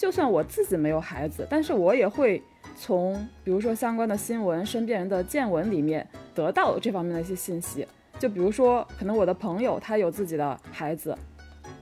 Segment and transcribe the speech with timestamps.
[0.00, 2.42] 就算我自己没有孩子，但是我也会
[2.74, 7.86] 从比如说相关的新闻、身边人的见闻里面得到这方面的一些信息。
[8.18, 11.14] 就比如说，可能我的朋友他有自己的孩子，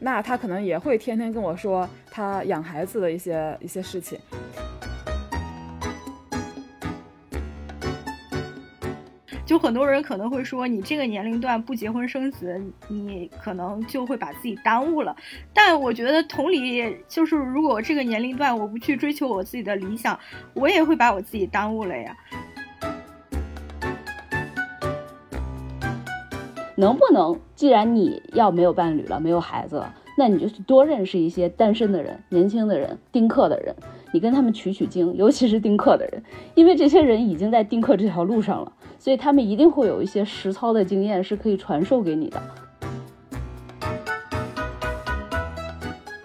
[0.01, 4.19] 那他可能也会天天跟我说他养孩子的一些一些事情。
[9.49, 15.17] 就很多人可能会说，你这个年龄段不结婚生子，你可能就会把自己耽误了。
[15.55, 20.21] 但我觉得同理，就是如果这个年龄段我不去追求我自己的理想，
[20.53, 22.15] 我也会把我自己耽误了呀。
[26.77, 33.75] 能不能，既然你要没有伴侣了，没有孩子了，那你就去多认识一些单身的人、年轻的人、丁克的人，
[34.13, 36.23] 你跟他们取取经，尤其是丁克的人，
[36.55, 38.73] 因为这些人已经在丁克这条路上了。
[38.99, 42.43] 所以他们一定会有一些实操的经验是可以传授给你的。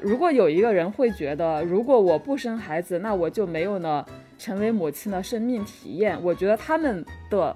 [0.02, 4.06] 如果有一个人会觉得，如果我不生孩子，那我就没有呢
[4.38, 6.18] 成为母亲的生命体验。
[6.24, 7.56] 我觉得他们的，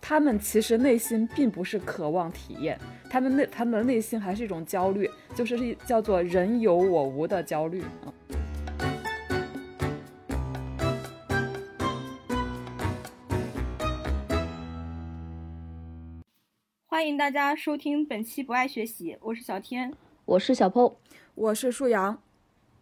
[0.00, 2.78] 他们其实内心并不是渴望体验，
[3.08, 8.12] 他们内他们的内心还是一种焦虑，就是叫做人有我无的焦虑啊。
[16.96, 19.92] 欢迎大家收听本期《不爱学习》，我是小天，
[20.24, 20.94] 我是小 PO，
[21.34, 22.22] 我是树阳。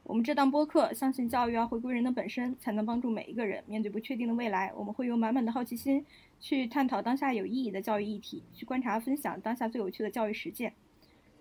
[0.04, 4.72] 我们这档播客相信教育要回归人的本身，才能帮助每一个人面对不确定的未来。
[4.76, 6.06] 我们会用满满的好奇心
[6.38, 10.74] 去探讨当下有意义的教育议题，去观察分享当下最有趣的教育实践。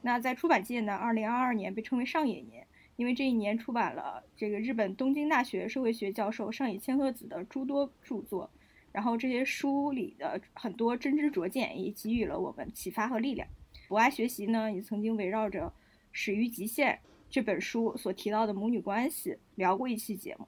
[0.02, 2.66] 那在出版界呢，二零二二年被称为上野年，
[2.96, 8.50] 因为这一年出版了这个日本东京大学社会学教授上野千鹤子的诸多著作。
[8.94, 13.46] 然后这些书里的很多真知灼见也给予了我们启发和力量。
[13.90, 15.66] 我爱学习呢，也曾经围绕着
[16.14, 16.94] 《始于极限》
[17.30, 20.48] 这本书所提到的母女关系聊过一期节目。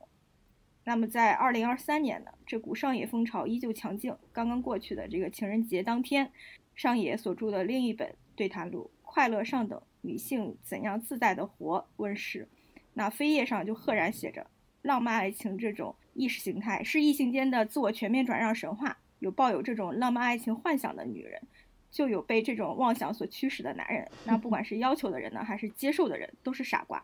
[0.84, 4.16] 那么在二零二三年呢，这股上野风潮依旧强劲。
[4.32, 6.32] 刚刚过去的这个情人节当天，
[6.76, 12.48] 上野所著的另一本对谈录《快乐上等女性怎样自在的活》问世，
[12.94, 14.46] 那扉页上就赫然写着。
[14.84, 18.98] 浪漫爱情这种意识形态是异性间的自我全面转让神话。
[19.20, 21.42] 有抱有这种浪漫爱情幻想的女人，
[21.90, 24.08] 就有被这种妄想所驱使的男人。
[24.26, 27.04] 那不管是要求的人呢，还是接受的人，都是傻瓜。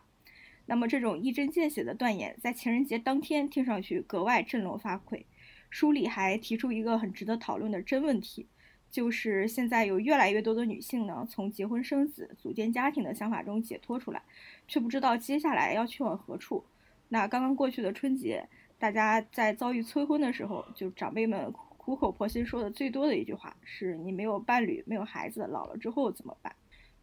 [0.66, 5.24] 那么这种一针见血的断言，在情人节当天听上去格外振聋发聩。
[5.70, 8.46] 书里还提出一个很值得讨论的真问题，
[8.90, 14.22] 就是现在有越来越多的女性呢，从结婚生子、组建家庭的想法中解脱出来，
[14.68, 16.62] 却不知道接下来要去往何处。
[17.08, 18.46] 那刚刚过去的春节，
[18.82, 26.52] 大家在遭遇催婚的时候，就长辈们苦口婆心说的最多的一句话是：“你没有伴侣，没有孩子，老了之后怎么办？”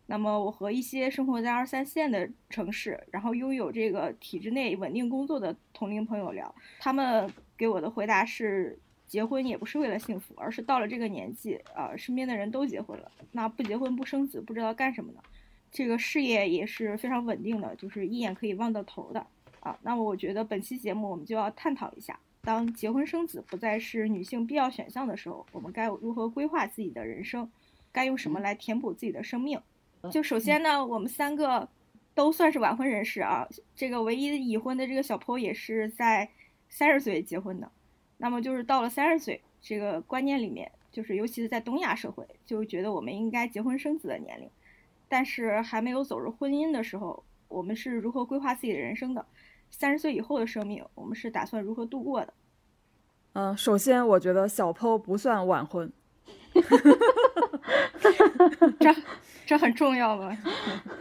[0.05, 15.21] 那么我和一些生活在二三线的城市，然后拥有这个体制内稳定工作的同龄朋友聊，他们给我的回答是：结婚也不是为了幸福，而是到了这个年纪，啊，身边的人都结婚了，那不结婚不生子，不知道干什么呢？
[15.71, 19.25] 这个事业也是非常稳定的，就是一眼可以望到头的。
[19.61, 27.49] 啊，那么我觉得本期节目我们就要探讨一下，当结婚生子不再是女性必要选项的时候，我们该如何规划自己的人生，
[27.91, 29.59] 该用什么来填补自己的生命？
[30.11, 31.67] 就首先呢，我们三个
[32.15, 36.29] 都算是晚婚人士啊，这个唯一已婚的这个小坡也是在
[36.69, 37.69] 三十岁结婚的，
[38.17, 44.49] 那么就是到了三十岁这个观念里面，就是尤其是在东亚社会，就觉得我们应该结婚生子的年龄，
[45.09, 49.25] 但是还没有走入婚姻的时候，我们是如何规划自己的人生的？
[49.69, 52.33] 三十岁以后的生命，我们是打算如何度过的？
[53.33, 55.91] 嗯，首先我觉得小 PO 不算晚婚，
[58.79, 58.95] 这
[59.45, 60.37] 这很重要吗？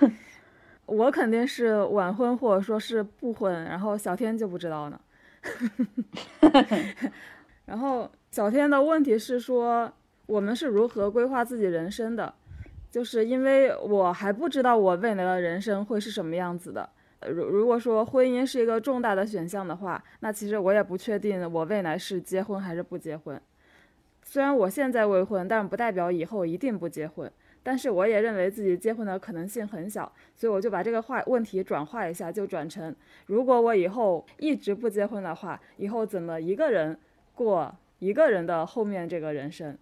[0.86, 5.00] 我肯定是晚婚或者说是不婚，然后小天就不知道呢。
[7.64, 9.90] 然后小天的问题是说，
[10.26, 12.34] 我们是如何规划自己人生的？
[12.90, 16.88] 就是因为我还不知道我未来的人生会是什么样子的。
[17.26, 23.40] 如如果说婚姻是一个重大的选项的话，那其实我也不确定我未来是结婚还是不结婚。
[24.22, 27.30] 虽然我现在未婚，但不代表以后一定不结婚。
[27.60, 32.94] 但是我也认为自己结婚的可能性很小，所以我就把这个话问题转化一下，就转成：
[33.26, 36.96] 如果我以后一直不结婚的话，以后怎么一个人
[37.34, 39.76] 过一个人的后面这个人生？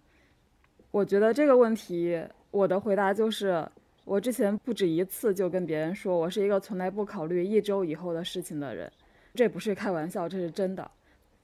[0.91, 3.69] 我觉得这个问题，我的回答就是。
[4.07, 8.91] 我之前不止一次就跟别人说，我是一个从来不考虑一周以后的事情的人，
[9.35, 10.89] 这不是开玩笑，这是真的。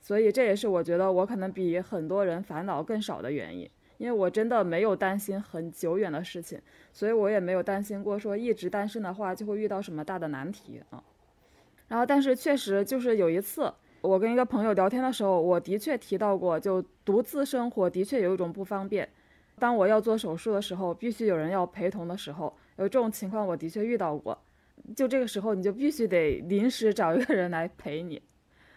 [0.01, 3.69] 所以这也是我觉得我可能比很多人烦恼更少的原因，
[3.99, 6.61] 因为我真的没有担心很久远的事情，
[6.93, 11.03] 所以我也没有担心过说一直单身的话就会遇到什么大的难题啊。
[11.89, 13.73] 然后，但是确实就是有一次，
[14.03, 19.09] 我跟一个朋友聊天的时候，我的确提到过，就独自生活的确有一种不方便。
[19.63, 24.37] 当我要做手术的时候，必须有人要陪同的时候，有这种情况我的确遇到过。
[24.97, 28.21] 就这个时候，你就必须得临时找一个人来陪你。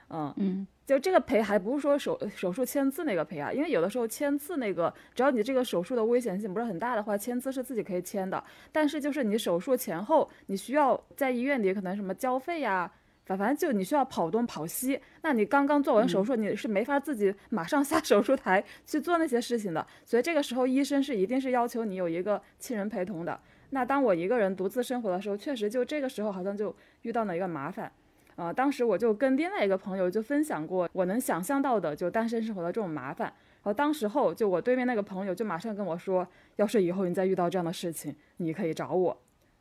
[0.09, 8.43] 嗯嗯，就这个陪还不是说手手术签字那个陪啊，因为有的时候签字那个，只要你这个手术的危险性不是很大的话，签字是自己可以签的。
[8.71, 12.91] 但是就是你手术前后，你需要在医院里可能什么交费呀。
[13.25, 19.85] 反反正就你需要跑东跑西，那你刚刚做完手术，你是没法自己马上下 手术台去做那些事情的。
[20.05, 23.39] 所以这个时候医生是一定是要求你有一个亲人陪同的。
[23.71, 27.91] 那当我一个人独自生活的时候，确实就这个时候好像就遇到了一个麻烦，
[28.35, 33.27] 啊，当时我就跟另外一个朋友就分享过我能想象到的就单身生活的这种麻烦。
[33.63, 36.25] 然后当时候就我对面那个朋友就马上跟我说，
[36.57, 39.17] 要是以后你再遇到这样的事情，你可以找我。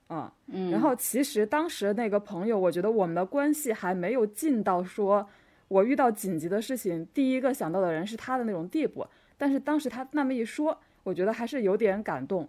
[0.08, 5.26] 嗯，然后其实当时那个朋友，我觉得我们的关系还没有近到说，
[5.68, 9.06] 我遇到紧急的事情，第一个想到的人是他的那种地步。
[9.36, 12.48] 但是当时他那么一说，我觉得还是有点感动，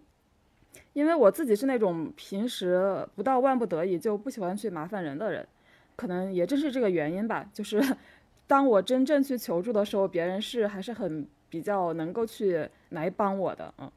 [0.94, 5.48] 因为我自己是那种平时不到万不得已就不喜欢去麻烦人的人，
[5.96, 7.81] 可能也正是这个原因吧，就是
[8.46, 13.92] 当我真正去求助的时候，别人是还是很比较能够去来帮我的，嗯。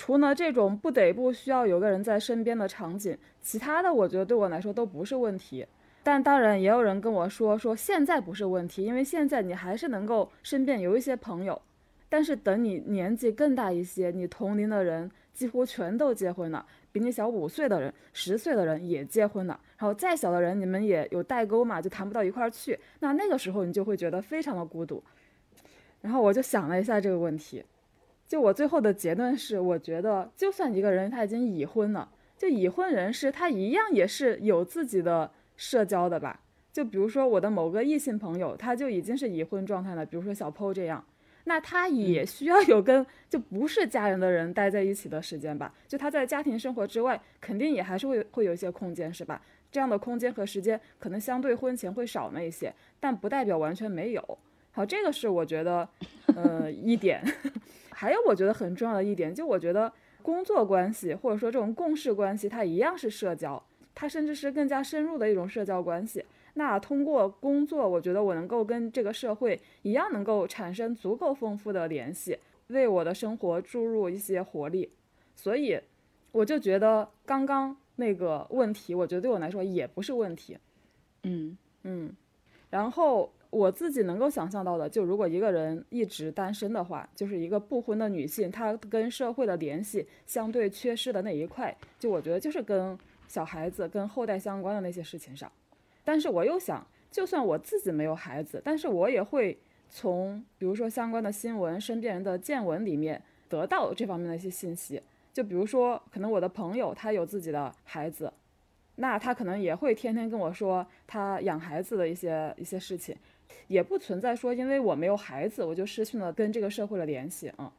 [0.00, 5.66] 除了这种不得不需要有个人在身边的场景，其他的我觉得对我来说都不是问题。
[6.04, 11.60] 但当然也有人跟我说，说现在不是问题，因为现在你还是能够身边有一些朋友。
[12.08, 22.78] 但是等你年纪更大一些，你同龄的人几乎全都结婚了，比你小五岁的人、十岁的人也结婚了，然后再小的人你们也有代沟嘛，就谈不到一块儿去。
[23.00, 25.02] 那那个时候你就会觉得非常的孤独。
[26.02, 27.64] 然后我就想了一下这个问题。
[28.28, 36.40] 就我最后的结论是，我觉得就算一个人他已经已婚了，就已婚人士他一样也是有自己的社交的吧。
[36.70, 41.02] 就比如说我的某个异性朋友，他就已经是已婚状态了，比如说小 PO 这样，
[41.44, 45.74] 那他也需要有跟就不是家人的人待在一起的时间吧。
[45.88, 49.40] 就他在家庭生活之外，肯定也还是会会有一些空间，是吧？
[49.72, 54.38] 这样的空间和时间可能相对婚前会少那一些，但不代表完全没有。
[54.70, 55.88] 好，这个是我觉得，
[56.36, 57.22] 呃，一点。
[58.00, 59.92] 还有我觉得很重要的一点，就我觉得
[60.22, 63.60] 工作关系或者说这种共事关系，它一样是社交，
[63.92, 66.24] 它甚至是更加深入的一种社交关系。
[66.54, 74.88] 那通过工作，我觉得我能够跟这个社会一样，能够产生足够丰富的联系，为我的生活注入一些活力。
[75.34, 75.80] 所以
[76.30, 80.56] 我就觉得刚刚那个问题，我觉得对我来说也不是问题。
[81.24, 82.14] 嗯嗯，
[82.70, 83.32] 然后。
[83.50, 92.96] 我自己能够想象到的，就如果一个人一直单身的话，就是一个不婚的女性，她跟社会的联系相对缺失的那一块，就我觉得就是跟
[93.26, 95.50] 小孩子、跟后代相关的那些事情上。
[96.04, 99.58] 但是我又想，就算我自己没有孩子，但是我也会
[99.88, 105.02] 从比如说相关的新闻、身边人的见闻里面得到这方面的一些信息。
[105.32, 108.30] 就比如说，可能我的朋友他有自己的孩子，
[108.96, 113.16] 那他可能也会天天跟我说他养孩子的一些一些事情。
[113.66, 117.72] 也不存在说，因为我没有孩子，我就失去了跟这个社会的联系啊。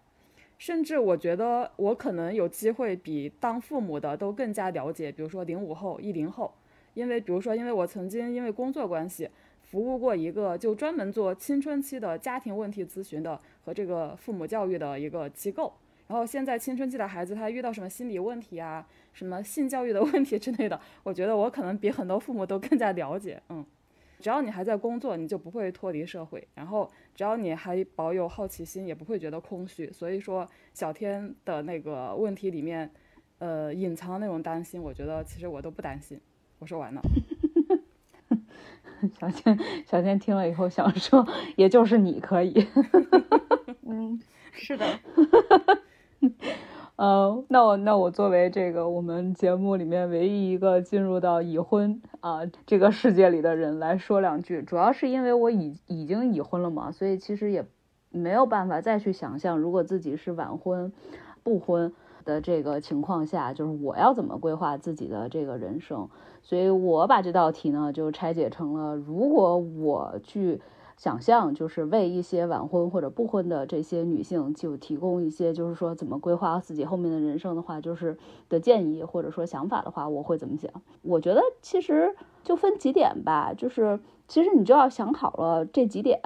[0.58, 6.54] 甚至我觉得我可能有机会比当父母的都更加了解，比如说零五后、一零后，
[6.94, 9.30] 因为比如说，因为我曾经因为工作关系
[9.62, 15.72] 服务过一个就专门做青春期的家庭问题咨询的和这个父母教育的一个机构。
[16.08, 23.66] 然后现在青春期的孩子他遇到什么心理问题啊，什么性教育的问题之类的，我觉得我可能比很多父母都更加了解，嗯。
[24.20, 26.46] 只要你还在工作，你就不会脱离社会。
[26.54, 29.92] 然后，只要你还保有好奇心，也不会觉得空虚。
[29.92, 32.92] 所以说，小天的那个问题里面，
[33.40, 36.20] 呃，隐藏的那种担心，我觉得其实我都不担心。
[36.60, 37.02] 我说完了。
[39.18, 42.68] 小天，小天听了以后想说，也就是你可以。
[43.88, 44.20] 嗯，
[44.52, 44.86] 是的。
[47.00, 57.66] 呃，那我那我作为这个我们节目里面唯一一个进入到已婚啊这个世界里的人来说两句，主要是因为我已已经已婚了嘛，所以其实也
[58.10, 60.92] 没有办法再去想象，如果自己是晚婚
[61.42, 61.94] 不婚
[62.26, 66.10] 的这个情况下，就是我要怎么规划自己的这个人生，
[66.44, 70.60] 所以我把这道题呢就拆解成了，如果我去。
[71.00, 78.18] 想象就是为一些晚婚或者不婚的这些女性，就提供一些就是说怎么规划自己后面的人生的话，就是
[78.50, 80.70] 的建议或者说想法的话，我会怎么想？
[81.02, 82.14] 我觉得其实
[82.44, 86.20] 就分几点吧，就是其实你就要想好了这几点，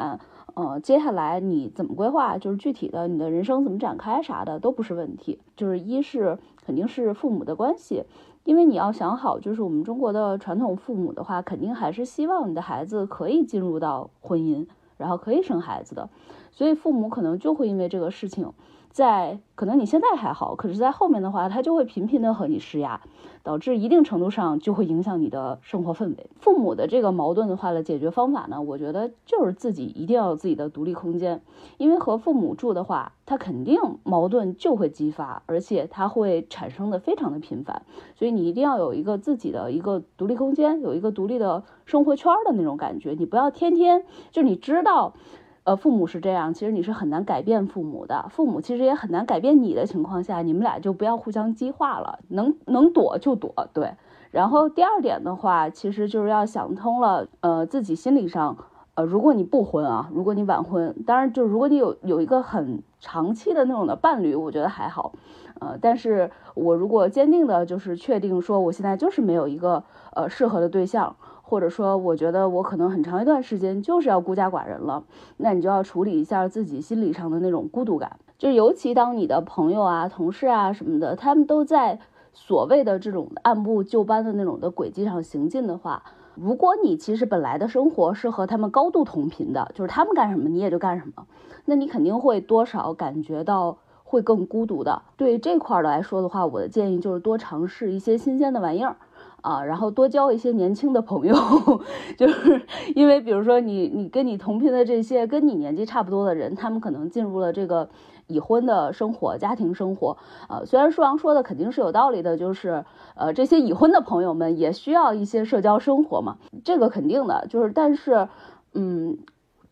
[0.56, 5.38] 呃，接下来你怎么规划，就是具体的你的人生怎么展开啥的都不是问题。
[5.56, 8.06] 就是一是肯定是父母的关系，
[8.44, 16.10] 因为你要想好，就是我们中国的传统父母的话，肯定还是希望你的孩子可以进入到婚姻，然后可以生孩子的，
[16.52, 18.52] 所以父母可能就会因为这个事情。
[18.94, 23.02] 在可能你现在还好，可是，在后面的话，他就会频频的和你施压，
[23.42, 26.30] 导致一定程度上就会影响你的生活氛围。
[26.40, 31.42] 父母的这个矛盾的话的解决方法呢，我觉得就是自己一定要有自己的独立空间，
[31.78, 37.82] 因为和父母住的话，他肯定矛盾就会激发，而且他会产生的非常的频繁，
[38.16, 45.16] 所以你一定要有一个自己的一个独立空间，有一个独立的生活圈的那种感觉，你不要天天就你知道。
[45.66, 53.94] 呃，父母是这样，其实你是很难改变父母的，父母其实也很难改变你的情况下，你们俩就不要互相激化了，能能躲就躲，对。
[54.32, 58.58] 然后第二点的话，其实就是要想通了，呃，自己心理上，
[58.96, 65.14] 呃，如果你不婚啊，如果你晚婚，当然就如果你有有一个很长期的那种的伴侣，我觉得还好，
[65.62, 71.16] 呃，但是我如果坚定的就是确定说我现在就是没有一个呃适合的对象。
[71.46, 75.04] 或者说，我觉得我可能很长一段时间就是要孤家寡人了，
[75.38, 78.18] 那你就要处理一下自己心理上的那种孤独感。
[78.40, 82.00] 就尤其当你的朋友啊、同事啊什么的，他们都在
[82.32, 86.02] 所谓的这种按部就班的那种的轨迹上行进的话，
[86.34, 91.28] 如果你其实本来的生活是和他们高度同频的，就是他们干什么你也就干什么，
[91.66, 95.04] 那你肯定会多少感觉到会更孤独的。
[95.16, 98.96] 对这块的来说的话，我的建议就是多尝试一些新鲜的玩意儿。
[99.44, 101.36] 啊，然后多交一些年轻的朋友，
[102.18, 107.90] 就是因为比如说你你跟你同频的这些跟你年纪差不多的人，他们可能进入了这个
[108.28, 110.18] 已婚的生活、家庭生活。
[110.48, 112.86] 呃，虽然舒阳说的肯定是有道理的，就是
[113.16, 118.30] 呃这些已婚的朋友们也需要一些社交生活嘛，这个肯定的，就是但是
[118.74, 119.18] 嗯。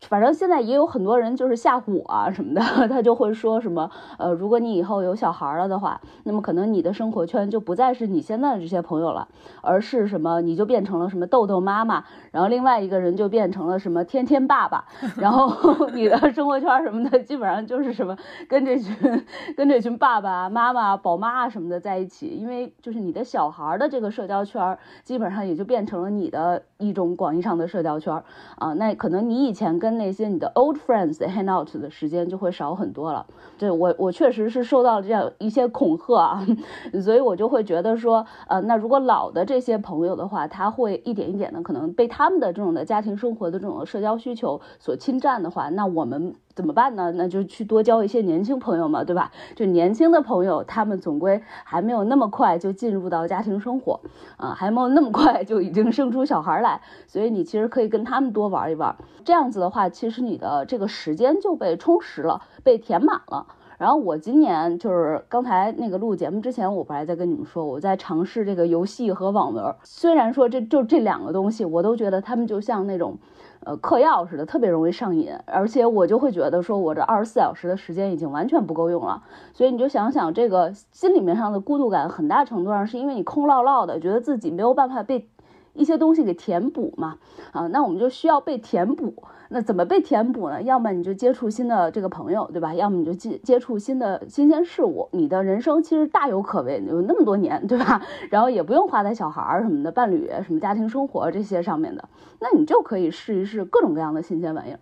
[0.08, 9.28] 反正现在也有很多人就是吓唬我啊什么的， 他就会说什么，呃，如果你以后有小孩了的话，那么可能你的生活圈就不再是你现在的这些朋友了，
[9.60, 14.84] 而是什么，你就变成了什么豆豆妈妈，然后另外一个人就变成了什么天天爸爸，
[15.16, 18.16] 然后你的生活圈什么的基本上就是什么
[18.48, 19.24] 跟这群
[19.56, 28.22] 跟这群爸爸妈妈宝妈什么的在一起，因为就是你的小孩的这个社交圈基本上也就变成了你的一种广义上的社交圈
[28.58, 33.26] 啊，那可能你以前跟那些你的 old friends hang out 的时间就会少很多了。
[33.58, 36.46] 对我，我确实是受到了这样一些恐吓啊，
[37.02, 46.34] 所以我就会觉得说，呃，那如果老的这些朋友的话，他会一点一点的可能被他们的这种的家庭生活的这种社交需求所侵占的话，那我们。
[46.54, 47.12] 怎么办呢？
[47.12, 49.30] 那就去多交一些年轻朋友嘛，对吧？
[49.56, 54.00] 就年轻的朋友，他们总归还没有那么快就进入到家庭生活，
[54.36, 58.94] 啊，还没有那么快就已经生出小孩来，所以你其实可以跟他们多玩一玩。
[59.24, 63.46] 这样子的话，其实你的这个时间就被充实了，被填满了。
[63.78, 69.74] 然后我今年就是刚才那个录节目之前，我不还在跟你们说，我在尝试这个游戏和网文。
[69.82, 73.18] 虽然说这就这两个东西，我都觉得他们就像那种。
[73.64, 79.22] 呃，嗑药似的，特别容易上瘾，而且我就会觉得说，我这二十四小时的时间已经完全不够用了。
[79.52, 85.28] 所以你就想想，这个心里面上的孤独感，很大程度上是因为你空落落的，觉得自己没有办法被
[85.74, 87.18] 一些东西给填补嘛。
[87.52, 89.14] 啊，那我们就需要被填补。
[89.54, 90.62] 那怎么被填补呢？
[90.62, 92.72] 要么你就接触新的这个朋友，对吧？
[92.74, 95.10] 要么你就接接触新的新鲜事物。
[95.12, 98.00] 你的人生其实大有可为，有那么多年，对吧？
[98.30, 102.08] 然后也不用花在小孩儿什么的、伴侣、什么家庭生活这些上面的，
[102.40, 104.78] 那你就可以试一试各种各样的新鲜玩意儿。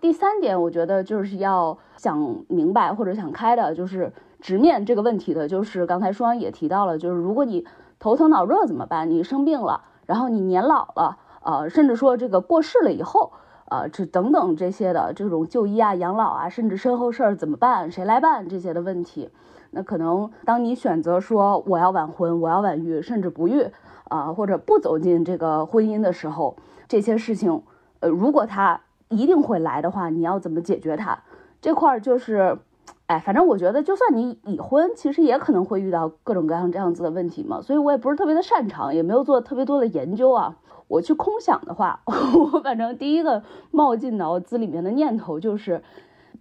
[0.00, 4.10] 第三点，我觉得就是要想明白或者想开的，就是
[4.40, 7.66] 直面这个问题的，就是刚才双也提到了，就是如果你
[7.98, 9.10] 头疼脑热怎么办？
[9.10, 13.32] 你生病了，然后你年老了，呃，甚至说这个过世了以后。
[13.70, 19.28] 呃，这等等这些的这种就医啊、养老啊，甚至身后事儿怎么办、谁来办这些的问题，
[19.72, 23.66] 那可能当你选择说我要晚婚、我要晚育，甚至不育
[24.04, 26.56] 啊，或者不走进这个婚姻的时候，
[26.88, 27.62] 这些事情，
[28.00, 31.18] 呃，如果他一定会来的话，你要怎么解决它？
[31.60, 32.58] 这块儿就是，
[33.06, 40.56] 哎，反正我觉得，就算你已婚，其实也可能会遇到各种各样这样子的问题嘛，所以我也不是特别的擅长，也没有做特别多的研究啊。
[40.88, 45.82] 我去空想的话， 我反正第一个冒进脑子里面的念头就是，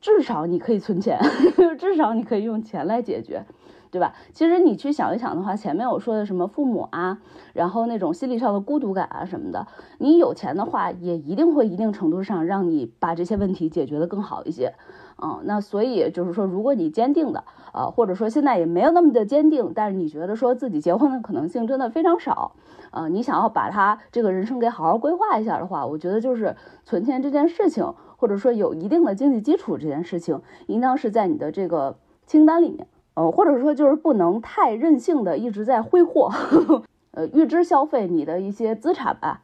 [0.02, 1.20] 至少你可以存钱，
[1.78, 3.46] 至少你可以用钱来解决，
[3.92, 4.14] 对吧？
[4.32, 7.20] 其实你去想一想的话，前面我说的什么父母啊，
[7.54, 9.68] 然后那种心理上的孤独感啊什么的，
[10.00, 14.74] 你有钱的话，也一定会一定程度上让你把这些问题解决的更好一些。
[15.22, 17.44] 嗯，那所以就是说，如果你坚定的，
[17.74, 22.52] 呃，或者说现在也没有那么的坚定，但是你觉得说自己结婚的可能性真的非常少，
[22.92, 26.56] 呃，你想要把他这个人生给好好规划一下的话，我觉得就是
[26.86, 31.98] 存钱这件事情，或者说有一定的经济基础这件事情，应当是在你的这个
[32.28, 36.32] 清单里面，呃，或者说就是不能太任性的一直在挥霍，
[37.12, 39.42] 呃，预支消费你的一些资产吧。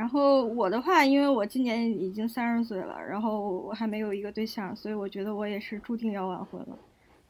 [0.00, 6.78] 然后我的话，因为我今年已经三十岁了，然后我还没有一个对象，所以我觉得我也是注定要晚婚了。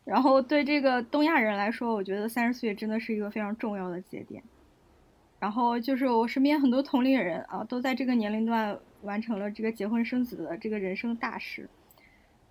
[0.05, 4.41] 然后对这个东亚人来说，我觉得三十岁真的是一个非常重要的节点。
[5.41, 11.69] 然后就是我身边很多同龄人啊，都在这个年龄段完成了这个结婚生子的这个人生大事。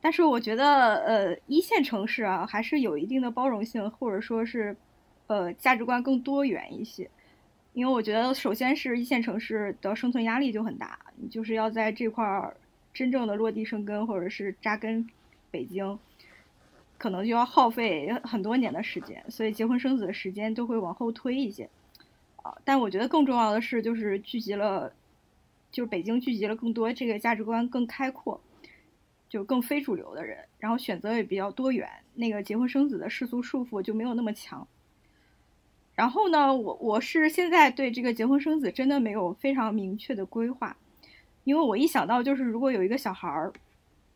[0.01, 4.75] 但是我觉得，呃，一线城市啊，还是有一定的包容性，或者说是，
[5.27, 7.09] 呃，价值观更多元一些。
[7.73, 10.99] 因为我觉得，首先是一线城市的生存压力就很大，
[11.29, 12.55] 就是要在这块儿
[12.93, 15.07] 真正的落地生根，或者是扎根
[15.51, 15.97] 北京，
[16.97, 21.69] 可能就要耗费很多年的时间，所以结婚生子的时间都会往后推一些。
[22.38, 24.91] 啊，但我觉得更重要的是，就是聚集了，
[25.71, 28.41] 就是北京聚集了更多这个价值观更开阔，
[29.29, 34.67] 就更非主流的人，然后选择也比较多元，那个结婚生子的世俗束缚就没有那么强。
[36.00, 40.74] 然后呢，我我是现在对这个结婚生子真的没有非常明确的规划，
[41.44, 43.51] 因为我一想到就是如果有一个小孩儿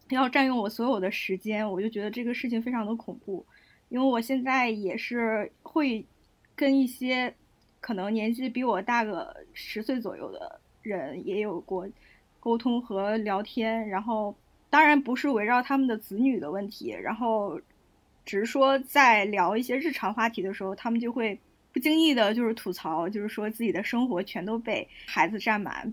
[0.08, 3.46] 要占用我所有的时间，我就觉得这个事情非常的恐怖。
[3.90, 6.06] 因为我现在也是会
[6.56, 7.34] 跟一些
[7.82, 11.86] 可能年纪比我大个十岁左右的人也有过
[12.40, 14.34] 沟通和聊天，然后
[14.70, 17.60] 当然不是围绕他们的子女的问题，然后
[18.24, 21.38] 只是说在聊一些日常话题的时候，他们就会。
[21.74, 25.92] 不经意的就是吐槽，就是说自己的生活全都被孩子占满。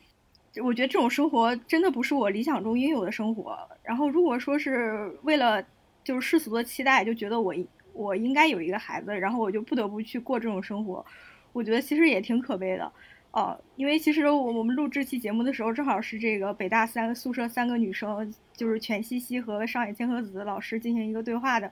[0.62, 3.58] 我觉得这种生活真的不是我理想中应有的生活。
[3.82, 5.64] 然后如果说是为了
[6.04, 7.54] 就是世俗的期待，就觉得我
[7.92, 11.04] 我应该有一个孩子，然后我就不得不去过这种生活，
[11.52, 12.92] 我觉得其实也挺可悲的。
[13.32, 21.70] 哦，因为其实我我们录这期节目的时候，正好是这个北大三宿舍三个女生，就是全西西和上野千鹤子老师进行一个对话的。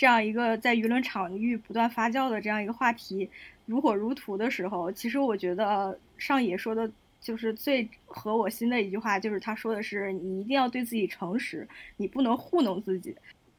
[0.00, 3.28] 这样一个在舆论场域不断发酵的这样一个话题
[3.66, 13.14] 如火如荼的时候，其实我觉得上野说的就是最合我心的一句话，就是他说的是你一定要对自己诚实，你不能糊弄自己，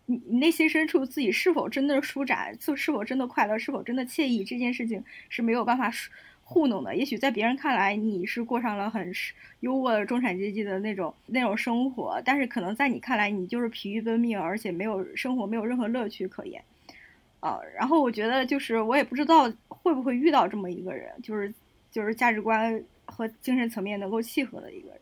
[0.08, 5.92] 你你内心深处自己是否真的舒展，是否真的快乐，是否真的惬意，这件事情是没有办法
[6.52, 9.10] 糊弄的，也许在别人看来你是过上了很
[9.62, 16.62] 优渥的中产阶级的那种那种生活，但是可能在你看来你就是疲于奔命，而且没有生活，没有任何乐趣可言，
[17.40, 21.54] 啊，然后我觉得就是我也不知道会不会遇到这么一个人，就是
[21.90, 25.00] 就是价值观和精神层面能够契合的一个人，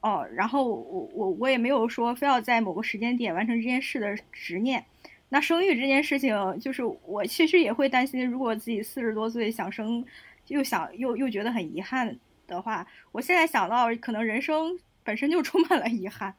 [0.00, 4.82] 哦，然后我我我也没有说非要在某个时间点完成这件事的执念，
[5.28, 10.02] 那生育这件事情，就是我其实也会担心，如果自己四十多岁想生。
[10.48, 16.34] 又想又又觉得很遗憾的话，我现在想到可能人生本身就充满了遗憾。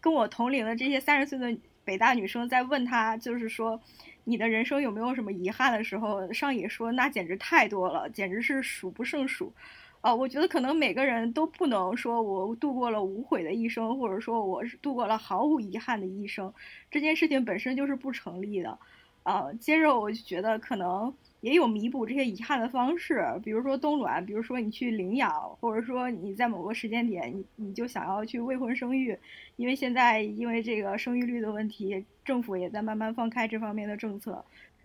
[0.00, 3.78] 跟我同龄的这些三十岁的北大女生在问她，就是说
[4.24, 9.52] 你的人生有没有什么遗憾的时候，上野说那简直太多了，简直是数不胜数。
[10.00, 16.50] 啊，我觉得可能每个人都不能说我度过了无悔的一生，或者说我度过了毫无遗憾的一生，
[16.90, 18.78] 这件事情本身就是不成立的。
[19.22, 21.14] 啊，接着我就觉得可能。
[21.40, 29.16] 也有弥补这些遗憾的方式，比如说冻卵，比如说你去领养，或者说你在某个时间点，你你就想要去未婚生育，
[29.56, 34.44] 因为现在因为这个生育率的问题，政府也在慢慢放开这方面的政策。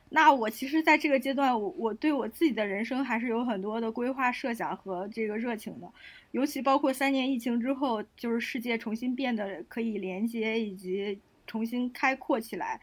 [0.10, 5.92] 那我其实在这个阶段，我我对我自己的人生还是有很多的规划设想和这个热情的，
[6.32, 12.80] 尤其包括三年疫情之后，就是世界重新变得可以连接以及重新开阔起来。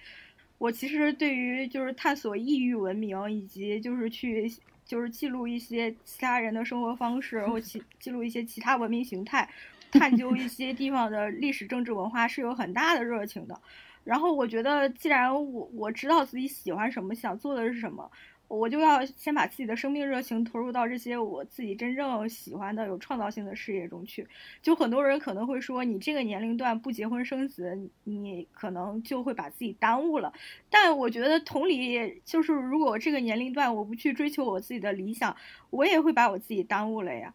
[0.63, 4.49] 我其实对于就是探索异域文明，以及就是去
[4.85, 9.51] 就是记录一些其他人的生活方式，或记 记录一些其他文明形态，
[9.91, 13.61] 探究一些地方的历史、政治、文化是有很大的热情的。
[14.05, 18.09] 然后我觉得，既然我我知道自己喜欢什么，想做的是什么。
[18.57, 24.27] 我就要先把自己的生命热情投入到这些我自己真正喜欢的、有创造性的事业中去。
[24.61, 30.33] 就很多人可能会说，你这个年龄段不结婚生子，你可能就会把自己耽误了。
[30.69, 35.35] 但我觉得同理，就是如果这个年龄段我不去追求我自己的理想，
[35.71, 37.35] 我也会把我自己耽误了呀。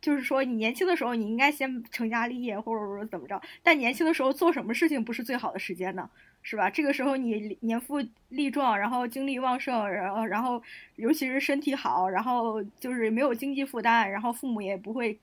[0.00, 3.40] 就是说，你年轻的时候你应该先成家立业，或者说怎么着。
[3.62, 6.08] 但年轻的时候做什么事情不是最好的时间呢？
[6.42, 6.68] 是吧？
[6.68, 10.62] 这个时候你年富力壮，然后精力旺盛，然后然后
[10.96, 15.18] 尤其是身体好，然后就是没有经济负担，然后父母也不会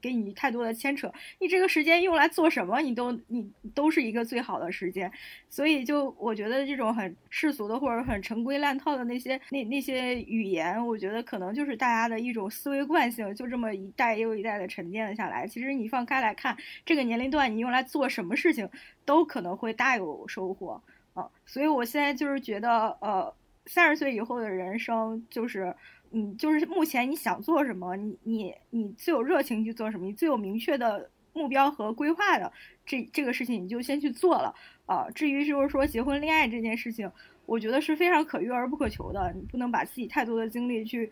[0.00, 1.12] 给你太多的牵扯。
[1.38, 5.10] 你这个时间用来做什么，你都你都是一个最好的时间。
[5.48, 15.46] 所以就我觉得这种很世俗的或者很陈规烂套的那些那那些语言，我觉得可能就是大家的一种思维惯性，就这么一代又一代的沉淀了下来。
[15.46, 18.68] 其实你放开来看，这个年龄段你用来做什么事情，
[19.04, 20.82] 都可能会大有收获
[21.14, 21.28] 啊。
[21.46, 23.34] 所以我现在就是觉得，呃，
[23.66, 25.74] 三十岁以后的人生就是。
[26.10, 32.52] 你就是目前你想做什么，你你你最有热情去做什么，你最有明确的目标和规划的
[32.84, 34.54] 这这个事情，你就先去做了
[34.86, 35.08] 啊。
[35.14, 37.10] 至于就是说结婚恋爱这件事情，
[37.46, 41.10] 我觉得是非常可遇而不可求的，你不能把自己太多的精力去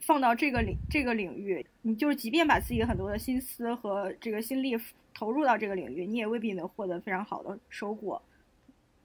[0.00, 1.66] 放到这个领这个领域。
[1.82, 4.76] 你就是即便把自己很多的心思和这个心力
[5.12, 8.22] 投入到这个领域，你也未必能获得非常好的收获。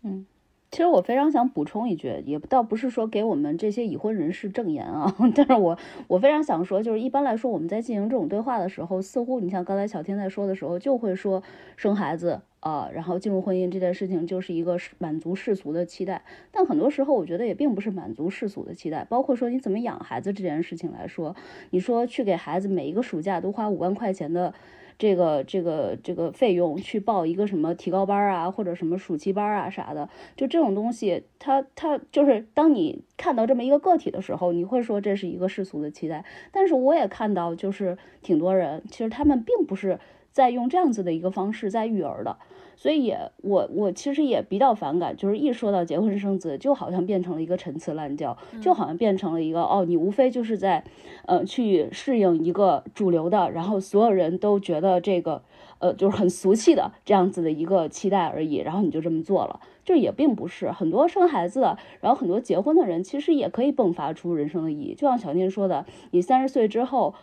[0.03, 0.25] 嗯。
[0.71, 11.43] 其实我非常想补充一句，也倒不是说给我们这些已婚人士证言啊， 但是我我非常想说，就是一般来说我们在进行这种对话的时候，似乎你像刚才小天在说的时候，就会说
[11.75, 21.35] 生孩子啊，然后进入婚姻这件事情就是一个满足世俗的期待，但很多时候我觉得也并不是满足世俗的期待，包括说你怎么养孩子这件事情来说，
[21.71, 24.53] 你说去给孩子每一个暑假都花五万块钱的。
[24.97, 36.25] 这个这个这个费用去报一个什么提高班啊，或者什么暑期班啊啥的，就这种东西，他他就是当你看到这么一个个体的时候，你会说这是一个世俗的期待。
[36.51, 39.99] 但是我也看到，就是挺多人，其实他们并不是
[40.31, 42.37] 在用这样子的一个方式在育儿的。
[42.77, 50.83] 所以也我我其实也比较反感，就是一说到结婚生子，就好像变成了一个陈词滥调，就好像变成了一个哦，你无非就是在，
[51.27, 55.43] 呃，去适应一个主流的，然后所有人都觉得这个，
[55.77, 64.95] 呃，就是很俗气的这样子的一个期待而已，然后你就这么做了，就也并不是很多生孩子的，然后很多结婚的人，其实也可以迸发出人生的意义。
[64.95, 67.13] 就像小念说的，你三十岁之后，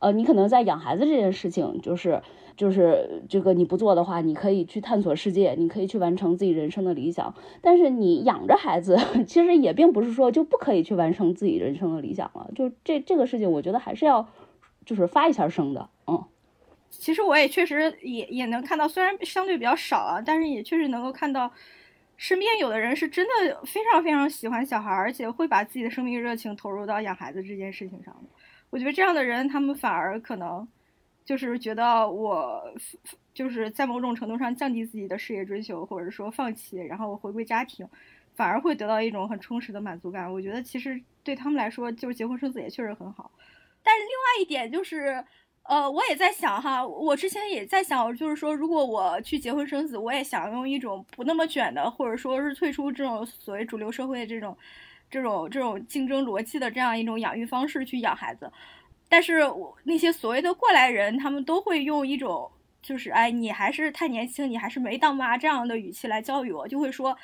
[0.00, 2.22] 呃，你可能在养孩子这件事情，就是。
[2.58, 7.32] 就是这个你不做的话，你可以去探索世界，你可以去完成自己人生的理想。
[7.62, 12.50] 但是你养着孩子， 其实也并不是说就不可以去完成自己人生的理想了。
[12.56, 14.28] 就这这个事情，我觉得还是要
[14.84, 15.88] 就是发一下声的。
[16.08, 16.24] 嗯，
[16.90, 21.48] 其实我也确实也也能看到，虽然相对比较少啊，但是也确实能够看到
[22.16, 28.16] 身边有的人是真的非常非常喜欢小孩，而且会把自己的生命热情投入到养孩子这件事情上。
[28.70, 30.66] 我觉得这样的人，他们反而可能。
[31.24, 32.72] 就是觉得我
[33.34, 37.86] 就是在某种程度上降低自己的事业追求，或者说放弃，然后回归家庭，
[38.34, 40.32] 反而会得到一种很充实的满足感。
[40.32, 43.30] 我觉得其实对他们来说，就是结婚生子也确实很好。
[43.82, 45.22] 但是另外一点就是，
[45.64, 54.56] 呃，我也在想哈，我之前也在想，就是说如果我去结婚生子，我也想用一种不那么卷的，或者说是退出这种所谓主流社会的这种、
[55.10, 58.50] 这种、这种竞争逻辑的这样一种养育方式去养孩子。
[59.08, 62.50] 但是我那些所谓的过来人，他们都会用一种
[62.82, 67.16] 就是哎，你还是太年轻，你还是没当妈这样的语气来教育我，就会说，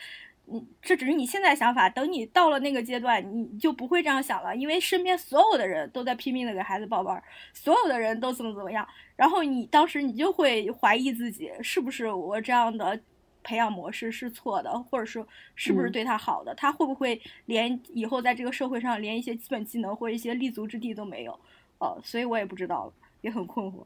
[0.46, 12.98] 你这只是你现在想法，等你到了那个阶段，你就不会这样想了，因为身边所有的人都在拼命的给孩子报班，所有的人都怎么怎么样，然后你当时你就会怀疑自己是不是我这样的
[13.44, 21.38] 培养模式是错的，或者说是不是对他好的，他会不会连以后在这个社会上连一些基本技能或一些立足之地都没有？
[21.78, 23.85] 哦，所以我也不知道，也很困惑。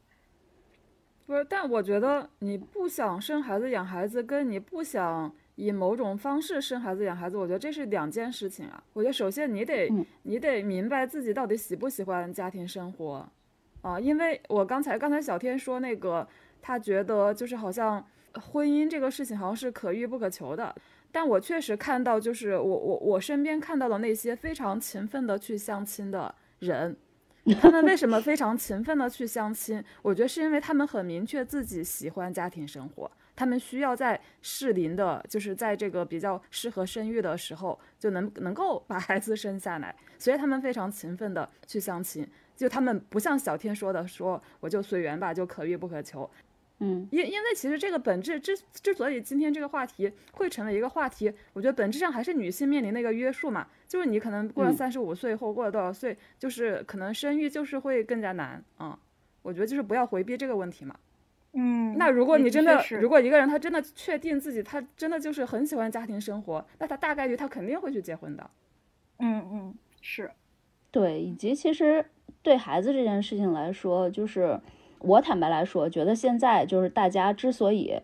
[1.27, 8.83] 不是，但我觉得你不想生孩子养孩子，跟你不想以某种方式生孩子养孩子，我觉得这是两件事情啊。
[8.93, 9.91] 我觉得首先你得
[10.23, 13.29] 你得明白自己到底喜不喜欢家庭生活
[13.81, 16.27] 啊，因为我刚才刚才小天说那个，
[16.61, 20.75] 他觉得就是好像婚姻这个事情好像是可遇不可求的，
[21.11, 26.97] 但我确实看到就是我我我身边看到的那些非常勤奋的去相亲的人。
[27.59, 29.83] 他们为什么非常勤奋的去相亲？
[30.03, 42.27] 我觉得是因为他们很明确自己喜欢家庭生活，他们需要在适龄的，就是在这个比较适合生育的时候，就能能够把孩子生下来，所以他们非常勤奋的去相亲。
[42.55, 46.29] 就他们不像小天说的，说我就随缘吧，就可遇不可求。
[46.81, 58.97] 嗯，因因为其实这个本质之之所以今天这个话题会成为一个话题，我觉得本质上还是女性面临的一个约束嘛，就是你可能过了三十五岁或过了多少岁，就是可能生育就是会更加难啊。
[59.41, 60.95] 我觉得就是不要回避这个问题嘛。
[61.51, 68.49] 嗯，那如果你真的，如果一个人他真的确定自己他真的就是很喜欢家庭生活，那他大概率他肯定会去结婚的。
[69.17, 70.31] 嗯嗯，是，
[70.91, 72.05] 对，以及其实
[72.41, 74.57] 对孩子这件事情来说，就是。
[74.99, 77.99] 我坦白来说，觉得现在就是大家之所以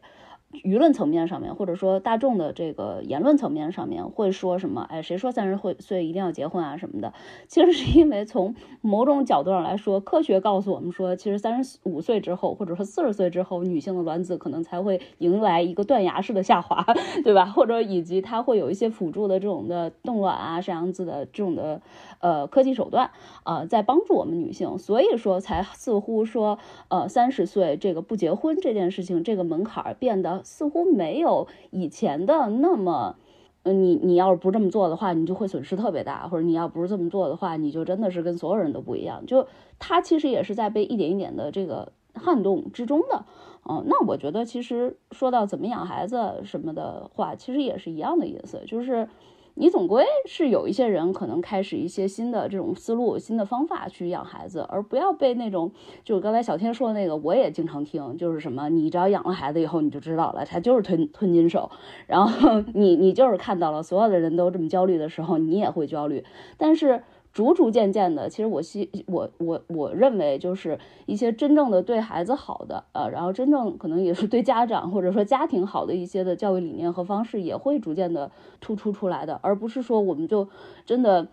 [0.63, 4.85] 舆论层面上面，或者说大众的这个言论层面上面会说什么？
[4.89, 7.13] 哎，谁说三十岁岁一定要结婚啊什么的？
[7.47, 16.85] 其实是因为从某种角度上来说，科学告诉我们说，其实三十五岁之后，或者说四十岁之后，女性的卵子可能才会迎来一个断崖式的下滑，
[17.23, 17.45] 对吧？
[17.45, 21.81] 或者以及它会有一些辅助的这种的冻卵啊这样子的这种的
[22.19, 23.11] 呃科技手段
[23.43, 30.43] 啊，在帮助我们女性，所以说才似乎说呃三十岁这个不结婚这件事情这个门槛变得。
[30.45, 33.17] 似乎没有以前的那么，
[33.63, 39.25] 嗯，你你要是不这么做的话，你就会损失特别大，或者你要不是这么做的话，你就真的是跟所有人都不一样。
[39.25, 39.45] 就
[39.77, 43.25] 他其实也是在被一点一点的这个撼动之中的，
[43.67, 49.09] 嗯，那我觉得其实说到怎么养孩子什么的话，其实也是一样的意思，就是。
[49.55, 55.71] 你总归是有一些人可能开始一些新的这种思路、新的方法去养孩子，而不要被那种
[56.03, 61.71] 就是刚才小天说的那个，我也经常听，就是什么你只要养了孩子以后你就知道了，他就是吞吞金兽，
[62.05, 66.23] 然后 你你就是看到了所有的人都这么焦虑的时候，你也会焦虑，
[66.57, 67.03] 但是。
[67.35, 80.47] 逐逐渐渐的，其实我希我我我认为，就是一些真正的对孩子好的，呃，然后真正可能也是对家长或者说家庭好的一些的教育理念和方式，也会逐渐的突出出来的，而不是说我们就
[80.85, 81.27] 真的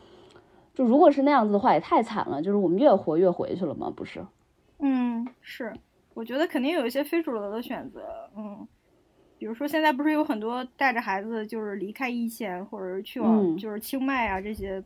[0.74, 3.88] 就如果是那样子的话，也太惨了，就是我们越活越回去了嘛？
[3.94, 4.26] 不是？
[4.80, 5.72] 嗯，是，
[6.14, 8.00] 我觉得肯定有一些非主流的选择，
[8.36, 8.66] 嗯，
[9.38, 14.82] 比如说现在不是有很多带着孩子就是离开一线，或者是去往就是清迈啊这些。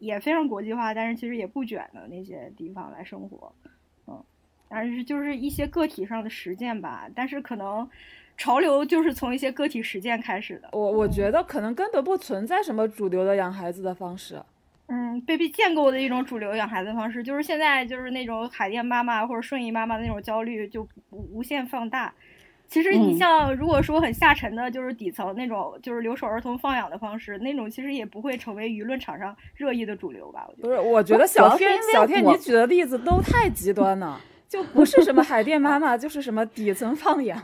[0.00, 3.52] 也非常国际化，但是其实也不卷的那些地方来生活，
[4.08, 4.20] 嗯，
[4.68, 7.08] 但是就是一些个体上的实践吧。
[7.14, 7.88] 但是可能
[8.36, 10.68] 潮流就是从一些个体实践开始的。
[10.72, 14.42] 我我觉得可能根本不存在什么主流的养孩子的方式。
[14.86, 22.12] 嗯，被被建构的一种主流养孩子方式，就是现在就是那种海淀妈妈或者顺义妈妈的那种焦虑就无无限放大。
[22.70, 30.48] 其实你像，如果说很下沉的，就是底层那种，就是留守儿童放养的方式，那种其实也不会成为舆论场上热议的主流吧？
[30.62, 37.36] 我觉得不是，我觉得小天小天你举的例子都太极端了， 就不是什么海淀妈妈，就是什么底层放养。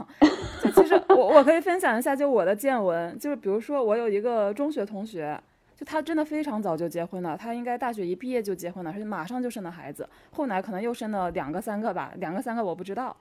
[0.63, 5.37] 就其实我我可以分享一下，就我的见闻，就是比如说我有一个中学同学，
[5.77, 13.17] 就他真的非常早就结婚了，他应该大学一毕业就结婚了，而且马上就生了孩子，后来可能又生了两个三个吧，两个三个我不知道。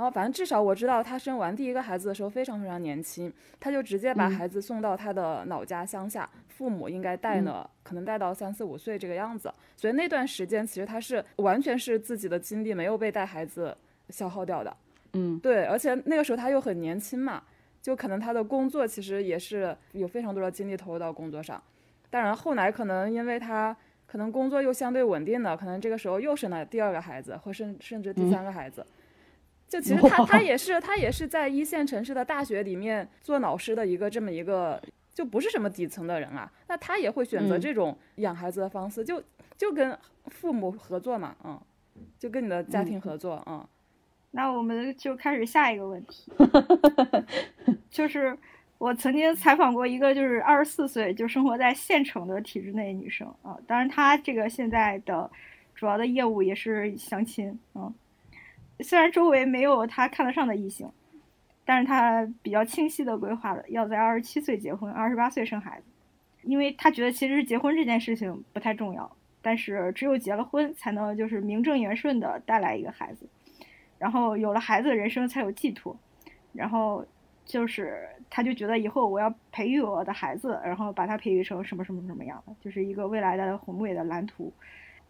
[0.00, 9.52] 然后反正至少我知道，她生完第一个孩子的时候非常非常年轻，她就直接把孩子送到她的老家乡下，父母应该带呢，可能带到三四五岁这个样子。
[9.76, 13.76] 所以那段时间其实她是完全是自己的精力没有被带孩子
[14.08, 14.74] 消耗掉的。
[15.12, 17.42] 嗯，对，而且那个时候她又很年轻嘛，
[17.82, 21.62] 就可能她的工作其实也是有非常多的精力投入到工作上。
[22.08, 28.82] 当然后来可能因为她可能工作又相对稳定了，可能这个时候又生了第二个孩子，或甚甚至第三个孩子。
[29.70, 34.82] 就其实他他也是他也是在一线城市的大学里面做老师的一个这么一个，
[35.14, 36.50] 就不是什么底层的人啊。
[36.66, 39.22] 那他也会选择这种养孩子的方式，就
[39.56, 41.56] 就跟父母合作嘛，嗯，
[42.18, 43.64] 就跟你的家庭合作，嗯。
[44.32, 46.32] 那我们就开始下一个问题，
[47.88, 48.36] 就是
[48.78, 55.30] 我曾经采访过一个就是二十四岁就生活在县城的体制内女生啊，当然她这个现在的
[55.76, 57.94] 主要的业务也是相亲，嗯。
[58.82, 60.90] 虽然周围没有他看得上的异性，
[61.64, 65.84] 但是他比较清晰的规划了要在二十七岁结婚，二十八岁生孩子，
[66.42, 69.10] 因为他觉得其实结婚这件事情不太重要，
[69.42, 73.28] 但是只有结了婚才能就是名正言顺的带来一个孩子，
[73.98, 75.96] 然后有了孩子，人生才有寄托，
[76.52, 77.04] 然后
[77.44, 84.52] 就是他就觉得以后我要培育我的孩子，然后把他培育成什么什么什么样的，就是一个未来的宏伟的蓝图。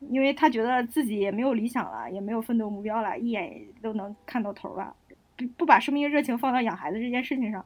[0.08, 4.96] 因为他觉得自己也没有理想了，也没有奋斗目标了，一眼都能看到头了，
[5.36, 7.64] 不不把生命热情放到养孩子这件事情上，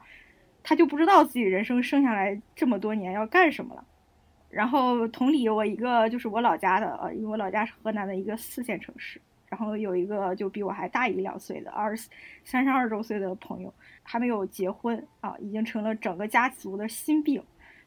[0.63, 3.85] 他就不知道自己人生剩下来这么多年要干什么了。
[4.51, 12.09] 然后同理，我一个就是我老家的，呃，因为我老家是河南的一个四线城市，然后有一个就比我还大一两岁的二十
[12.45, 17.43] 三十二周岁的朋友，还没有结婚啊，已经成了整个家族的心病。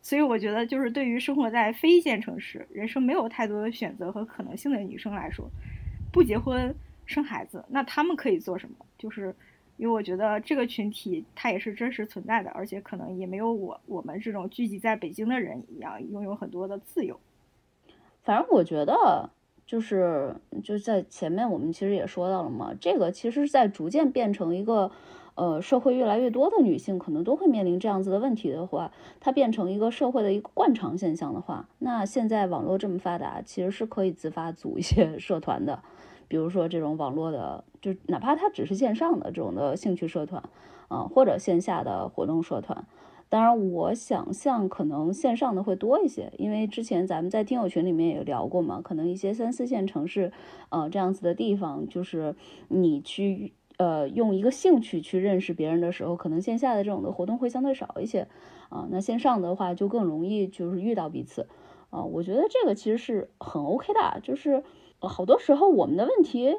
[0.07, 5.49] 所以我觉得，就是对于生活在非一线城市、人生没有太多的选择和可能性的女生来说，
[6.13, 6.73] 不结婚
[7.05, 8.85] 生孩子，那她们可以做什么？
[8.97, 9.35] 就是
[9.75, 17.19] 因为我觉得这个群体它也是真实存在的，而且可能也没有我我们这种聚集在北京的人一样拥有很多的自由。
[18.23, 19.29] 反正我觉得，
[19.65, 24.89] 就是就在前面我们其实也说到了嘛，这个其实是在逐渐变成一个。
[25.37, 35.81] 呃，社会越来越多的女性可能都会面临这样子的问题的话，它变成一个社会的一个惯常现象的话，那现在网络这么发达，其实是可以自发组一些 社团的，
[36.27, 40.43] 比如说这种网络的，就哪怕它只是线上的这种的兴趣社团，
[40.87, 42.85] 啊，或者线下的活动社团。
[43.29, 50.31] 当然，我想象可能线上的会多一些，因为之前咱们在听友群里面也聊过嘛，可能一些三四线城市，
[50.69, 52.33] 呃，这样子的地方，就是
[52.69, 58.27] 你去呃用一个兴趣去认识别人的时候，可能线下的这种的活动会相对少一些
[58.69, 58.87] 啊。
[58.91, 61.47] 那线上的话就更容易就是遇到彼此
[61.89, 62.03] 啊。
[62.03, 64.63] 我觉得这个其实是很 OK 的，就是
[64.99, 66.55] 好多时候我们的问题，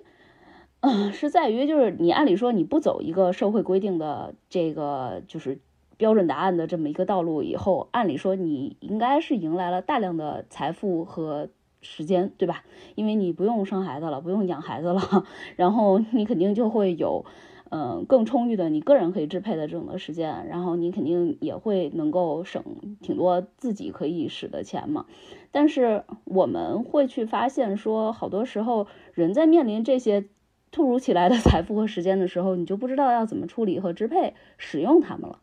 [0.80, 5.60] 嗯，是在于就是你按理说你不走一个社会规定的这个就是。
[5.98, 11.48] 标准答案的这么一个道路以后，按理说你应该是迎来了大量的财富和
[11.80, 12.64] 时间，对吧？
[12.94, 15.24] 因为你不用生孩子了，不用养孩子了，
[15.56, 17.24] 然后你肯定就会有，
[17.70, 22.64] 嗯，更充裕的你个人可以支配的这种的时间，然后你肯定也会能够省
[23.00, 25.06] 挺多自己可以使的钱嘛。
[25.50, 30.26] 但是我们会去发现说，好多时候人在面临这些
[30.70, 35.38] 突如其来的 财富和时间的时候，你就不知道要怎么处理和支配使用它们了。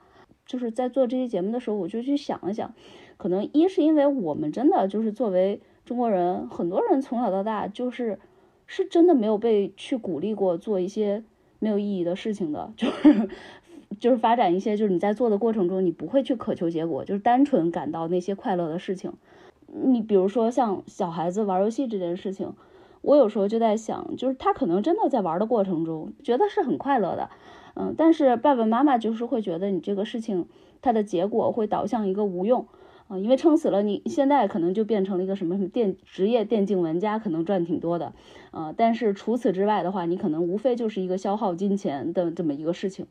[0.46, 2.76] 就是在做这期节目的时候，我就去想了想，
[3.18, 8.20] 可能一是因为我们真的就是作为中国人，很多人从小到大就是
[8.66, 11.24] 是真的没有被去鼓励过做一些
[11.60, 13.30] 没有意义的事情的， 就是
[14.00, 19.14] 就是发展一些就是你在做的过程中你不会去渴求结果，就是单纯感到那些快乐的事情。
[19.68, 22.54] 你比如说像小孩子玩游戏这件事情，
[23.02, 27.30] 我有时候就在想，就是他可能真的在玩的过程中觉得是很快乐的。
[27.76, 30.48] 嗯，但是爸爸妈妈就是会觉得你这个事情，
[30.82, 32.66] 它的结果会导向一个无用
[33.08, 38.14] 啊，因为撑死了你现在可能就变成了一个什么什么电职业电竞玩家，可能赚挺多的，
[38.52, 43.06] 呃，但是除此之外的话，你可能无非就是一个消耗金钱的这么一个事情，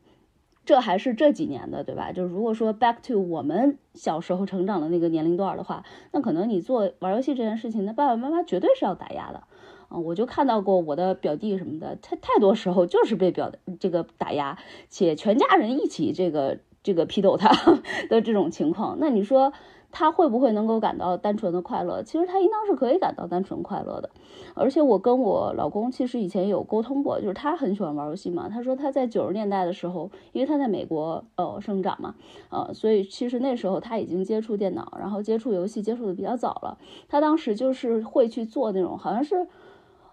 [0.65, 2.11] 这还是这几年的，对吧？
[2.11, 9.43] 就是如果说 back to 我们小时候成长的那个年龄段的话，那可能你做玩游戏这件事情，那爸爸妈妈绝对是要打压的。
[9.87, 14.57] 啊，我就看到过我的表弟什么的，他太多时候就是被表这个打压，
[14.89, 17.49] 且全家人一起这个这个批斗他
[18.09, 18.97] 的这种情况。
[18.99, 19.53] 那你说
[19.97, 22.03] 他会不会能够感到单纯的快乐？
[22.03, 24.09] 其实他应当是可以感到单纯快乐的。
[24.53, 28.49] 而且我跟我老公其实以前有沟通过，就是他很喜欢玩游戏嘛。
[28.49, 32.15] 他说他在九十年代的时候，因为他在美国呃生长嘛，
[32.49, 36.77] 呃，所以其实那时候他已经接触电脑，然后接触游戏接触的比较早了。
[37.07, 39.47] 他当时就是会去做那种好像是。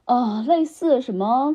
[0.04, 1.54] 呃，类似什么？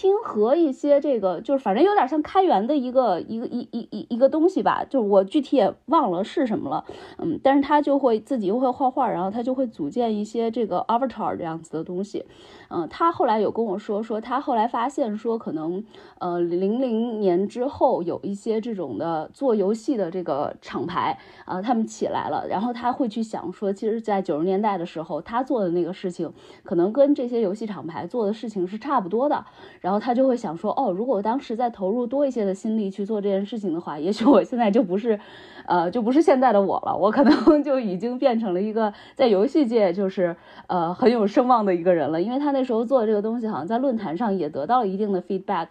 [0.00, 6.84] 拼合一些这个，就是反正有点像开源的一个一个一一一一个东西吧，就是我具体也忘了是什么了，
[7.16, 12.24] 嗯，但是他就会自己又会画画，然后他就会组建一些这个 avatar 这样子的东西，
[12.70, 15.82] 嗯，他后来有跟我说说，他后来发现说可能
[16.18, 26.30] 呃零零年之后有一些这种的做游戏的这个厂牌啊，他们起来了，然后他会去想说，其实，在九十年代的时候，他做的那个事情
[26.62, 29.44] 可能跟这些游戏厂牌做的事情是差不多的。
[29.80, 35.18] 然后他就会想说，哦，如果我当时再投入多一些的心力去做这件事情的话，也许我现在就不是，
[35.64, 42.20] 呃，就不是现在的我了，我可能就已经变成了一个在游戏界就是呃很有声望的一个人了。
[42.20, 45.68] 因为他那那时候做的这个东西，好像在论坛上也得到了一定的 feedback，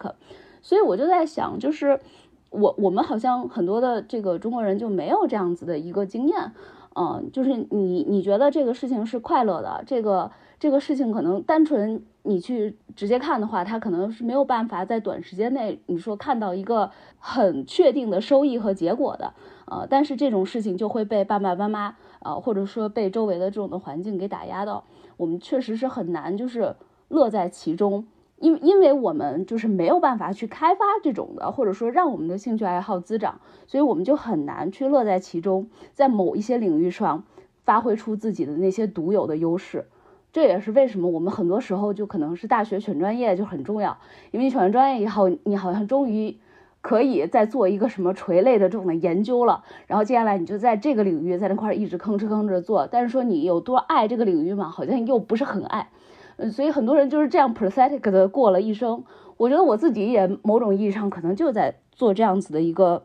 [0.62, 2.00] 所以我就在想，就是
[2.48, 6.52] 我我们好像很多的这个中国人就没有这样子的一个经验，
[6.94, 12.02] 嗯，就是你你觉得这个事情是快乐的，这个这个事情可能单纯。
[12.24, 19.32] 你去直接看的话，他可能是没有办法在短时间内，你说看到一个很确定的收益和结果的，
[19.64, 24.84] 呃，但是这种事情就会被爸爸妈妈，呃，或者说被周围的这种的环境给打压到，
[25.18, 26.74] 我们确实是很难就是
[27.08, 28.06] 乐在其中，
[28.38, 37.24] 因因为我们就是没有办法去开发这种的，或者说让我们的兴趣爱好滋长，所以我们就很难去乐在其中，在某一些领域上
[37.64, 39.86] 发挥出自己的那些独有的优势。
[40.30, 43.98] 这也是为什么我们很多时候就可能是大学选专业就很重要，
[44.30, 46.36] 因为你选完专业以后，你好像终于
[46.88, 55.90] 可以再做一个什么垂类的这种的研究了，然后接下来你就在这个领域在那块一直吭哧吭哧做，但是说你有多爱这个领域嘛，好像又不是很爱，
[56.36, 59.04] 嗯，所以很多人就是这样 prosthetic 的过了一生。
[59.36, 63.02] 我觉得我自己也某种意义上可能就在做这样子的一个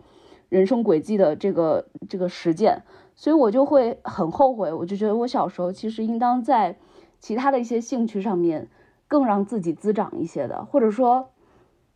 [0.47, 2.83] 人生轨迹的这个这个实践，
[3.15, 6.77] 所以我就会很后悔，我就觉得我小时候其实应当在。
[7.19, 8.67] 其他的一些兴趣上面，
[9.07, 11.29] 更让自己滋长一些的，或者说，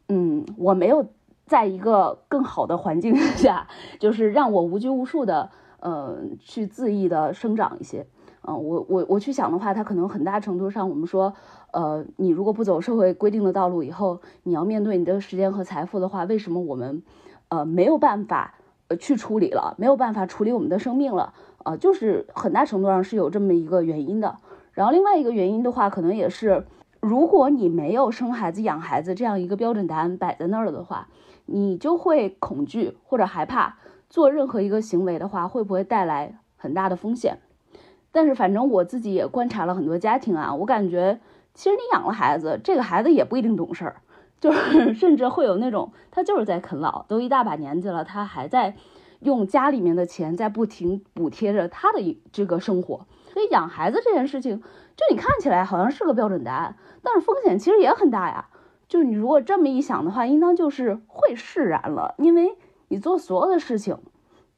[0.07, 1.05] 嗯，我没有
[1.47, 3.67] 在一个更好的环境下，
[3.99, 8.05] 就是让我无拘无束的，呃，去恣意的生长一些。
[8.43, 11.33] 嗯，我我我去想的话，它可能很大程度上，我们说，
[11.71, 17.01] 呃，你如果不走社会规定的道路，以后你要面对你的时间和财富的话，为什么我们，
[17.49, 18.53] 呃，没有办法，
[18.89, 21.33] 呃，去处理了，没有办法处理我们的生命了？
[21.63, 24.37] 啊，就是很大程度上是有这么一个原因的。
[24.71, 26.65] 然后另外一个原因的话，可能也是，
[27.01, 31.09] 如果你没有生孩子、养孩子这样一个标准答案摆在那儿了的话，
[31.47, 33.77] 你就会恐惧或者害怕
[34.09, 37.39] 做任何一个行为的话，会不会带来很大的风险？
[38.11, 41.19] 但是反正我自己也观察了很多家庭啊，我感觉
[41.53, 43.95] 其实你养了孩子，这个孩子也不一定懂事儿，
[44.39, 48.75] 就是 甚至会有那种他就是在啃老，都一大把年纪了，他还在
[49.19, 53.05] 用家里面的钱在不停补贴着他的这个生活。
[53.33, 54.61] 所以养孩子这件事情，
[54.95, 58.49] 就你看起来好像是个标准答案，但是风险其实也很大呀。
[58.87, 62.55] 就你如果这么一想的话，应当就是会释然了，因为
[62.87, 63.97] 你做所有的事情，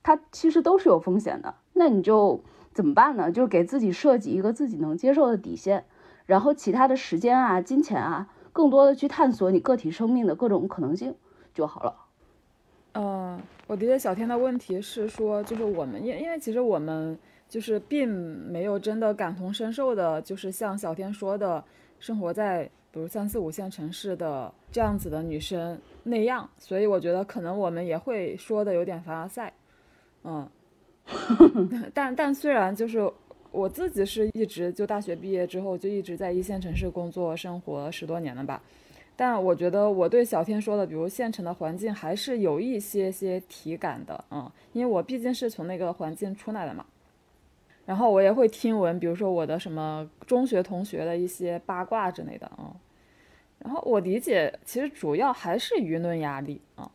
[0.04, 1.56] 它其实都是有风险的。
[1.74, 3.32] 那你就怎么办呢？
[3.32, 5.86] 就是给自己设计一个自己能接受的底线，
[6.26, 11.16] 然后其他的时间啊、金钱啊，更多的去探索你个体生命的各种可能性
[11.54, 11.96] 就好了。
[12.94, 17.18] 嗯，我理解小天的问题是说，就是我们因因为其实我们。
[17.50, 21.64] 就是并没有真的感同身受的，就是像小天说的，
[21.98, 29.54] 生活在比如三四五线城市的这样子的女生那样，所以我觉得可能我们也会说的有点凡尔赛，
[30.24, 30.50] 嗯，
[31.94, 33.12] 但但虽然就是
[33.52, 38.62] 我自己是一直就大学毕业之后就一直在一线城市工作生活十多年了吧，
[39.16, 46.86] 但我觉得我对小天说的，比如县城的环境还是有一些些体感的，嗯，因为我毕竟是从那个环境出来的嘛。
[47.90, 52.72] 然后我也会听闻，比如说我的什么中学同学的一些八卦之类的啊。
[53.58, 56.92] 然后我理解，其实主要还是舆论压力啊，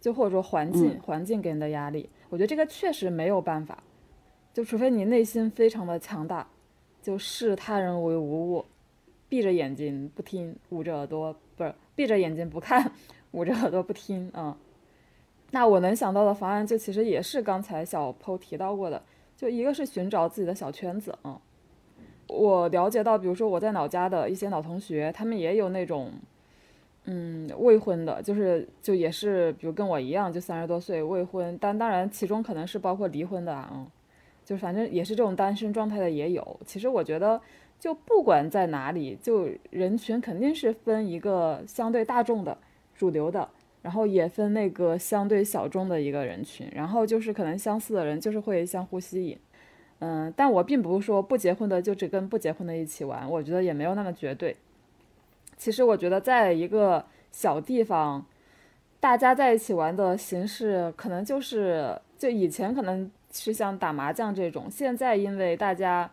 [0.00, 2.08] 就或者说环境环境给人的压力。
[2.28, 3.82] 我觉得这个确实没有办法，
[4.54, 6.46] 就除非你内心非常的强大，
[7.02, 8.64] 就视他人为无物，
[9.28, 12.92] 闭着眼睛不听，捂着耳朵不是闭着眼睛不看，
[13.32, 14.56] 捂着耳朵不听啊。
[15.50, 19.02] 那我能想到的方案，就其实也是刚才小 PO 提到过的。
[19.40, 21.40] 就一个是寻找自己的小圈子啊，
[22.26, 26.12] 我了解到，比如说我在老家的一些老同学，他们也有那种，
[27.06, 33.86] 嗯，未婚的，就是就也是，比如跟我一样，就三十多岁未婚，但当然其中可能是包括离婚的啊，嗯
[34.44, 36.60] 就反正也是这种单身状态的也有。
[36.66, 37.40] 其实我觉得，
[37.78, 42.58] 就不管在哪里，就人群肯定是分一个相对大众的、
[42.94, 43.48] 主流的。
[43.82, 49.38] 然后也分那个相对小众的一个人群，然后就是可能相似的人就是会相互吸引，
[50.00, 54.56] 嗯，但我并不是说不结婚的就只跟不结婚的一起玩，我觉得也没有那么绝对。
[55.56, 58.26] 其实我觉得在一个小地方，
[58.98, 66.10] 大家在一起玩的形式可能就是就以前可能是像打麻将这种，现在因为大家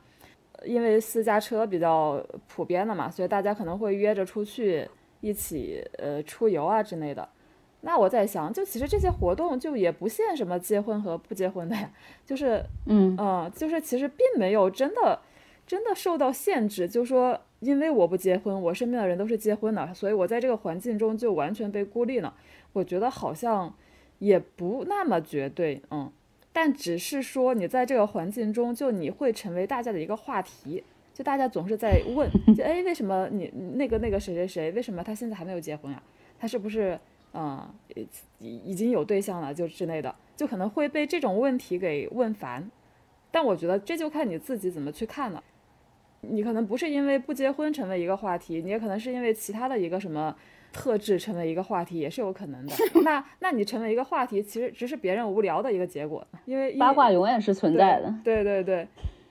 [0.66, 4.88] 因为私家车比较普遍了嘛，所以大家可能会约着出去
[5.22, 7.28] 一起呃出游啊之类的。
[7.82, 11.90] 那我在想，就其实这些活动就也不限什么结婚和不结婚的呀，
[12.26, 15.20] 就是，嗯嗯，就是其实并没有真的，
[15.66, 16.88] 真的受到限制。
[16.90, 22.34] 就说因为我不结婚，我身边的人都是结婚的，所以我在这个环境中就完全被孤立了。
[22.74, 23.74] 我觉得好像
[24.18, 26.12] 也不那么绝对，嗯，
[26.52, 36.02] 但只是说你在这个环境中，就你会成为大家的一个话题，就大家总是在问，就哎，为什么你那个那个谁谁谁，为什么他现在还没有结婚呀？
[36.40, 37.00] 他是不是？
[37.34, 37.68] 嗯，
[38.40, 42.70] 已已经有对象了，就之类的，就可能会被这种问题给问烦。
[43.30, 45.44] 但我觉得这就看你自己怎么去看了。
[46.22, 50.36] 你可能不是因为不结婚成为一个话题，你也可能是因为其他的一个什么
[50.74, 52.74] 特质成为一个话题，也是有可能的。
[53.04, 56.26] 那那你成为一个话题，其实只是别人无聊的一个结果。
[56.46, 58.14] 因为八卦永远是存在的。
[58.24, 58.88] 对对对，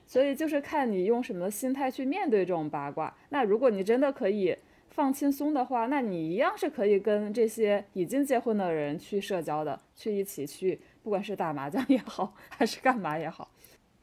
[0.06, 3.12] 所以就是看你用什么心态去面对这种八卦。
[3.30, 4.56] 那如果你真的可以。
[4.96, 13.50] 放轻松的话，那你一样是可以跟这些已经结婚的人去社交的，去一起去，不管是打麻将也好，还是干嘛也好。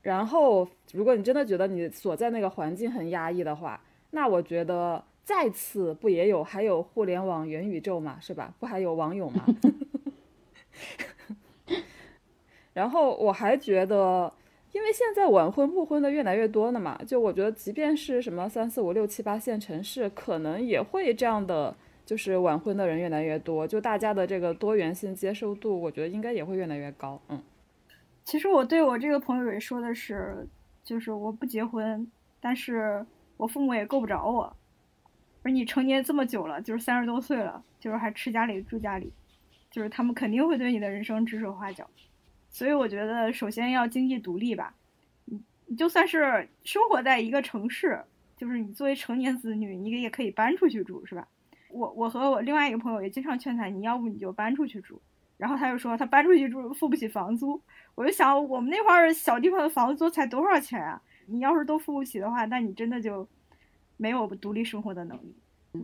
[0.04, 3.82] 然后，如果你真的觉得你所在那个环境很压抑的话，
[4.12, 8.54] 那我觉得再次不也有还有互联网元宇宙嘛，是吧？
[8.60, 9.46] 不还有网友吗？
[12.74, 14.32] 然后我还觉得。
[14.74, 27.22] 因为现在晚婚不婚的越来越多了嘛，就我觉得，即便是什么三四五六七八线城市，可能也会这样的，就是晚婚的人越来越多，就大家的这个多元性接受度，我觉得应该也会越来越高。
[27.30, 27.40] 嗯，
[28.26, 30.48] 其实我对我这个朋友也说的是，
[30.84, 32.12] 就是我不结婚，
[32.42, 33.06] 但是
[33.38, 34.56] 我父母也够不着我，
[35.44, 39.14] 而你成年这么久了，就是三十多岁了，就是还吃家里住家里，
[39.70, 41.88] 就是他们肯定会对你的人生指手画脚。
[42.54, 44.74] 所以我觉得，首先要经济独立吧。
[45.26, 48.00] 你你就算是生活在一个城市，
[48.38, 51.28] 就是你作为成年子女，你也可以搬出去住，是吧？
[51.70, 55.02] 我我和我另外一个朋友也经常劝他，你要不你就搬出去住。
[55.38, 57.60] 然后他就说他搬出去住付不起房租。
[57.96, 61.02] 我就想，我们那块儿小地方的房租才多少钱啊？
[61.26, 63.28] 你要是都付不起的话，那你真的就
[63.98, 65.36] 没有独立生活的能力。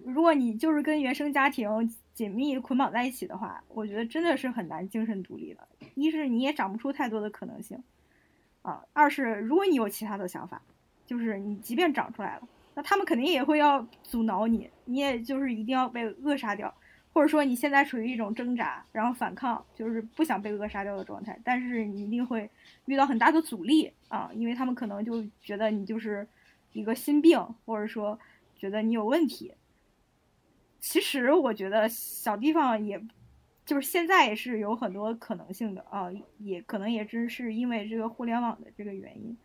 [0.06, 1.68] 如果你就是跟原生家庭
[2.20, 5.66] 紧密捆绑在一起的话，我觉得真的是很难精神独立的。
[5.96, 7.82] 一是你也长不出太多的可能性，
[8.62, 10.62] 啊，二是如果你有其他的想法，
[11.06, 12.42] 就是你即便长出来了，
[12.76, 16.76] 那他们肯定也会要阻挠你，你也就是一定要被扼杀掉，
[17.14, 22.50] 或者说你现在处于一种挣扎，然后反抗，就是不想被扼杀掉的状态，但是你一定会
[22.84, 26.28] 遇到很大的阻力啊，因为他们可能就觉得你就是
[26.74, 28.20] 一个心病，或者说
[28.58, 29.54] 觉得你有问题。
[30.80, 33.02] 其实我觉得小地方也，
[33.66, 36.08] 就是现在也是有很多可能性的啊，
[36.38, 39.38] 也可能也真是因为这个互联网的这个原因，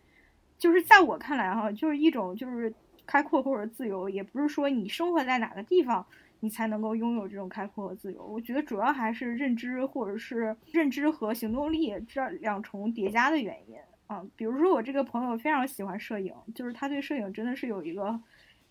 [0.56, 2.72] 就是在我看来哈，就是一种就是
[3.04, 6.06] 开阔或者自由，也不是说你生活在哪个地方
[6.38, 8.24] 你才能够拥有这种开阔和自由。
[8.24, 13.76] 我觉得主要还是认知或者是认知和行动力这两重叠加的原因
[14.06, 14.24] 啊。
[14.36, 18.20] 比如说我这个朋友非常喜欢摄影，就是他对摄影真的是有一个。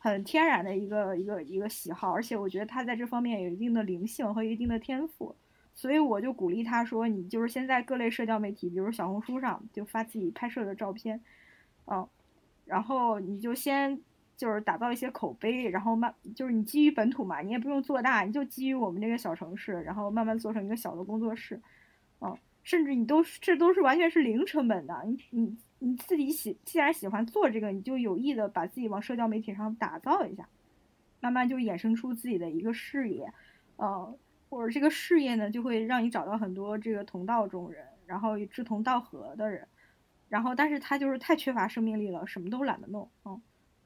[0.03, 5.33] 很天然的一个一个一个喜好，而且我觉得他在这方面有一定的灵性和一定的天赋，
[5.73, 11.21] 所以我就鼓励他说，你就是先在各类社交媒体，比如小红书上就发自己拍摄的照片，
[11.85, 12.05] 嗯，
[12.65, 13.97] 然后你就先
[14.35, 21.61] 就是打造一些口碑，然后慢就是你基于本土嘛，你也不用做大，你就基于我们这个小城市，然后慢慢做成一个小的工作室，
[22.19, 25.57] 嗯，甚至你都这都是完全是零成本的，你你。
[25.85, 30.47] 你自己喜，既然喜欢做这个，你就有意的把自己往社交媒体上打造一下，
[31.19, 33.29] 慢慢就衍生出自己的一个事业，
[33.75, 34.17] 呃，
[34.49, 39.67] 或者这个事业呢，就会让你找到很多这个同道中人，然后志同道合的人，
[40.29, 43.41] 然后但是他就是太缺乏生命力了，什么都懒得弄，嗯，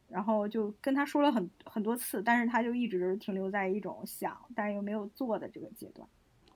[0.07, 6.07] 然后就跟他说了很很多次，但是他就一直停留在一种想，但又没有做的这个阶段。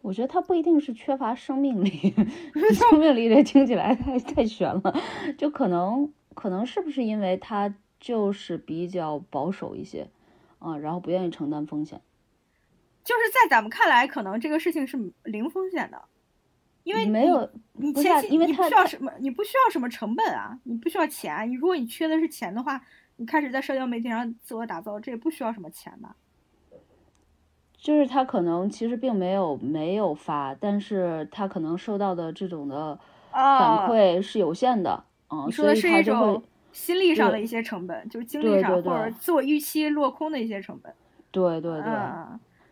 [0.02, 2.14] 我觉得他不一定是缺乏生命力，
[2.74, 4.94] 生命力这听起来太太悬了，
[5.38, 10.10] 就可能可能是不是因为他就是比较保守一些，
[10.60, 12.02] 啊，然后不愿意承担风险，
[13.04, 16.04] 就是在咱们看来，可能这个事情是零风险的，
[16.84, 22.82] 因为没有你前期你不需要什么，你不需要什么成本啊，你不需要钱，你如果你缺的是钱的话，
[23.18, 26.16] 你开始在社交媒体上自我打造，这也不需要什么钱吧。
[27.82, 32.98] 就是他可能其实并没有没有发，但是他可能受到的这种的
[33.32, 40.94] 反馈是有限的，嗯，你说的是一种心理上的一些成本，就是精力上或者自我预期落空的一些成本。
[41.32, 41.92] 对对对。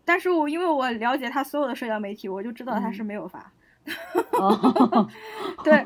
[0.06, 3.52] 但是我因为我了解他所有的社交媒体，我就知道他是没有发。
[5.64, 5.84] 对。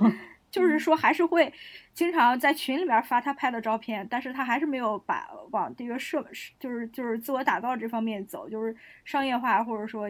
[0.53, 1.51] 就是说，还是会
[1.95, 6.23] 经常在群里面发他拍的照片，但是他还是没有把往这个社，
[6.59, 10.07] 就是就是自我打造这方面走，就是商业化或者说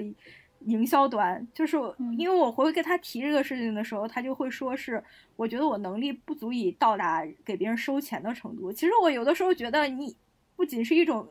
[0.66, 1.48] 营销端。
[1.54, 1.78] 就是
[2.18, 5.02] 因为我回跟他提这个事情的时候，他就会说是，
[5.38, 8.70] 我觉得我能力不足以到达给别人收钱的程度。
[8.70, 10.14] 其实我有的时候觉得，你
[10.58, 11.26] 不仅是一种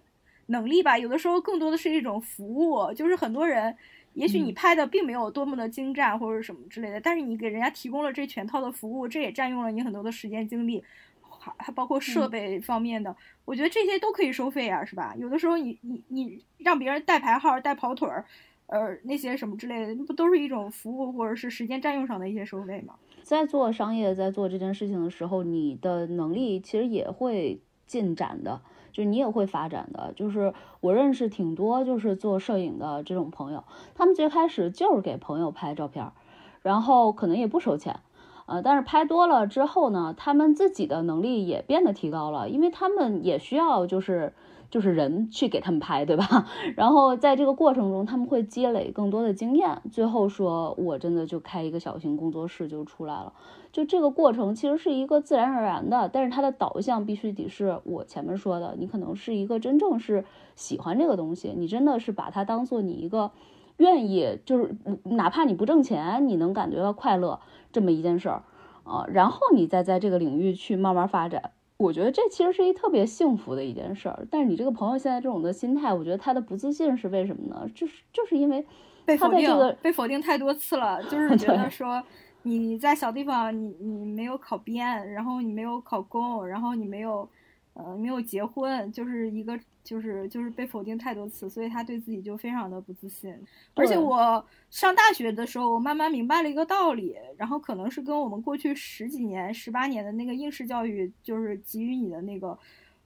[0.47, 3.77] 能力吧，有的时候更多的是一种服务，就是很多人。
[4.15, 10.83] 也许你拍的并没有多么的精湛或者什么之类的，但是你给人家提供了这全套的服务，这也占用了你很多的时间精力，
[11.21, 15.15] 还还包括设备方面的，我觉得这些都可以收费啊，是吧？
[15.19, 18.25] 有的时候你你你让别人带牌号、带跑腿儿，
[18.67, 22.95] 呃，那些什么之类的，不都是一种服务或者是时间占用上的一些收费吗？
[23.23, 28.61] 在做商业，在做这件事情的时候，你的能力其实也会进展的。
[28.93, 33.65] 就你也会发展的，就是我认识挺多，就是做摄影的这种朋友，
[33.95, 36.13] 他们最开始就是给朋友拍照片，
[36.63, 38.01] 然后可能也不收钱，
[38.47, 44.33] 呃，但是拍多了之后呢，他们自己的能力也变得提高了，因为他们也需要就是。
[44.73, 46.47] 就是人去给他们拍，对吧？
[46.79, 53.35] 然后在这个过程中，他们会积累更多的经验，最后说我真的就开一个小型工作室就出来了。
[53.73, 63.31] 就这个过程其实是一个自然而然的，但是它的导向必须得是我前面说的，你可能是一个真正是喜欢这个东西，你真的是把它当做你一个
[63.79, 67.41] 愿意，就是哪怕你不挣钱，你能感觉到快乐
[67.73, 68.43] 这么一件事儿
[68.85, 71.53] 啊，然后你再在这个领域去慢慢发展。
[71.79, 77.67] 我觉得这其实是一特别幸福的一件事儿，但是你这个朋友现在这种的心态，我觉得他的不自信是为什么呢？
[77.75, 78.65] 就是就是因为
[79.05, 82.01] 被否定，被否定太多次了，就是 觉得说
[82.43, 87.29] 你在小地方，你你没有考编，然后你没有考公，然后你没有
[87.75, 89.59] 呃没有结婚，就是一个。
[89.85, 93.37] 就是就是被否定太多次，所以他对自己就非常的不自信。
[93.75, 102.57] 而且我上大学的时候，我慢慢明白了一个道理，然后可能是跟我们过去十几年、十八年的那个应试教育，就是给予你的那个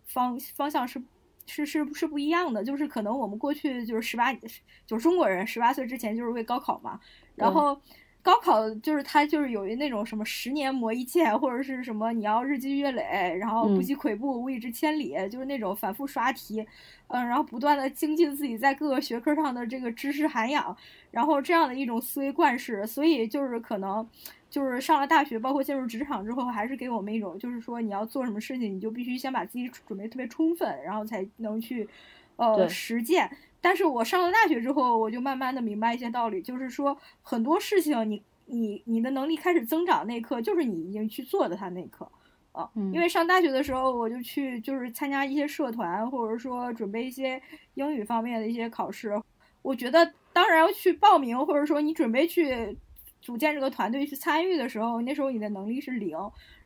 [0.05, 1.03] 方方向是
[1.47, 2.63] 是是是不一样的。
[2.63, 7.01] 就是可能我们过去就是十八，就是中国人十八岁之前就是为高考嘛，
[7.37, 7.81] 然后。
[8.27, 16.67] 高考就是他就是有一那种什么十年磨一剑，或者是什么你要日积月累，然后不积跬步无以至千里，就是那种反复刷题，
[17.07, 20.77] 嗯，然后不断的精进自己在各个学科上的这个知识涵养，
[21.13, 24.05] 然后这样的一种思维惯式，所以就是可能
[24.51, 31.89] 就是上了大学，包括进入职场之后，还是给我们一种就是说你要做什么事情，你就必须先把自己准备特别充分，然后才能去
[32.35, 33.31] 呃实践。
[33.67, 42.09] 但是我上了大学之后，我就慢慢的明白一些道理，就是说很多事情，你你你的能力开始增长那一刻，就是你已经去做的它那一刻，
[42.53, 47.43] 啊，因为上大学的时候，我就去就是参加一些社团，或者说准备一些
[47.75, 49.21] 英语方面的一些考试，
[49.63, 52.79] 我觉得当然要去报名，或者说你准备去
[53.21, 56.17] 组建这个团队去参与的时候，那时候你的能力是零。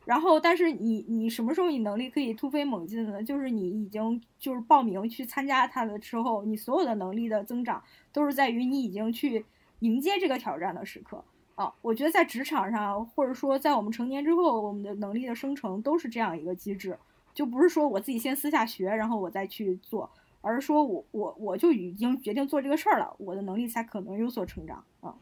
[0.03, 3.23] 然后，但是你你什么时候你能力可以突飞猛进呢？
[3.23, 7.81] 就是你已经就是报名去参加它的时候，你所有的能力的增长
[8.11, 9.45] 都是在于你已经去
[9.79, 11.23] 迎接这个挑战的时刻
[11.53, 11.71] 啊。
[11.83, 16.97] 我觉得在职场上，或者说在我们成年之后，我们的能力的生成都是这样一个机制，
[17.33, 20.09] 就不是说我自己先私下学，然后我再去做，
[20.41, 25.13] 而是说我我我就已经决定做这个事儿了，我的能力才可能有所成长啊。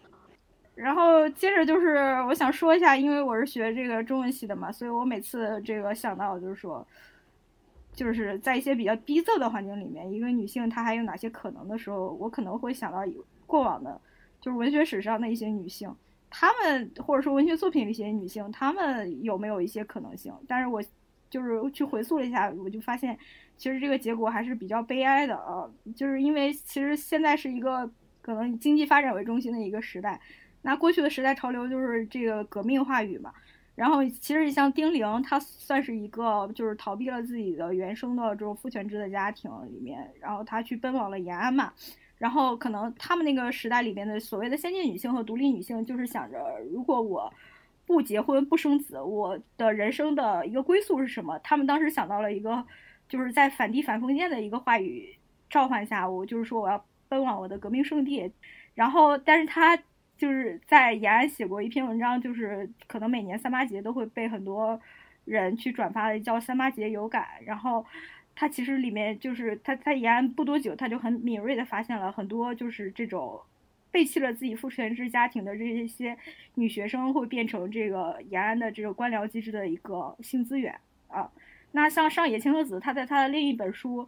[0.81, 6.87] 然后接着就是我想说一下，因为我是学这个中文系的嘛，所以我每次这个想到就是说，
[7.91, 12.99] 就是在一些比较逼仄的环境里面，一个女性她还有哪些可能的时候，我可能会想到
[13.45, 13.99] 过往的，
[14.39, 15.93] 就是文学史上的一些女性，
[16.29, 20.33] 她们或者说文学作品里一些女性，她们有没有一些可能性？
[20.47, 20.81] 但是我
[21.29, 23.19] 就是去回溯了一下，我就发现
[23.57, 30.17] 其实这个结果还是比较悲哀的啊，就是因为其实现在是一个可能经济发展为中心的一个时代。
[30.61, 33.33] 那过去的时代潮流就是这个革命话语嘛，
[33.75, 41.71] 然后其实像丁玲，她算是一个就是逃避了自己的原生的这种父权制的家庭里面，然后她去奔往了延安嘛，
[42.17, 47.33] 然后可能他们那个时代里面的所谓的先进女性和独立女性，就是想着如果我
[47.85, 51.39] 不结婚不生子，我的人生的一个归宿是什么？
[51.39, 52.65] 他们当时想到了一个，
[53.07, 55.15] 就是在反帝反封建的一个话语
[55.49, 58.29] 召唤下，我就是说我要奔往我的革命圣地，
[58.75, 59.79] 然后但是她。
[60.19, 64.77] 就是在延安写过一篇文章，就是可能每年三八节都会被很多
[65.23, 67.25] 人去转发的，叫《三八节有感》。
[67.45, 67.85] 然后
[68.35, 73.39] 他其实里面就是他在延安不多久，他就很敏锐的发现了很多就是这种
[73.91, 76.17] 背弃了自己父权制家庭的这些
[76.55, 80.75] 女学生会变成这个延安的这个官僚机制的一个性资源
[81.07, 81.31] 啊。
[81.71, 84.05] 那像上野千鹤子，她在她的另一本书。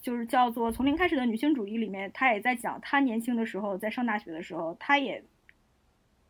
[0.00, 5.22] 就是叫做从零开始的女性主义里面，她也在讲她年轻的时候，在上大学的时候，她也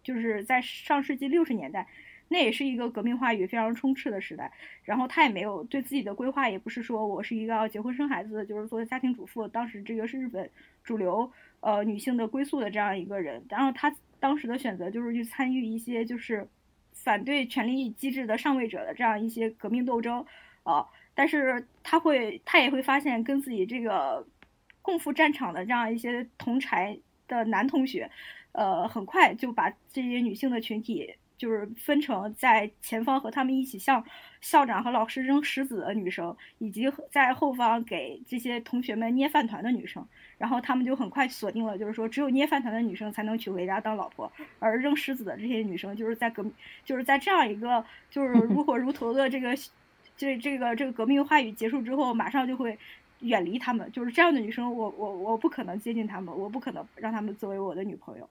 [0.03, 1.87] 就是在上世纪六十年代，
[2.29, 4.51] 那也是一个革命话语非常充斥的时代。
[4.83, 9.47] 然后她也没有对自己的规划，也不是说我是一个要结婚生孩子，就是做家庭主妇。
[9.47, 10.51] 当时这个是日本
[10.83, 13.45] 主流呃女性的归宿的这样一个人。
[13.49, 16.49] 然后她当时的选择就是去参与一些就是
[16.93, 20.27] 反对权力机制的上位者的这样一些革命斗争，
[20.65, 20.87] 啊。
[21.21, 24.27] 但是他会，他也会发现跟自己这个
[24.81, 26.99] 共赴战场的这样一些同柴
[27.29, 28.11] 的男同学，
[28.53, 34.03] 呃，很快就把这些女性的群体就是分成在前方和他们一起向
[34.41, 40.03] 校长和老师扔石子的女生，以及在后方给这些同学们捏饭团的女生。
[40.39, 46.43] 然后他们就很快锁定了，就是说只有捏饭团的女生才能娶回家当老婆，而扔石子的这些女生就是在革，
[46.83, 49.55] 就是在这样一个就是如火如荼的这个。
[50.21, 52.79] 这这个这个革命话语结束之后，马上就会
[53.21, 53.91] 远离他们。
[53.91, 58.29] 就是这样的女生，我我我不可能接近他们，我不可能让他们作为我的女朋友，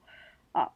[0.51, 0.69] 啊，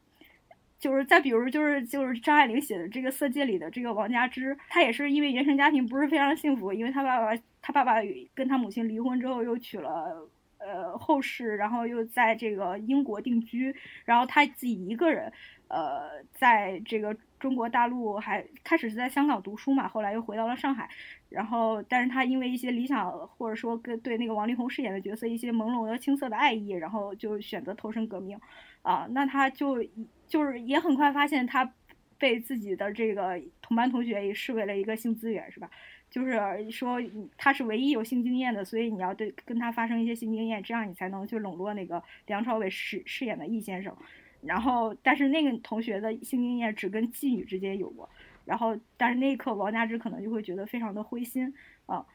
[0.80, 7.97] 就是再比如就是就是张爱玲写的这个《色戒》里的这个王佳芝，她也是因为原生家庭不是非常幸福，因为她爸爸她爸爸
[8.34, 15.32] 跟她母亲离婚之后又娶了呃后世，然后又在这个英国定居，然后她自己一个人。
[15.74, 20.88] 呃，在这个中国大陆还开始是在香港读书嘛，后来又回到了上海，
[21.30, 28.39] 然后但是他因为一些理想或者说跟对那个王力宏饰演的角色一些朦胧的青涩的爱意，然后就选择投身革命，
[28.84, 29.84] 啊，那他就
[30.28, 31.74] 就是也很快发现他
[32.19, 35.67] 被自己的这个同班同学也视为了一个性资源，是吧？
[36.11, 37.01] 就是说
[37.36, 43.97] 他是唯一有性经验的，所以你要对跟他发生一些性经验，这样你才能去笼络那个梁朝伟饰饰演的易先生。
[44.45, 48.09] 然后，但是那个同学的性经验只跟妓女之间有过。
[48.45, 51.53] 然后，但是那一刻，王佳芝可能就会觉得非常的灰心
[51.85, 52.05] 啊。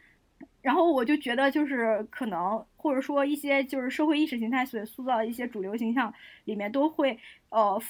[0.61, 6.13] 然后我就觉得，就是可能，或者说一些就是社会意识形态所塑造的一些主流形象
[6.45, 7.19] 里面，都会
[7.49, 7.81] 呃，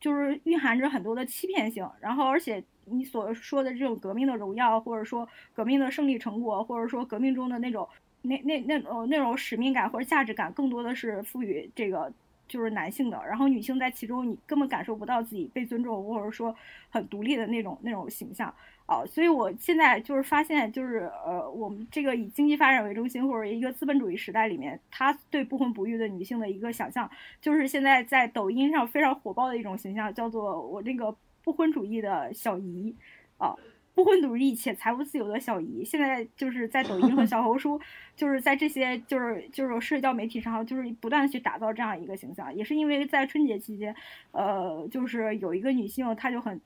[0.00, 1.86] 就是蕴含着很多的欺骗性。
[2.00, 7.86] 然后，而且你所说的这种革命的荣耀，或者说革命的胜利成果，或者说革命中的那种
[8.22, 12.10] 那那那种那种使命感或者价值感，更多的是赋予这个。
[12.48, 16.54] 就是男性的，然后女性在其中你根本感受不到自己被尊重或者说
[16.90, 18.52] 很独立的那种那种形象
[18.86, 27.08] 啊，所以我现在就是发现就是呃我们这个以经济发展为中心或者一个资本主义时代里面，他对不婚不育的女性的一个想象，
[27.40, 32.96] 就是现在在抖音上非常火爆的一种形象，叫做我这个不婚主义的小姨
[33.36, 33.54] 啊。
[33.98, 37.80] 不婚主义且财务自由的小姨，现在就是在抖音和小红书，
[38.14, 42.54] 就是在这些就是就是社交媒体上，就是不断的去打造这样一个形象。
[42.54, 43.92] 也是因为在春节期间，
[44.30, 46.60] 呃，就是有一个女性，她就很，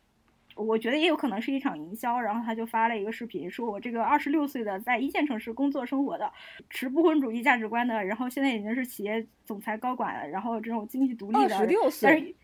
[0.54, 6.30] 我觉得也有可能是一场营销，然后她就发了一个视频，说我这个二十六岁的在一线城市工作生活的，
[6.68, 12.36] 持不婚主义价值观的，然后现在已经是企业总裁高管，然后这种经济独立的，二十六岁。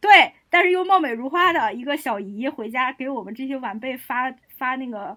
[0.00, 5.16] 对，但是又貌美如花的一个小姨回家给我们这些晚辈发发那个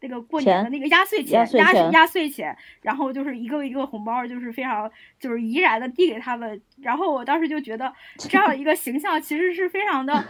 [0.00, 6.60] 那个过年的那个压岁钱，压压岁钱，然后就是一个一个红包，就是非常就是怡然的递给他们。
[6.80, 10.24] 然后我当时就觉得 这样一个形象其实是非常的，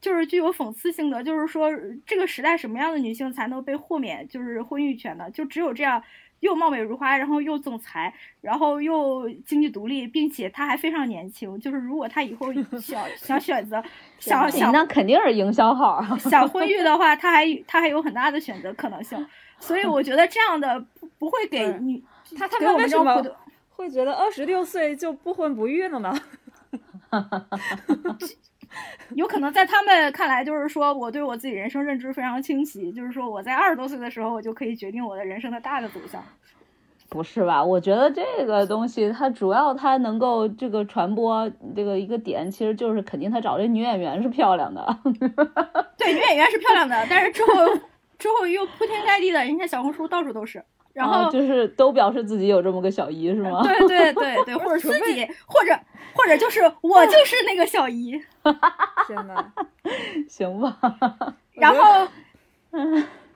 [0.00, 1.70] 就是具有讽刺性的，就是说
[2.06, 5.30] 这个时代什么样的女性才能被豁免就是婚育权呢？
[5.30, 6.02] 就只有这样。
[6.40, 11.58] 又貌美如花，然后又总裁，然后又经济独立，并且他还非常年轻。
[11.60, 13.82] 就是如果他以后 想想选择，
[14.18, 16.02] 想想那肯定是营销号。
[16.18, 19.26] 想婚育的话，他还他还有很大的选择可能性。
[19.58, 22.02] 所以我觉得这样的不不会给你
[22.36, 23.22] 他他们为什么
[23.70, 26.14] 会觉得二十六岁就不婚不育了呢？
[29.14, 36.22] 有可能在他们看来，就是说我对我自己人生认知非常清晰，就是说我在二十多岁的时候，我就可以决定我的人生的大的走向。
[37.08, 37.64] 不是吧？
[37.64, 44.86] 我觉得这个东西，它主要它能够这个传播这个一个点，其实就是肯定他找这女演员是漂亮的。
[45.98, 47.52] 对，女演员是漂亮的，但是之后
[48.16, 50.64] 之后又铺天盖地的，人家小红书到处都是。
[50.92, 53.62] 然后就是都表示自己有这么个小姨是吗？
[53.62, 55.78] 对对对对， 或者自己，或者
[56.14, 58.20] 或者就是我就是那个小姨。
[59.06, 59.52] 天呐，
[60.28, 60.76] 行吧。
[61.52, 62.08] 然后，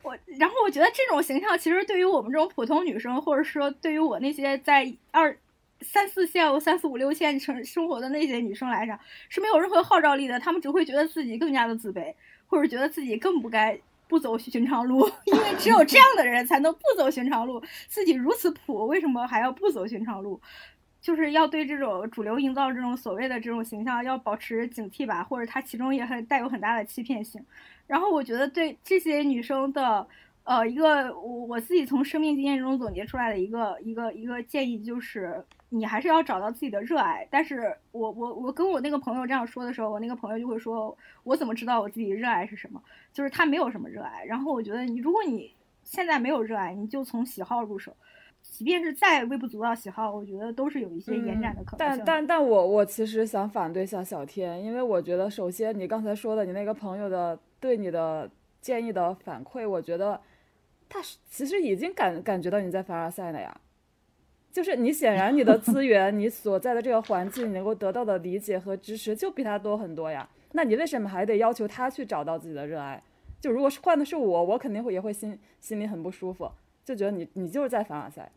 [0.02, 5.36] 我然后我觉得这种形象其实对于我们这种普通女生，或者说对于我那些在二
[5.80, 8.98] 三四线、三四五六线城生活的那些女生来讲，
[9.28, 10.38] 是没有任何号召力的。
[10.40, 12.14] 她们只会觉得自己更加的自卑，
[12.46, 13.78] 或者觉得自己更不该。
[14.14, 17.60] 不走寻常路，因为只有这样的人才能不走寻常路。
[17.88, 20.40] 自己如此普，为什么还要不走寻常路？
[21.00, 27.44] 就是要对这种主流营造这种所谓的这种形象要保持警惕吧，或者它其中也很带有很大的欺骗性。
[27.88, 30.06] 然后我觉得对这些女生的，
[30.44, 35.44] 呃，一个我我自己从生命经验中总结出来的一个一个一个建议就是。
[35.76, 42.80] 你还是要找到自己的热爱，但是我我我跟我那个朋友这样说的时候，我那个朋友就会说，我怎么知道我自己热爱是什么？
[43.12, 44.24] 就是他没有什么热爱。
[44.24, 45.52] 然后我觉得你如果你
[45.82, 47.92] 现在没有热爱，你就从喜好入手，
[48.40, 52.04] 即便是再微不足道喜好，我觉得都是有一些延展的可能性。
[52.04, 60.20] 但但但我我其实想反对一下小天，因为我觉得首先你刚才说的你那个朋友的对你的建议的反馈，我觉得
[60.88, 63.60] 他其实已经感感觉到你在凡尔赛了呀。
[64.54, 70.28] 就是你显然你的资源，你所在的这个环境，你能够得到的理解和支持就比他多很多呀。
[70.52, 73.02] 那你为什么还得要求他去找到自己的热爱？
[73.40, 76.48] 就如果是换的是我，我肯定会也会心心里很不舒服，
[76.84, 78.30] 就觉得你你就是在凡尔赛，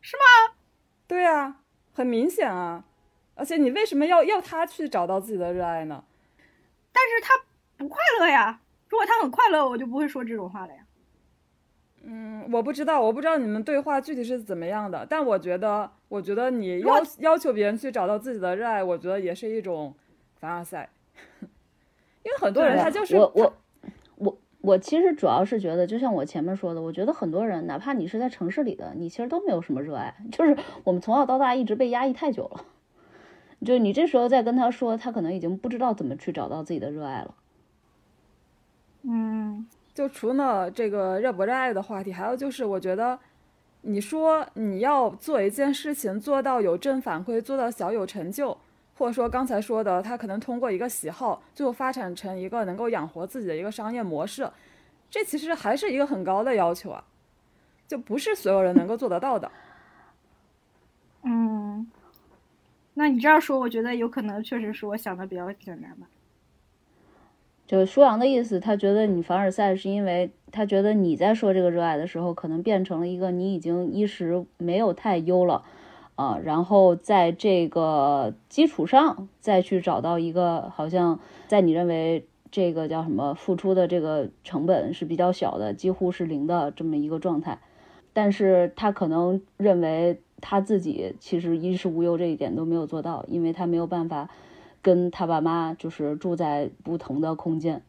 [0.00, 0.54] 是吗？
[1.08, 1.62] 对啊，
[1.92, 2.84] 很明显啊。
[3.34, 6.04] 而且你为什么要要他去找到自己的热爱呢？
[6.92, 7.34] 但是他
[7.76, 8.60] 不快乐呀。
[8.88, 10.86] 如果他很快乐，我就不会说这种话了呀。
[12.04, 19.92] 嗯，我不知道，我不知道你们对话具体是怎么样的，但我觉得，我觉得你要要求别人去找到自己的热爱，我觉得也是一种
[20.40, 20.88] 凡尔赛，
[22.24, 23.54] 因为很多人他就是我我
[24.14, 32.64] 我我其实主要是觉得，就像我前面说的，我觉得很多人，哪怕你是在城市里的，你其实都没有什么热爱， 就是我们从小到大一直被压抑太久了，
[33.66, 37.34] 就你这时候再跟他说，他可能已经不知道怎么去找到自己的热爱了，
[39.02, 39.66] 嗯。
[39.98, 43.18] 就除了这个热不热爱的话题，还有就是，我觉得，
[43.80, 48.56] 你说你要做一件事情做到有正反馈，做到小有成就，
[48.94, 54.48] 或者说刚才说的，他可能通过一个喜好，最后发展成一个能够养活自己的一个商业模式，
[55.10, 57.02] 这其实还是一个很高的要求啊，
[57.88, 59.50] 就不是所有人能够做得到的。
[61.24, 61.90] 嗯，
[62.94, 66.06] 那你这样说，我觉得有可能确实是我想的比较简单吧。
[67.68, 75.62] 就是舒阳的意思，他觉得你凡尔赛是因为他觉得你在说这个热爱的时候，可能变成了一个你已经衣食没有太优了，
[76.14, 87.58] 啊，然后在这个基础上再去找到一个好像在你认为这个叫什么付出的这个成本是比较小的，几乎是零的这么一个状态，
[88.14, 94.30] 但是他可能认为他自己其实衣食无忧这一点都没有做到，因为他没有办法
[94.88, 97.82] 跟他爸妈就是住在不同的空间。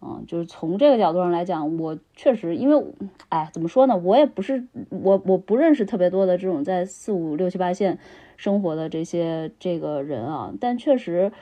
[0.00, 2.86] 嗯，就是从这个角度上来讲，我确实因为，
[3.30, 3.96] 哎，怎么说呢？
[3.96, 7.98] 我也不是我我不认识特别多的这种在四五六七八线
[8.36, 11.32] 生活的这些这个人啊，但确实，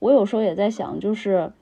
[0.00, 1.52] 我有时候也在想，就是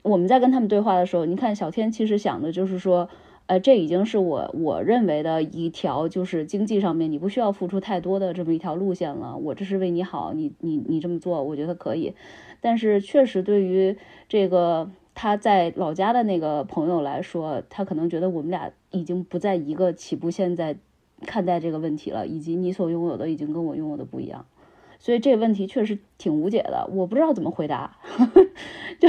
[0.00, 3.10] 我们在跟他们对话的时候，你看小天其实想的就是说，
[3.48, 9.36] 呃，这已经是我我认为的一条就是经济上面你不需要付出太多的这么一条路线了。
[9.36, 12.14] 我这是为你好，你你你这么做，我觉得可以。
[12.60, 13.96] 但是确实对于
[14.28, 14.90] 这个。
[15.20, 20.76] 他在老家的那个朋友来说，他可能觉得我们俩已经不在一个起步线在
[21.26, 24.46] 看待这个问题了，以及你所拥有的已经跟我拥有的不一样，
[25.00, 27.96] 所以这个问题确实挺无解的，我不知道怎么回答。
[29.00, 29.08] 就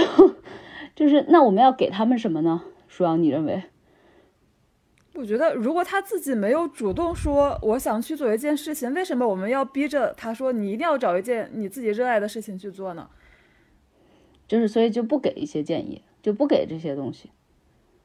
[0.95, 2.63] 就是那我们要给他们什么呢？
[2.87, 3.61] 舒阳，你认为？
[5.19, 13.09] 我觉得如果他自己没有主动说我想去做一件事情，为什么我们要逼着他说你一定要找一件你自己热爱的事情去做呢？
[14.47, 17.29] 就是，所以就不给一些建议，就不给这些东西，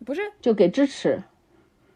[0.05, 1.23] 不是就给支持。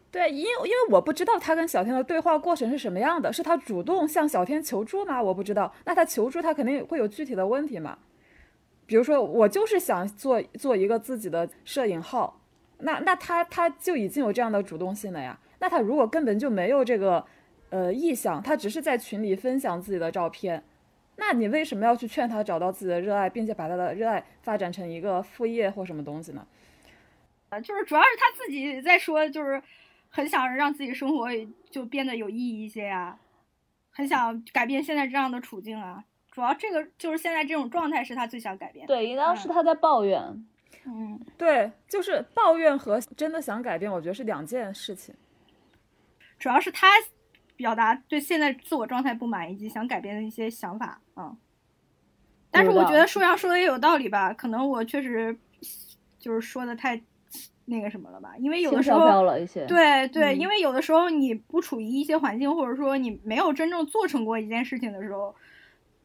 [0.09, 5.21] 对，因因为我不知道他跟小天的对话过程是什么样的，是他主动向小天求助吗？
[5.21, 5.71] 我不知道。
[5.85, 7.99] 那他求助，他肯定会有具体的问题嘛？
[8.87, 12.38] 比如说，我就是想做做一个自己的摄影号，
[12.79, 15.39] 那那他他就已经有这样的主动性了呀。
[15.59, 17.25] 那他如果根本就没有这个
[17.69, 20.63] 呃意向，他只是在群里分享自己的照片。
[21.17, 26.47] 那你为什么要去劝他找到自己的热爱，并且把他的热爱发展成一个副业或什么东西呢？
[27.49, 29.61] 啊，就是主要是他自己在说，就是
[30.09, 31.27] 很想让自己生活
[31.69, 33.19] 就变得有意义一些呀，
[33.91, 36.03] 很想改变现在这样的处境啊。
[36.31, 38.87] 主要这个就是现在这种状态是他最想改变。
[38.87, 40.21] 对，应当是他在抱怨。
[40.21, 40.47] 嗯，
[41.37, 45.13] 对，就是抱怨和真的想改变，我觉得是两件事情。
[46.37, 46.87] 主要是他。
[47.59, 51.35] 表达对现在自我状态不满以及想改变的一些想法啊，
[52.49, 55.37] 但是我觉得舒阳说的也有道理吧，可能我确实
[56.17, 57.01] 就是说的太
[57.65, 58.99] 那个什么了吧，因为有的时候
[59.67, 65.35] 对对，因为有的时候你不处于一些环境，或者说你没有真正做成过一件事情的时候，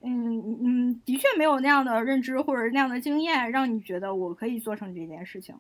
[0.04, 5.54] 嗯嗯，的确没有那样的认知或者那样的经验，让你觉得我可以做成这件事情。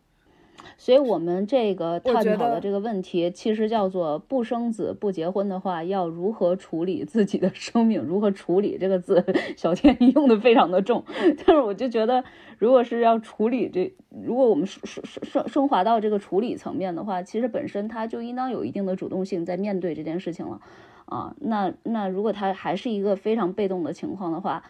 [0.78, 8.00] 所以，我们这个探讨的这个问题，其实叫做不生子不结婚的话，要如何处理自己的生命？
[8.00, 9.22] 如何处理这个字，
[9.56, 11.04] 小天用的非常的重。
[11.44, 12.24] 但是，我就觉得，
[12.58, 13.92] 如果是要处理这，
[14.24, 20.60] 如果我们升升升升华到这个处理层面的话，其实本身他就应当有一定的主动性在面对这件事情了
[21.06, 21.34] 啊。
[21.40, 24.62] 那那如果他还是一个非常被动的情况的话，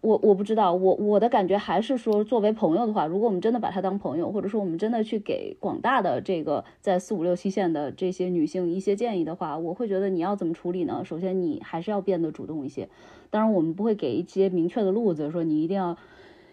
[0.00, 11.02] 我我不知道，我我的感觉还是说，作为朋友的话，如果我们真的把他当朋友，或者说我们真的去给广大的这个在四五六七线的这些女性一些建议的话，我会觉得你要怎么处理呢？
[11.06, 12.90] 首先，你还是要变得主动一些。
[13.30, 15.96] 当然，我们不会给一些明确的路子，说你一定要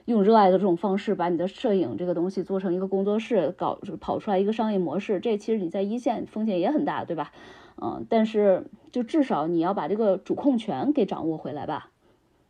[0.06, 5.20] 用热爱的这种方式把你的摄影这个东西做成一个工作室，搞跑出来一个商业模式。
[5.20, 7.34] 这其实你在一线风险也很大，对吧？
[7.82, 11.90] 嗯，但是就至少你要把这个主控权给掌握回来吧。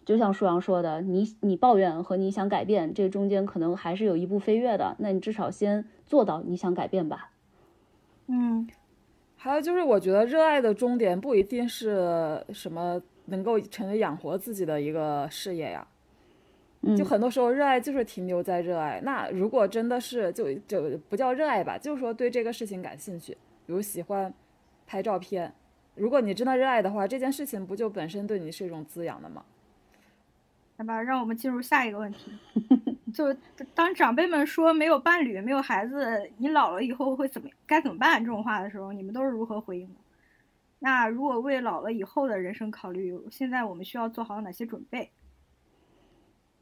[0.04, 4.96] 就像舒阳说的，你你抱怨和你想改变，这中间可能还是有一步飞跃的。
[5.00, 7.32] 那你至少先做到你想改变吧。
[8.28, 8.68] 嗯，
[9.38, 15.88] 还有就是，我觉得热爱的终点不一定是什么能够成为养活自己的一个事业呀。
[16.98, 19.00] 就很多时候，热爱就是停留在热爱。
[19.04, 24.34] 那如果真的是就就不叫热爱吧，就是说对这个事情感兴趣，比如喜欢
[24.92, 25.54] 拍照片。
[25.96, 29.46] 如果你真的热爱的话，这件事情不就本身对你是一种滋养的吗？
[30.78, 32.30] 好吧，让我们进入下一个问题。
[33.16, 33.34] 就
[33.74, 39.96] 当长辈们说没有伴侣、没有孩子，你老了以后会怎么该怎么办这种话的时候，你们都是如何回应的？
[40.80, 45.12] 那如果为老了以后的人生考虑，现在我们需要做好哪些准备？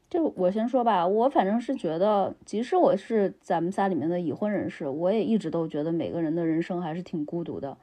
[0.08, 7.76] 就我先说吧，我反正是觉得，即使我是咱们仨里面的已婚人士，我也一直都觉得每个人的人生还是挺孤独的。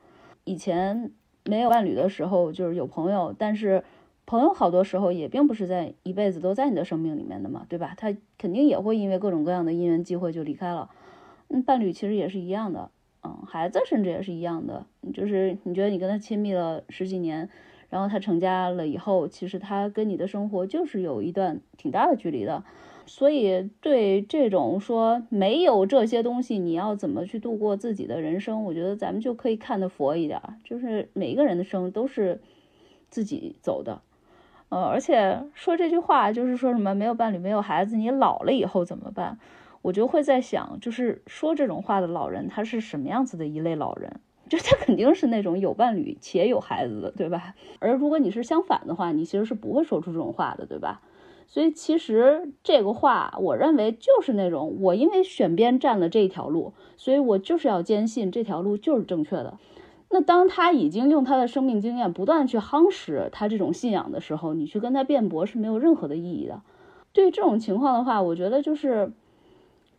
[0.47, 1.11] 以前
[1.45, 3.83] 没有伴侣的时候，就是有朋友，但是。
[4.29, 7.93] 朋友好多时候也并不是在一辈子都在你的生命里面的嘛，对吧？
[7.95, 10.89] 他肯定也会因为各种各样的因缘机会就离开了。
[11.47, 12.91] 嗯，伴侣其实也是一样的，
[13.23, 14.85] 嗯，孩子甚至也是一样的。
[15.13, 17.49] 就是你觉得你跟他亲密了十几年，
[17.89, 22.65] 然后他成家了以后，其实他跟你的生活就是有一段挺大的距离的。
[23.07, 28.65] 所以对这种说没有这些东西，你要怎么去度过自己的人生？
[28.65, 32.41] 我觉得咱们就可以看得佛一点，就是每一个人的生都是
[33.09, 34.01] 自己走的。
[34.69, 39.39] 呃，而且说这句话就是说什么没有伴侣、没有孩子，你老了以后怎么办？
[39.81, 44.19] 我就会在想，就是说这种话的老人，他是什么样子的一类老人？
[44.49, 47.55] 就他肯定是那种有伴侣且有孩子的，对吧？
[47.79, 51.01] 而如果你是相反的话，你其实是不会说出这种话的，对吧？
[51.47, 59.57] 所以其实这个话，我认为就是那种我因为选边站了这一条路，所以我就是要坚信这条路就是正确的。
[60.09, 66.61] 那当他已经用他的生命经验不断去夯实他这种信仰的时候，你去跟他辩驳是没有任何的意义的。
[67.11, 69.11] 对于这种情况的话，我觉得就是，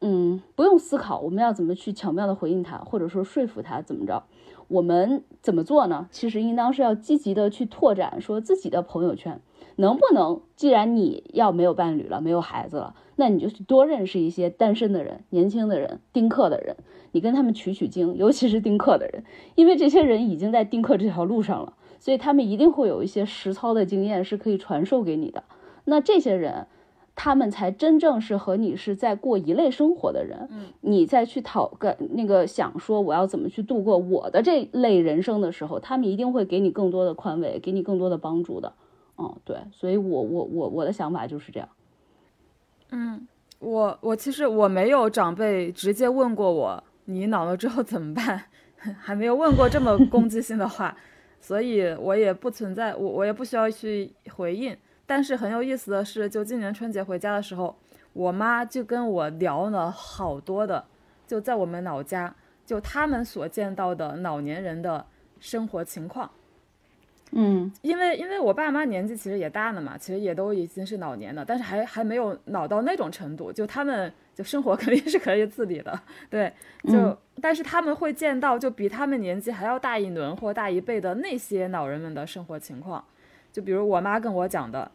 [0.01, 4.23] 嗯，不用思考我们要怎么去巧妙的回应他，或者说说服他怎么着。
[4.69, 6.09] 我们怎么做呢？
[6.11, 9.41] 其实应当是要积极的去拓展说自己的朋友圈。
[9.81, 10.41] 能不能？
[10.57, 16.77] 既然你要没有伴侣了，没有孩子了，那你就去多认识一些单身的人、年轻的人、丁克的人，
[17.13, 19.23] 你跟他们取取经，尤其是丁克的人，
[19.55, 25.45] 因为这些人已经在丁克这条路上了，所以他们一定会有一些实操的经验是可以传授给你的。
[25.85, 26.67] 那这些人，
[27.15, 30.49] 他们才真正是和你是在过一类生活的人。
[30.51, 38.73] 嗯，你再去讨个那个想说我要怎么去度过我的这类人生的时候，他们一定会给你更多的宽慰，给你更多的帮助的。
[39.19, 41.69] 嗯，对，所以我我我我的想法就是这样。
[42.91, 43.27] 嗯，
[43.59, 48.45] 我我其实我没有长辈直接问过我你老了之后怎么办，
[48.79, 50.97] 还没有问过这么攻击性的话，
[51.41, 54.77] 所以我也不存在，我我也不需要去回应。
[55.05, 57.77] 但是很有意思的是，就今年春节回家的时候，
[58.13, 60.85] 我妈就跟我聊了好多的，
[61.27, 65.05] 就在我们老家，就他们所见到的老年人的
[65.41, 66.31] 生活情况。
[67.33, 76.01] 嗯，因为因为我爸妈年纪其实也大了嘛，其实也都已经是老年了，但是还还没有老到那种程度，就他们就生活肯定是可以自理的，
[76.31, 76.51] 对，
[76.85, 83.05] 就但是他们会见到就比他们年纪还要大一轮或大一辈的那些老人们的生活情况，
[83.53, 84.91] 就比如我妈跟我讲的，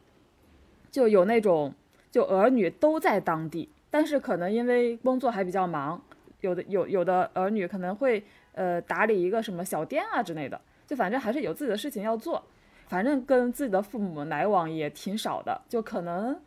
[0.89, 1.71] 就有那种
[2.09, 6.01] 就儿女都在当地，但是可能因为工作还比较忙，
[6.41, 8.23] 有的有有的儿女可能会
[8.53, 10.59] 呃打理一个什么小店啊之类的。
[10.85, 12.43] 就反正还是有自己的事情要做，
[12.87, 16.39] 反正跟自己的父母来往也挺少的，就可能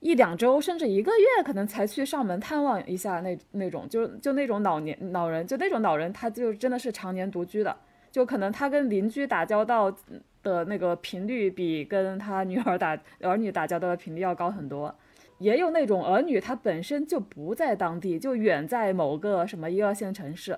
[0.00, 7.76] 一两周甚至一个月，可能才去上门探望一下那那种，就就那种老年老人，就那种老人，他就真的是常年独居的，
[8.12, 9.92] 就可能他跟邻居打交道
[10.42, 14.94] 的那个频率比跟他女儿打儿女打交道的频率要高很多，
[15.38, 20.56] 也有那种儿女他本身就不在当地，就远在某个什么一二线城市。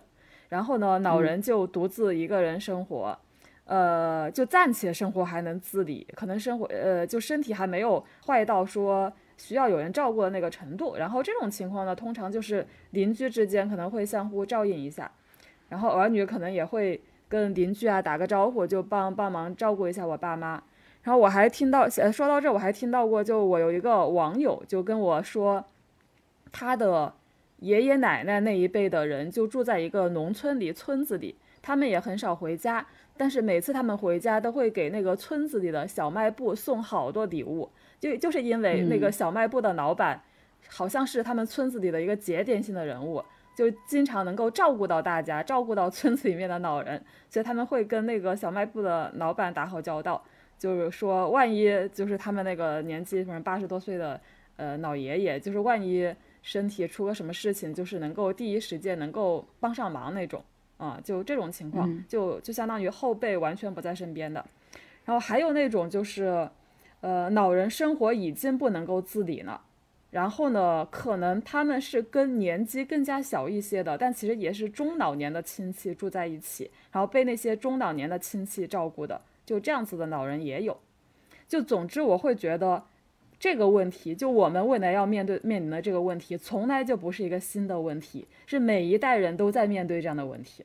[0.50, 3.18] 然后呢，老人就独自一个人生活，
[3.64, 10.96] 呃，就暂且生活还能自理，可能生活呃就身体还没有坏到说需要有人照顾的那个程度。
[10.96, 15.10] 然后这种情况呢，通常就是邻居之间可能会相互照应一下，
[15.68, 20.60] 然后儿女可能也会跟邻居啊打个招呼，就帮帮忙照顾一下我爸妈。
[21.04, 25.64] 然后我还听到，说到这我还听到过，就我有一个网友就跟我说，
[26.50, 27.14] 他的。
[27.60, 32.86] 爷爷奶奶那一辈的人就住在一个农村里村子里，他们也很少回家，
[33.16, 40.22] 但是每次他们回家都会给那个村子里的小卖部送好多礼物，就就是因为那个小卖部的老板
[40.68, 43.22] 好像是他们村子里的一个节点性的人物，
[43.54, 50.24] 就经常能够照顾到大家，照顾到村子里面的老人，所以他们会跟那个小卖部的老板打好交道，
[50.58, 54.18] 就是说万一就是他们那个年纪反正八十多岁的
[54.56, 56.10] 呃老爷爷，就是万一。
[56.42, 60.42] 身体出个什么事情，就是能够第一时间能够帮上忙那种
[60.78, 64.44] 啊，就这种情况，就就相当于后辈完全不在身边的。
[65.04, 66.48] 然后还有那种就是，
[67.00, 69.60] 呃，老人生活已经不能够自理了，
[70.10, 80.78] 然后呢，可能他们是跟年纪更加小一些的，但其实也是中老年的亲戚住在一起，然后被那些中老年的亲戚照顾的，就这样子的老人也有。
[81.46, 82.84] 就总之，我会觉得。
[83.40, 90.62] 这个问题，就我们未来要面对面临的这个问题，从来就不是一个新的问题，是每一代人都在面对这样的问题。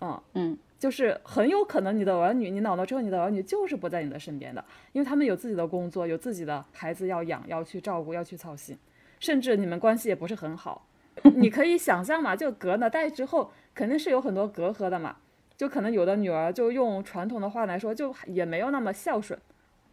[0.00, 8.76] 嗯嗯，就是很有可能你的儿女，你老了之后，你的儿女就是不在你的身边的，因为他们有自己的工作，有自己的孩子要养，要去照顾，要去操心，
[9.18, 10.86] 甚至你们关系也不是很好。
[11.34, 15.16] 你可以想象嘛，就隔了代之后，肯定是有很多隔阂的嘛。
[15.56, 19.36] 就可能有的女儿，就用传统的话来说，就也没有那么孝顺。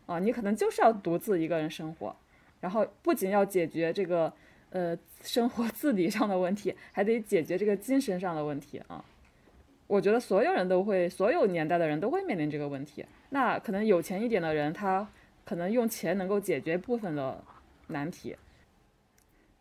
[0.05, 2.15] 啊，你可能就是要独自一个人生活，
[2.61, 4.31] 然后不仅要解决这个
[4.69, 9.03] 呃生活自理上的问题，还得解决这个精神上的问题啊。
[9.87, 13.05] 我觉得所有人都会，所有年代的人都会面临这个问题。
[13.29, 15.07] 那可能有钱一点的人，他
[15.43, 17.43] 可能用钱能够解决部分的
[17.87, 18.35] 难题。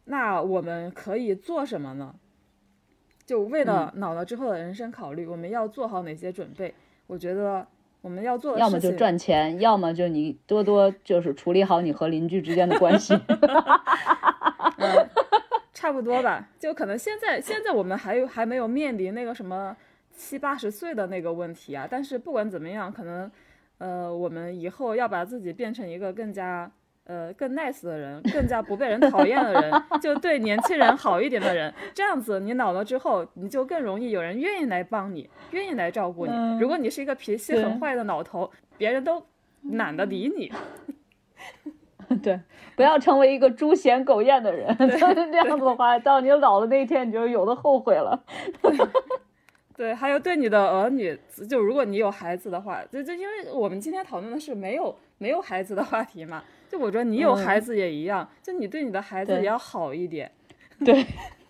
[0.05, 2.15] 那我们可以做什么呢？
[3.25, 6.75] 就为了老了之后的人生考虑，我们要做好哪些准备？
[7.07, 7.67] 我觉得。
[8.05, 13.19] 我们要做的要么就赚钱，要么就你多多就是处理好你和邻居之间的关系。
[15.73, 19.75] 差不多吧，就可能现在现在我们还有还没有面临那个什么
[20.15, 23.31] 七八十岁的那个问题啊，但是不管怎么样，可能
[23.79, 26.71] 呃我们以后要把自己变成一个更加
[27.05, 36.33] 呃更 nice 的人，更加不被人讨厌的人，就对年轻人好一点的人，这样子你老了之后，你就更容易有人愿意来帮你，愿意来照顾你。
[36.59, 39.25] 如果你是一个脾气很坏的老头，别人都
[39.73, 40.53] 懒得理你。
[42.23, 42.39] 对，
[42.77, 44.77] 不要成为一个猪嫌狗厌的人。
[44.77, 48.23] 这样子的话，到你老的那一天，你就有的后悔了。
[49.77, 60.31] 对，还有对你的儿女，就如果你有孩子的话，就就因为我们今天讨论的是没有没有孩子的话题嘛，就我觉得你有孩子也一样，就你对你的孩子也要好一点。
[60.85, 61.05] 对。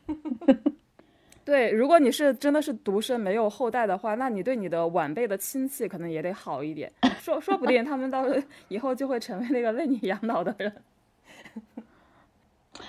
[1.45, 6.91] 对，如果你是真的是独生没有后代的话，那你对你的晚辈的亲戚可能也得好一点，
[7.21, 8.25] 说说不定他们到
[8.69, 10.75] 以后就会成为那个为你养老的人。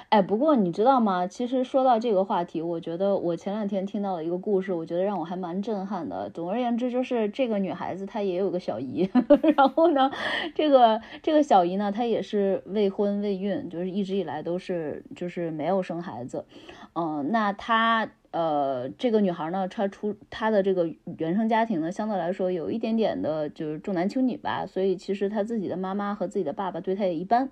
[0.10, 1.28] 哎，不过你知道吗？
[1.28, 6.30] 其实说到这个话题，我觉得我前两天听到了一个故事，我觉得让我还蛮震撼的。
[6.30, 9.10] 总而言之，就是这个女孩子她也有个小姨，
[9.56, 10.12] 然后呢，
[10.56, 16.46] 这个这个小姨呢，她也是未婚未孕，就是一直以来都是就是没有生孩子。
[16.94, 18.10] 嗯，那她。
[18.32, 27.50] 呃，这个女孩呢，她出她的这个原生家庭呢，相对来说有一点点的，就是重男轻女吧，所以其实她自己的妈妈和自己的爸爸对她也一般。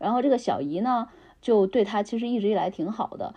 [0.00, 1.06] 然后这个小姨呢，
[1.44, 3.34] 就对她其实一直以来挺好的，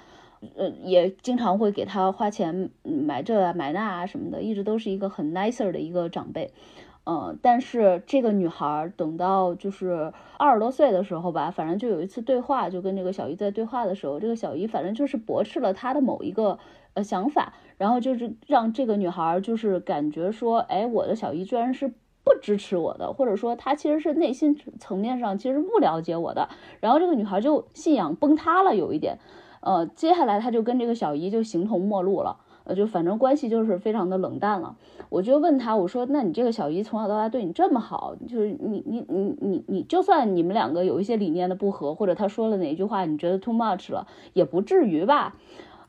[0.56, 6.52] 呃，也经常会给她花钱买这买那啊什么的，一直都是一个很 nicer 的一个长辈。
[7.06, 16.58] 嗯，但是这个女孩等到就是二十多岁的时候吧，反正就有一次对话，就跟这个小姨在对话的时候，这个小姨反正就是驳斥了她的某一个。
[16.94, 21.94] 呃，想法，然后就是让这个女孩就是感觉说，哎，我的小姨居然是
[22.28, 26.50] 不支持我的，或者说他其实是内心层面上其实不了解我的，
[26.82, 29.20] 然后这个女孩就信仰崩塌了，有一点，
[29.62, 34.76] 呃，接下来她就跟这个小姨就形同陌路了，呃，就反正关系就是非常的冷淡了。
[35.10, 45.36] 我就问她，我说，那你这个小姨从小到大对你这么好，就是你你你你你，就算你们两个有一些理念的不合，或者她说了哪一句话你觉得 too much 了，也不至于吧？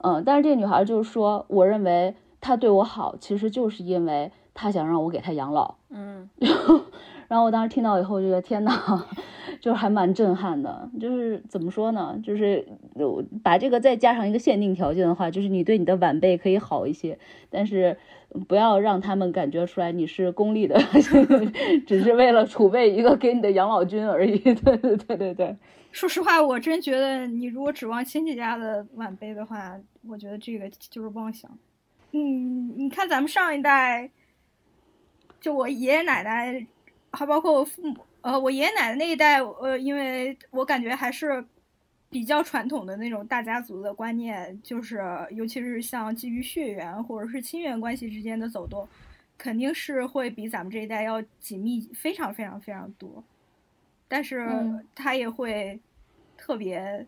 [0.00, 4.30] 嗯，但是这个女孩就是说，我认为她对我好，其实就是因为
[4.60, 5.72] 她想让我给他养老。
[5.90, 6.28] 嗯，
[7.28, 8.72] 然后我当时听到以后，就觉得天呐，
[9.60, 10.90] 就是还蛮震撼的。
[11.00, 12.20] 就是怎么说呢？
[12.24, 12.66] 就是
[13.44, 17.16] 把这个再加上一个限定条件的话，就是你对你的晚辈可以好一些，
[17.50, 17.96] 但是
[18.48, 20.76] 不要让他们感觉出来你是功利的，
[21.86, 24.36] 只是为了储备一个给你的养老金而已。
[24.38, 25.56] 对对对对对。
[25.92, 29.78] 说实话，我真觉得你如果指望亲戚家的晚辈的话，
[30.08, 31.50] 我觉得这个就是妄想。
[32.12, 34.10] 嗯，你看咱们上一代，
[35.40, 36.66] 就我爷爷奶奶，
[37.12, 41.44] 还包括我父母，呃，我爷爷奶奶那一代，呃，因为我感觉还是
[42.10, 48.88] 比较传统的那种大家族的观念，就是尤其是像基于血缘或者是亲缘关系之间的走动，
[49.36, 53.22] 肯定是会比咱们这一代要紧密非常非常非常多。
[54.08, 54.48] 但是
[54.94, 55.78] 他也会
[56.36, 57.06] 特别，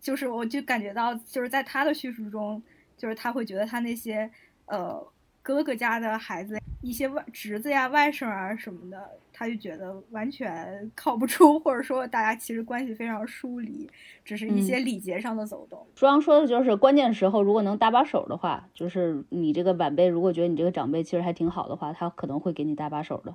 [0.00, 2.62] 就是我就感觉到，就是在他的叙述中，
[2.96, 4.30] 就是他会觉得他那些
[4.66, 5.04] 呃
[5.42, 13.90] 哥哥家的孩子，一些外侄子呀、外甥啊什么的，他就觉得完全靠不住，或者说大家其实关系非常疏离，
[14.24, 15.84] 只是一些礼节上的走动。
[15.94, 23.34] 书阳说的就是关键时候如果能搭把手的话，就是你这个晚辈如果觉得你这个长辈其实还挺好的话，他可能会给你搭把手的。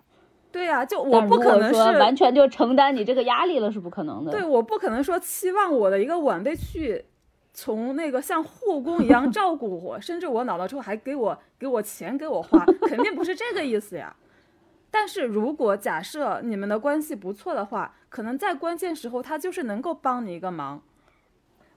[0.50, 4.32] 对呀，就我不可能说完全就承担你这个压力了，是不可能的。
[4.32, 7.04] 对，我不可能说期望我的一个晚辈去
[7.60, 14.16] 从那个像护工一样照顾我，甚至我老了之后还给我给我钱给我花，肯定不是这个意思呀。
[14.92, 20.80] 但是如果假设你们的关系不错的话，可能在关键时候他就是能够帮你一个忙。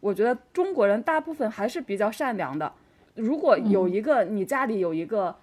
[0.01, 2.75] 我觉得中国人大部分还是比较善良的。
[3.15, 5.35] 如果有一个你家里有一个。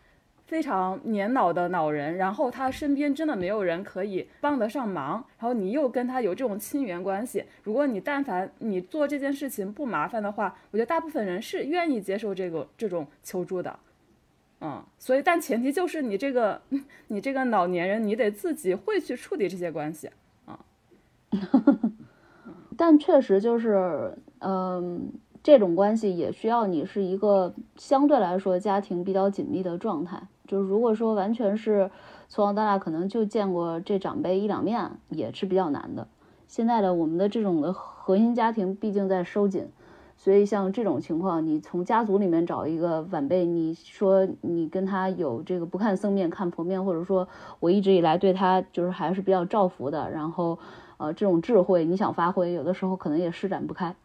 [0.48, 13.78] 非常年老的老人，然后他身边真的没有人可以帮得上忙，然后你又跟他有这种亲缘关系，如果你但凡你做这件事情不麻烦的话，我觉得大部分人是愿意接受这个这种求助的，
[14.62, 16.62] 嗯，所以但前提就是你这个
[17.10, 20.10] 你这个老年人，你得自己会去处理这些关系
[20.46, 20.58] 啊，
[22.78, 25.12] 但确实就是嗯。
[25.44, 30.22] 这种关系也需要你是一个相对来说家庭比较紧密的状态。
[30.48, 31.92] 就是如果说完全是
[32.30, 36.08] 从小到大可能就见过这长辈一两面，也是比较难的。
[36.48, 39.68] 现在的我们的这种的核心家庭毕竟在收紧，
[40.16, 47.28] 所以像这种情况，你从家族里面找一个晚辈，你说你跟他有这个不看僧面看佛面，或者说
[47.60, 50.58] 我一直以来对他就是还是比较照拂的，然后
[50.98, 53.96] 呃这种智慧你想发挥，有的时候可能也施展不开。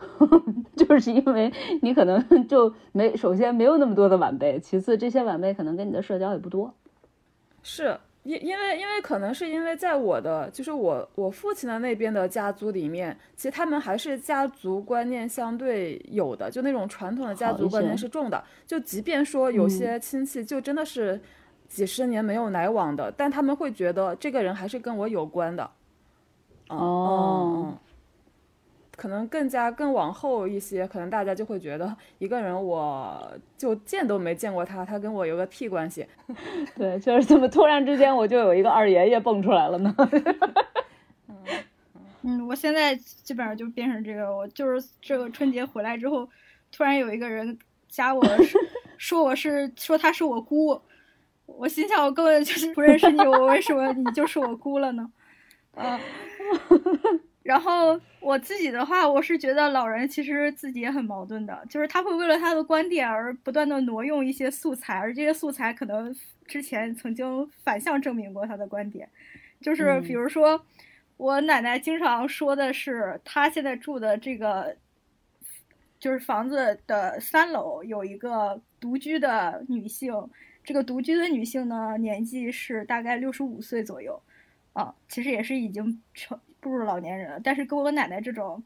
[0.76, 1.52] 就是因为
[1.82, 6.72] 你可能就没，首先没有那么多的晚辈，其次这些晚辈可能跟你的社交也不多。
[7.62, 18.42] 是因因为因为可能是因为在我的就是我我父亲的那边的家族里面，其实他们还是家族观念相对有的，就那种传统的家族观念是重的。
[18.66, 21.20] 就即便说有些亲戚就真的是
[21.68, 25.70] 几十年没有来往的，但他们会觉得这个人还是跟我有关的。
[26.68, 27.74] 哦。
[29.00, 36.06] 可能更加更往后一些，可能大家就会觉得一个人，我就见都没见过他，他跟我有个屁关系？
[36.76, 39.96] 对，就是怎么突然之间我就有一个二爷爷蹦出来了呢？
[42.20, 46.28] 嗯，我现在基本上就变成这个，我就是这个春节回来之后，
[46.70, 47.58] 突然有一个人
[47.88, 48.22] 加我，
[48.98, 50.78] 说我是说他是我姑，
[51.46, 55.10] 我心想我根本就是不认识你，我为什么你就是我姑了呢？
[55.74, 55.98] 啊。
[57.50, 66.14] 然后我自己的话，我是觉得老人其实自己也很矛盾的，就是他会为了他的观点而不断的挪用一些素材，而这些素材可能
[66.46, 69.08] 之前曾经反向证明过他的观点，
[69.60, 70.64] 就是比如说
[71.16, 74.76] 我奶奶经常说的是，她现在住的这个
[75.98, 80.14] 就是房子的三楼有一个独居的女性，
[80.62, 84.22] 这个独居的女性呢年纪是大概六十五岁左右，
[84.72, 86.38] 啊，其实也是已经成。
[86.60, 88.62] 步入老年人，但是跟我奶奶这种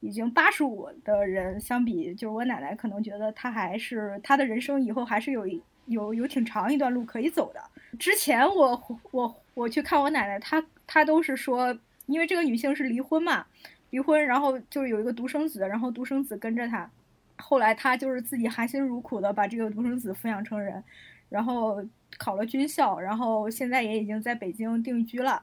[0.00, 5.46] 已经八十五的人相比，就是我奶奶可能觉得她还是她的人生以后还是有
[5.86, 7.60] 有有挺长一段路可以走的。
[7.98, 13.46] 之前我我我去看我奶奶，她她都是说，因为这个女性是离婚嘛，
[13.90, 16.90] 离婚，然后就是有一个独生子，然后独生子跟着她，
[17.36, 20.82] 后来她就是自己含辛茹苦的把这个独生子抚养成人，
[21.28, 21.82] 然后
[22.18, 25.42] 考了军校，然后现在也已经在北京定居了。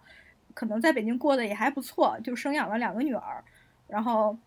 [0.53, 3.43] 可能在北京过得也还不错，就生养了两个女儿，
[3.87, 4.37] 然后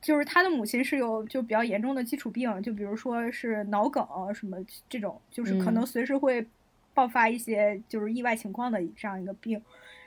[0.00, 4.56] 就是他的母亲是有就比较严重的基础病，就比如说是脑梗什么
[4.88, 6.46] 这种，就是可能随时会
[6.94, 9.60] 爆发一些就是意外情况的这样一个病。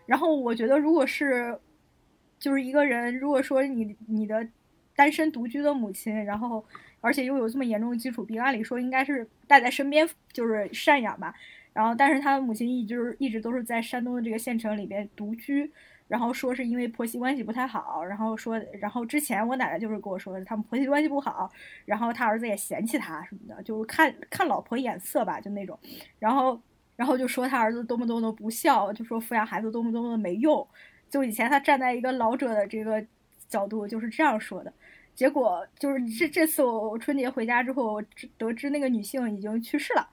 [0.06, 1.58] 然后我觉得，如果是
[2.40, 4.48] 就是一个人，如果说你你的
[4.96, 6.66] 单身独居的母亲，然后
[7.02, 11.34] 而且又有这么严重的基础病，按理说应该是带在身边就是赡养吧。
[11.72, 15.72] 然后，但是他母亲一直一直都是在山东的这个县城里边独居，
[16.08, 21.50] 然后说是因为婆媳关系不太好，然后说，然后之前我奶奶就是跟我说的，他们婆媳关系不好，
[21.86, 25.78] 然后他儿子也嫌弃他什么的，就看看老婆眼色吧，就那种，
[26.18, 26.60] 然后，
[26.96, 30.68] 然后就说他儿子多么多么的不孝，就说抚养孩子多么多么的没用，
[31.10, 33.06] 就以前他站在一个老者的这个
[33.48, 34.74] 角度就是这样说的，
[35.14, 38.02] 结果就是这这次我春节回家之后，
[38.38, 40.10] 得知那个女性已经去世了。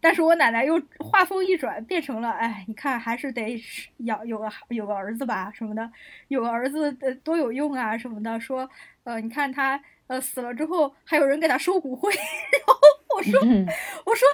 [0.00, 3.60] 但是我奶奶又话锋一转，变成了哎，你看还是得
[3.98, 5.90] 养有个有个儿子吧什么的，
[6.28, 8.38] 有个儿子呃多有用啊什么的。
[8.38, 8.68] 说
[9.04, 12.12] 呃，你看他呃死了之后，还有人给他收骨灰。
[12.14, 12.74] 然后
[13.16, 13.40] 我说
[14.04, 14.28] 我说。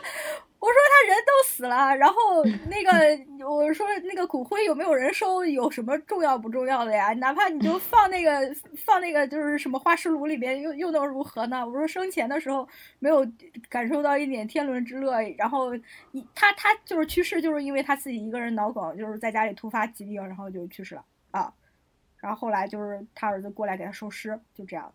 [0.65, 2.91] 我说他人都死了，然后那个
[3.47, 7.13] 我说那个骨灰有没有人收，有什么重要不重要的呀？
[7.15, 8.51] 哪怕你就放那个
[8.87, 11.67] 放那个就是什么花石炉里边，又又能如何呢？
[11.67, 12.67] 我说生前的时候
[12.99, 13.31] 没有
[13.69, 15.75] 感受到一点天伦之乐，然后
[16.13, 21.53] 一他他就是去世，就是因为他自己一个人脑梗，就是在家里突发疾病，然后就去世了啊。
[22.17, 24.91] 然后后来就是他儿子过来给他收尸，就这样。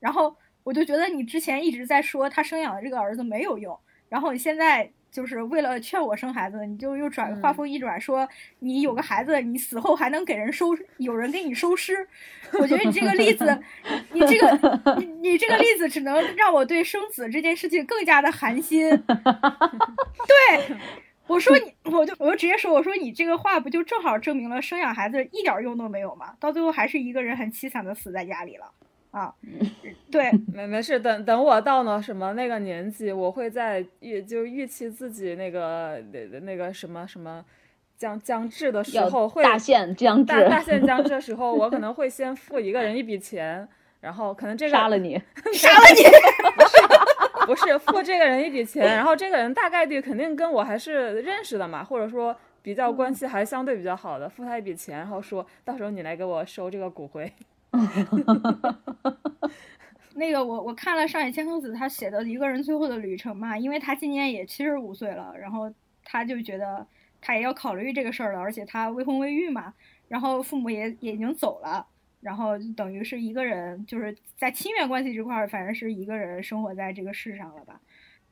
[0.00, 3.80] 然后我就觉得你之前一直在说他生养的这个儿子没有用，
[4.10, 4.92] 然后你现在。
[5.10, 8.28] 就是为了劝我生孩子，你就又转话锋一转，说
[8.58, 10.68] 你有个孩子，你死后还能给人收，
[10.98, 12.06] 有人给你收尸。
[12.52, 13.58] 我觉得你这个例子，
[14.12, 18.88] 你这个你你这个例子只能让我对生子这件事情更加的寒心。
[19.06, 20.76] 对，
[21.26, 26.34] 我说你，我就我就直接说，我说你这个话不就正好证明了生养孩子一点用都没有吗？
[26.38, 28.70] 到最后还是一个人很凄惨的死在家里了。
[29.18, 29.34] 啊，
[30.10, 37.44] 对， 没没事，等等我到了什么那个年纪，我会在预就预期自己那个那那个什么什么
[37.96, 43.66] 将将至的时候，会大限将至，大限将至的时候， 我可能会先付一个人一笔钱，
[44.00, 45.20] 然后可能这个杀了你，
[45.54, 57.32] 杀了你，不是付这个人一笔钱，然后这个人大概率肯定跟我还是认识的嘛，或者说比较关系还相对比较好的，付他一笔钱，然后说到时候你来给我收这个骨灰。
[60.14, 65.72] 那个我我看了上野千鹤子他写的一个人最后的旅程嘛，因为他今年也七十五岁了，然后
[66.04, 66.84] 他就觉得
[67.20, 69.72] 他也要考虑这个事儿了，而且他未婚未育嘛，
[70.08, 71.86] 然后父母也也已经走了，
[72.20, 77.80] 然后等于是一个人就是在亲缘关系这块儿，反正是一个人生活在这个世上了吧。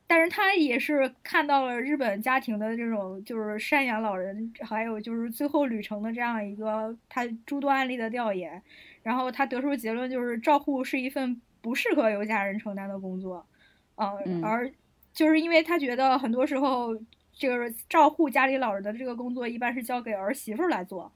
[0.09, 8.61] 但是他也是看到了日本家庭的这种就是赡养老人，还有就是最后旅程的这样一个他诸多案例的调研。
[9.07, 13.47] 然后他得出结论就是照护是一份不适合由家人承担的工作，
[13.95, 14.69] 嗯，而
[15.13, 16.93] 就是因为他觉得很多时候
[17.31, 21.09] 这个照护家里老人的这个工作一般是交给儿媳妇来做。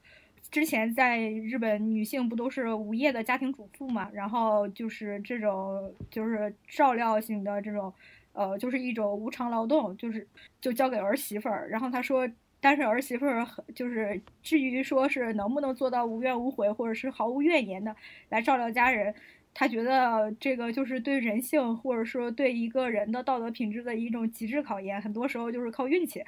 [0.50, 4.08] 之前在日本，女性不都是无业的家庭主妇嘛？
[4.14, 7.92] 然后就是这种就是照料型的这种，
[8.32, 10.26] 呃，就是一种无偿劳动，就是
[10.62, 11.68] 就交给儿媳妇儿。
[11.68, 12.26] 然后他说，
[12.62, 13.44] 但是儿媳妇儿
[13.74, 17.94] 就是至于说是能不能做到无怨无悔或者是毫无怨言的
[18.28, 19.12] 来照料家人，
[19.52, 25.02] 他觉得这个就是对人性或者说对一个人的道德品质的一种极致考验。
[25.02, 26.24] 很多时候就是靠运气，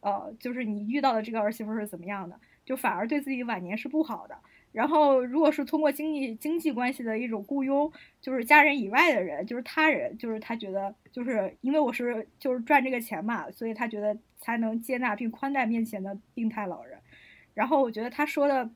[0.00, 2.38] 呃，就是你遇到的这个儿媳妇是怎么样的。
[2.66, 4.36] 就反而对自己晚年是不好的。
[4.70, 7.90] 然后，如果是通过经济经济关系的一种雇佣，
[8.20, 16.98] 就是家人以外的人，就是他人，就是他觉得，就是因为我是就是赚这个钱嘛，所以他觉得才能接纳并宽待面前的病态老人。
[17.54, 18.70] 然后，我觉得他说的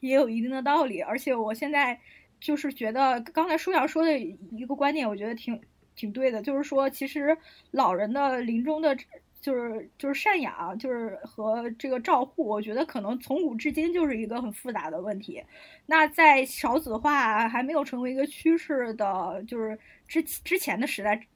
[0.00, 1.00] 也有一定的道理。
[1.00, 2.00] 而且，我现在
[2.40, 5.60] 就是觉得刚才舒阳说的一个观点，我觉得挺
[5.94, 7.36] 挺对的，就是说，其实
[7.70, 8.96] 老人的临终的。
[9.40, 15.42] 就是就是赡养，就是和这个照护，我觉得可能从古至今就是一个很复杂的问题。
[15.86, 21.26] 那在少子化还没有成为一个趋势的，就是之之前的时代，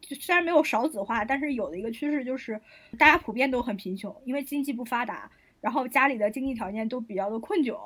[0.00, 2.60] 虽然没有少子化，但是有的一个趋势就是
[2.98, 5.30] 大家普遍都很贫穷，因为经济不发达，
[5.60, 7.78] 然后家里的经济条件都比较的困窘。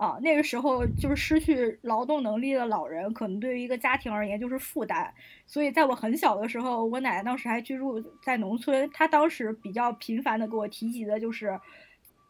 [0.00, 5.12] 啊，那个时候就是失去劳动能力的老人，可能对于一个家庭而言就是负担。
[5.46, 11.60] 所以在我很小的时候，我奶奶当时还居住在农村，她当时比较频繁的给我提及的就是，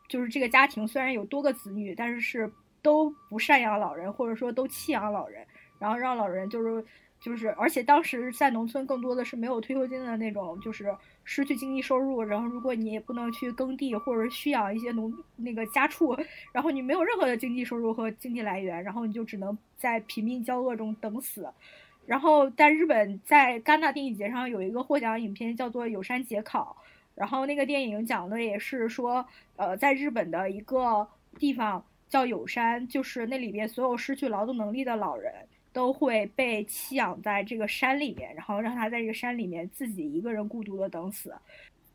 [0.08, 2.52] 就是这个家庭虽然有多个子女，但是是
[2.82, 5.46] 都不赡养老人，或者说都弃养老人，
[5.78, 6.84] 然后让老人就是。
[7.20, 16.16] 就是，而且当时在农村更多的是没有退休金的那种，就是失去经济收入，然后如果你也不能去耕地或者蓄养一些农那个家畜，
[16.50, 21.46] 然后你没有任何的经济收入和经济来源，然后你就只能在贫民交恶中等死。
[22.06, 26.74] 然后在日本，在戛纳电影节上有一个获奖影片叫做《有山节考》，
[27.14, 29.24] 然后那个电影讲的也是说，
[29.56, 31.06] 呃，在日本的一个
[31.38, 35.32] 地方叫有山，就是那里边所有失去劳动能力的老人。
[35.72, 41.34] 都会被弃养在这个山里面，然后让他在这个山里面自己一个人孤独的等死。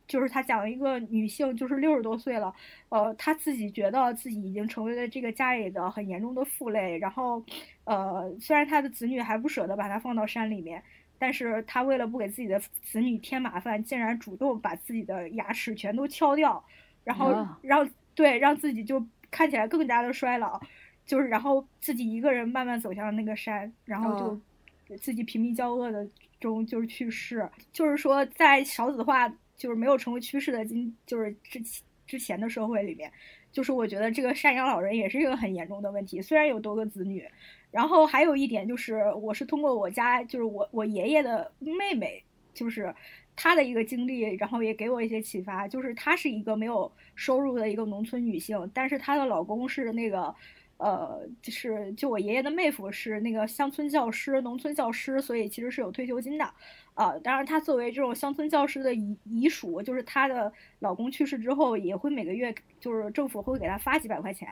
[0.08, 2.54] 就是他讲一个女性，就是六十多岁了，
[2.90, 6.96] 呃，她自己觉得自己已经成为了这个家里的很严重的负累。
[7.00, 7.44] 然后，
[7.86, 10.80] 呃，虽然她的子女还不舍得把她放到山里面，
[11.18, 16.64] 但是她为了不给自己的子女添麻烦，竟然主动把自己的牙齿全都敲掉，
[17.04, 20.62] 然后让对让自己就看起来更加的衰老。
[21.06, 24.42] 就是，然后自己一个人慢慢走向那个山，然后
[24.88, 26.08] 就自己贫民交恶的
[26.40, 27.48] 中就是去世。
[27.72, 33.12] 就是说，在少子化就是没有成为趋势的今，就是之前之前的社会里面，
[33.52, 36.20] 就是我觉得这个赡养老人也是一个很严重的问题。
[36.20, 37.24] 虽然有多个子女，
[37.70, 42.92] 然后还有一点就是，我是通过我家就是我我爷爷的妹妹，就是
[43.36, 45.68] 她的一个经历，然后也给我一些启发。
[45.68, 50.34] 就是她是一个没有收入的一个农村女性，但是她的老公是那个。
[50.78, 56.46] 呃，就是就我爷爷的妹夫是那个乡村教师、农村教师，所以其实是有退休金的。
[56.94, 64.48] 啊，当然，他作为这种乡村教师的遗遗属，就是她的老公去世之后，也会每个月就是政府会给她发几百块钱。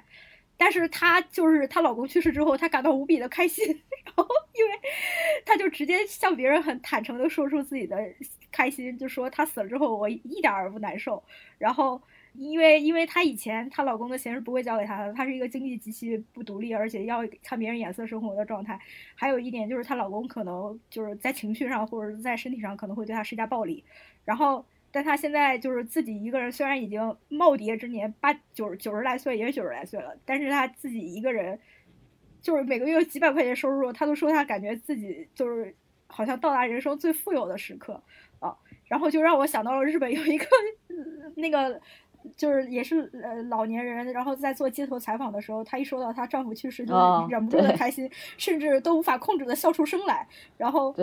[0.57, 3.65] 但是她就是她老公去世之后，她感到无比的开心，
[4.05, 4.71] 然后因为
[5.45, 7.97] 她就直接向别人很坦诚的说出自己的
[8.51, 11.23] 开心，就说她死了之后，我一点儿不难受。
[11.57, 12.01] 然后。
[12.35, 18.79] 因为，因为她以前她老公的钱是不会交给她的，她是一个经济极其不独立，而且要看别人眼色生活的状态。
[19.13, 23.83] 还有一点就是，她老公可能就是在情绪上或者在身体上可能会对她施加暴力。
[24.25, 31.59] 然后，但她现在就是自己一个人，虽然已经耄耋之年，八九九十来岁，也是九十来岁了，但是她自己一个人，
[32.39, 35.75] 就是每个月有几百块钱收入，她都说她感觉自己就是
[36.07, 38.01] 好像到达人生最富有的时刻
[38.39, 38.55] 啊。
[38.85, 40.45] 然后就让我想到了日本有一个
[41.35, 41.81] 那个。
[42.37, 46.95] 就是也是呃老年人，然后在做街头采访的时候，她一说到她丈夫去世，就
[47.29, 50.25] 忍不住的开心，甚至都无法控制的笑出声来。
[50.55, 50.95] 然后，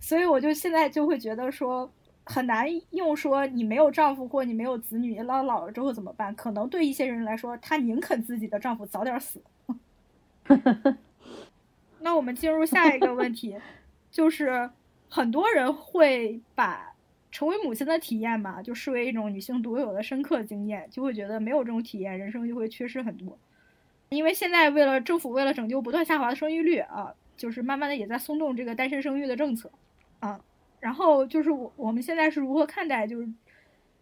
[0.00, 1.92] 所以我就现在就会觉得说，
[2.24, 6.34] 很难用说你没有丈夫或你没有子女，老老了之后怎么办？
[6.34, 9.42] 可能对一些人来说，她宁肯自己的丈夫早点死。
[12.00, 13.56] 那我们进入下一个问题，
[14.10, 14.70] 就是
[15.08, 16.88] 很多人会把。
[17.34, 23.38] 成为母亲的体验嘛，就视为一种女性独有的深刻经验，就会觉得没有这种体验，人生就会缺失很多。
[24.10, 29.70] 因为现在为了政府为了拯救不断下滑的生育率啊，就是慢慢的也在松动这个单身生育的政策
[30.20, 30.38] 啊。
[30.82, 33.28] 然后就是我我们现在是如何看待就是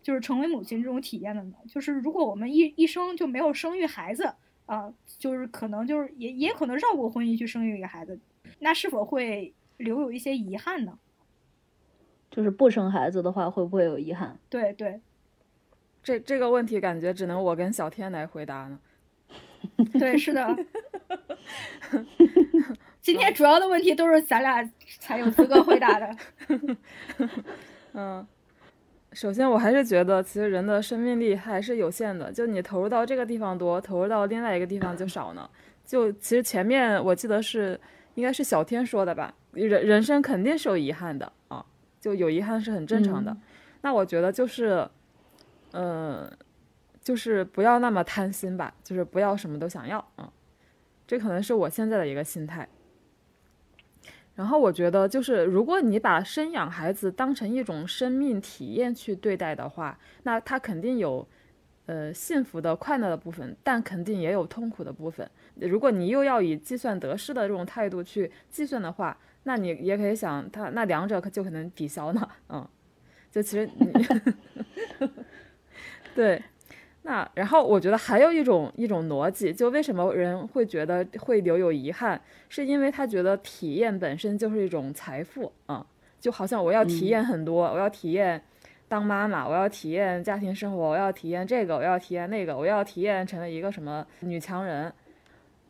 [0.00, 1.54] 就是成为母亲这种体验的呢？
[1.68, 4.32] 就是如果我们一一生就没有生育孩子
[4.64, 8.18] 啊，就是可能就是也也可能绕过婚姻去生育一个孩子，
[8.60, 10.98] 那是否会留有一些遗憾呢？
[12.30, 14.38] 就是不生孩子的话，会不会有遗憾？
[14.48, 15.02] 对对，
[16.02, 18.80] 这这个问题感觉只能我跟小天来回答呢。
[20.00, 20.48] 对，是的。
[23.00, 24.62] 今天主要的问题都是咱俩
[25.00, 26.16] 才有资格回答的。
[27.94, 28.26] 嗯，
[29.12, 35.48] 首先我还是觉得，其实人的生命力还是有限的，就你投入到这个地方多，投入到另外一个地方就少呢。
[35.84, 37.80] 就其实前面我记得是
[38.14, 41.64] 应该是小天说的吧，人人生肯定是有遗憾的啊，
[42.00, 43.36] 就有遗憾是很正常的。
[43.80, 44.86] 那我觉得就是，
[45.72, 46.30] 嗯，
[47.02, 50.30] 就是不要那么贪心吧，就是不要什么都想要啊，
[51.08, 52.68] 这可能是我现在的一个心态。
[54.40, 61.28] 然后我觉得，就是如果你把生养孩子当成一种生命体验去对待的话，那他肯定有，
[61.84, 65.30] 呃，幸福的、快乐的部分，但肯定也有痛苦的部分。
[65.56, 72.26] 如果你又要以计算得失的这种态度去计算的话，那你也可以想，他那两者可就可能抵消呢。
[72.48, 72.66] 嗯，
[73.30, 73.92] 就其实你，
[76.16, 76.42] 对。
[77.02, 85.84] 那然后我觉得还有一种一种逻辑，就为什么人会觉得会留有遗憾，是因为他觉得体验本身就是一种财富啊，
[86.20, 88.42] 就好像我要体验很多，我要体验
[88.86, 94.92] 当妈妈，我要体验家庭生活，我要体验这个，我要体验那个，我要体验成为一个什么女强人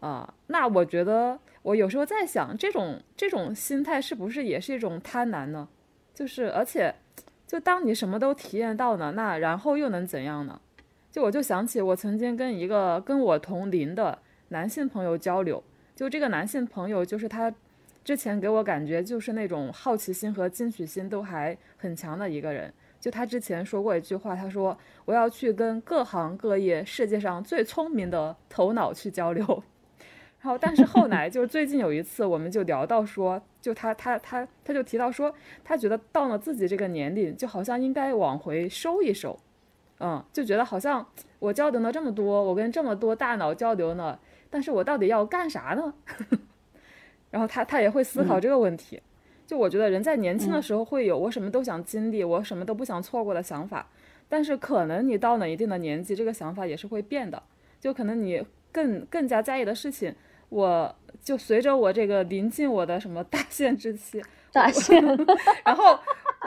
[0.00, 0.34] 啊。
[0.48, 5.68] 那我觉得我有时候在想，这种这种心态是不是也是一种贪婪呢？
[6.12, 6.92] 就是而且，
[7.46, 10.60] 就当你什么都体验到呢，那然后又能怎样呢？
[11.10, 14.18] 就我就想起我曾经跟一个跟我同龄的
[14.48, 15.62] 男性朋友交流，
[15.96, 17.52] 就这个男性朋友就是他
[18.04, 22.72] 之前给我感觉就是那种好奇心和进取心都还很强的一个人。
[23.00, 24.76] 就他之前说过一句话，他说
[25.06, 29.44] 我要去跟各行各业世界上最聪明的头脑去交流。
[30.42, 35.34] 然后但是后来就是最近有一次我们就聊到说，就他他他他就提到说，
[35.64, 39.38] 他觉得到了自己这个年龄，就好像应该往回收一收。
[40.00, 41.06] 嗯，就觉得好像
[41.38, 44.18] 我交流了这么多，我跟这么多大脑交流呢，
[44.48, 45.92] 但是我到底要干啥呢？
[47.30, 49.00] 然后他他也会思考这个问题。
[49.46, 53.86] 就我觉得人在年轻的时候会有我什么都想经历，我什么都不想错过的想法，
[54.28, 57.42] 但是可能你到了一定的年纪，这个想法也是会变的。
[57.78, 60.14] 就可能你更更加在意的事情，
[60.48, 64.22] 我就随着我这个临近我的什么大限之期，
[64.52, 65.04] 大限，
[65.64, 65.98] 然后。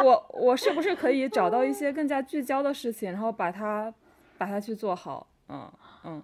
[0.01, 3.93] 我我是不是可以找到一些更加聚焦的事情，然后把它
[4.37, 5.27] 把它去做好？
[5.49, 5.71] 嗯
[6.03, 6.23] 嗯，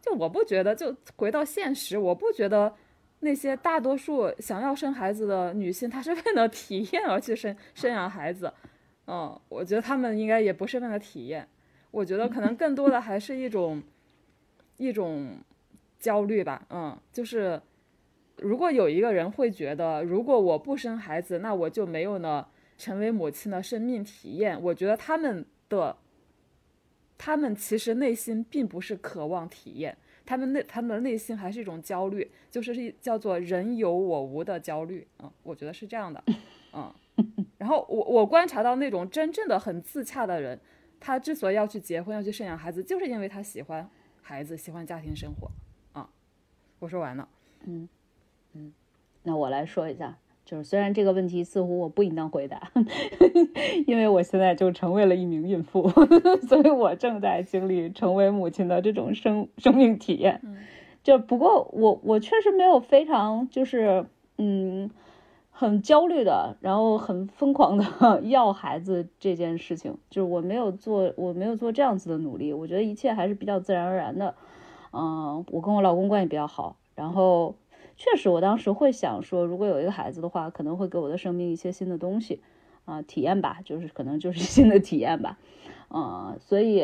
[0.00, 2.72] 就我不觉得，就回到现实，我不觉得
[3.20, 8.52] 那些大多数想要生孩子的女性，她是为了体验而去生生养孩子。
[9.06, 11.48] 嗯，我觉得她们应该也不是为了体验，
[11.90, 13.82] 我觉得可能更多的还是一种
[14.76, 15.38] 一种
[15.98, 16.64] 焦虑吧。
[16.70, 17.60] 嗯，就是
[18.36, 22.48] 如果有一个人会觉得，如果我不生孩子，那我就没有了。
[22.82, 25.96] 成为母亲的生命体验，我觉得他们的，
[27.16, 29.96] 他们其实内心并不是渴望体验，
[30.26, 36.24] 他们内他们的内心还是一种焦虑，就是是叫做人有我无的焦虑嗯，我觉得是这样的，
[36.72, 36.92] 嗯，
[37.58, 40.58] 然后我我观察到那种真正的很自洽的人，
[40.98, 43.88] 他之所以要去结婚要去生养孩子，就是因为他喜欢
[44.20, 45.48] 孩子，喜欢家庭生活
[45.92, 46.10] 啊。
[46.80, 47.28] 我说完了，
[47.64, 47.88] 嗯
[48.54, 48.72] 嗯，
[49.22, 50.18] 那我来说一下。
[50.52, 52.70] 就是虽然这个问题似乎我不应当回答，
[53.88, 55.88] 因为我现在就成为了一名孕妇，
[56.46, 60.42] 所以我正在经历成为母亲的这种生生命体验。
[61.02, 64.04] 就不过我我确实没有非常就是
[64.36, 64.90] 嗯
[65.50, 72.52] 很焦虑的，然后很疯狂的 要孩子这件事情，就是我没有做我没有做这样子的努力。
[72.52, 74.34] 我觉得一切还是比较自然而然的。
[74.92, 77.54] 嗯，我跟我老公关系比较好，然后。
[78.04, 82.40] 确实，我当时会想说，如果有一个孩子的话，可能会给我的生命一些新的东西，
[82.84, 85.38] 啊，体验吧，就是可能就是新的体验吧，
[85.86, 86.82] 啊，所以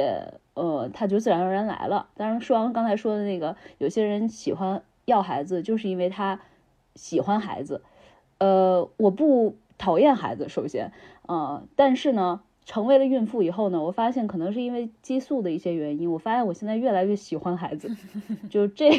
[0.54, 2.06] 呃，他就自然而然来了。
[2.14, 6.40] 当然，说完刚才说的那个，有些人喜欢要孩子，就是因为他
[6.94, 7.82] 喜欢孩子，
[8.38, 10.92] 呃，我不讨厌孩子，首先，
[11.26, 12.42] 啊，但是呢。
[12.68, 17.90] 成为了孕妇以后呢，我发现可能是因为激素的一些原因，我发现我现在越来越喜欢孩子，
[18.50, 18.90] 就这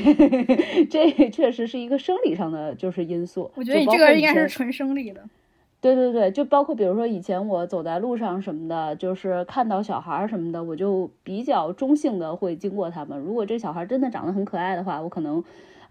[0.89, 3.51] 这确实是一个生理上的就是因素。
[3.53, 5.21] 我觉得你这个应该是纯生理的。
[5.81, 13.19] 对对对，就包括比如说以前我走在路上什么的，就是看到小孩什么的，我就比较中性的会经过他们。
[13.19, 15.43] 如果这小孩真的长得很可爱的话，我可能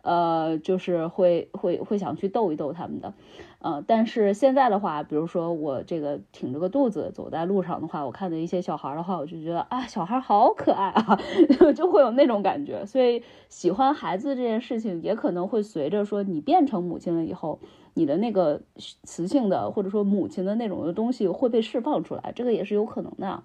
[0.02, 3.12] 呃，就是会会会想去逗一逗他们的。
[3.60, 11.18] 呃，但是现在的话，比如说我这个挺着个肚子走在路上的话，我看到一些小孩的话，我就觉得啊，小孩好可爱啊，
[11.74, 12.86] 就会有那种感觉。
[12.86, 17.58] 所以喜欢孩子这件事情，也可能会随着说你变成母亲了以后，
[17.94, 23.42] 你的那个雌性的或者说母亲的那种的东西会被释放出来，这个也是有可能的。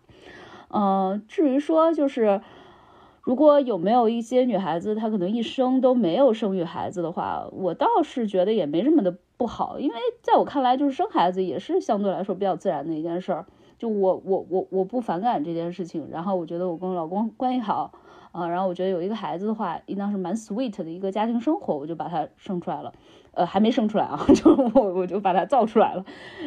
[0.68, 2.40] 呃，至于说就是。
[3.24, 13.46] 如果有没有一些女孩子，她可能一生都没有生育孩子的话，我倒是觉得也没什么的不好，因为在我看来，就是生孩子也是相对来说比较自然的一件事儿。
[13.80, 17.94] 就我我我我不反感这件事情，然后我觉得我跟我老公关系好
[18.34, 22.94] 啊，然后我觉得有一个孩子的话，应当是蛮 sweet 的一个家庭生活，我就把他生出来了，
[23.34, 26.04] 呃，还没生出来啊， 就我我就把他造出来了。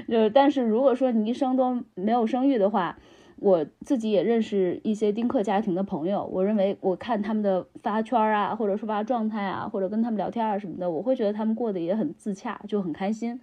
[0.08, 2.98] 就但是如果说你一生都没有生育的话，
[3.38, 13.38] 我自己也认识一些丁克家庭的朋友，我认为我看他们的发圈啊，或者说发状态啊，或者跟他们聊天啊什么的，我会觉得他们过得也很自洽，就很开心。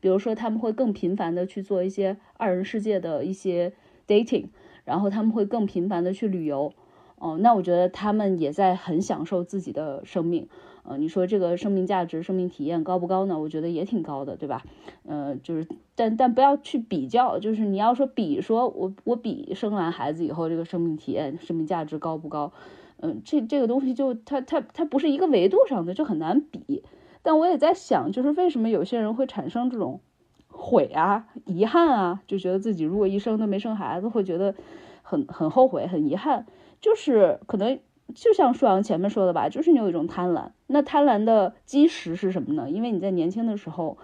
[0.00, 3.72] 比如说他们会更频繁的去做一些二人世界的一些
[4.06, 4.48] dating，
[4.84, 6.72] 然后他们会更频繁的去旅游。
[7.18, 10.46] 哦，那我觉得他们也在很享受自己的生命。
[10.88, 13.38] 呃，你说这个生命价值、生命体验高不高呢？
[13.38, 14.62] 我觉得也挺高的，对吧？
[15.06, 22.52] 呃，就是，但但不要去比较，就是你要说比，说我我比生完孩子以后这个生命体验、生命价值高不高？
[23.00, 26.82] 嗯，这这个东西就它它它不是一个维度上的，就很难比。
[27.22, 30.00] 但我也在想，就是为什么有些人会产生这种
[30.48, 34.54] 悔啊、遗憾啊，就觉得自己如果一生都没生孩子，会觉得
[35.02, 36.46] 很很后悔、很遗憾，
[36.80, 37.78] 就是可能。
[38.14, 40.50] 就像舒阳前面说的吧，就是你有一种贪婪。
[40.66, 42.70] 那贪婪的基石是什么呢？
[42.70, 43.98] 因为你在年轻的时候，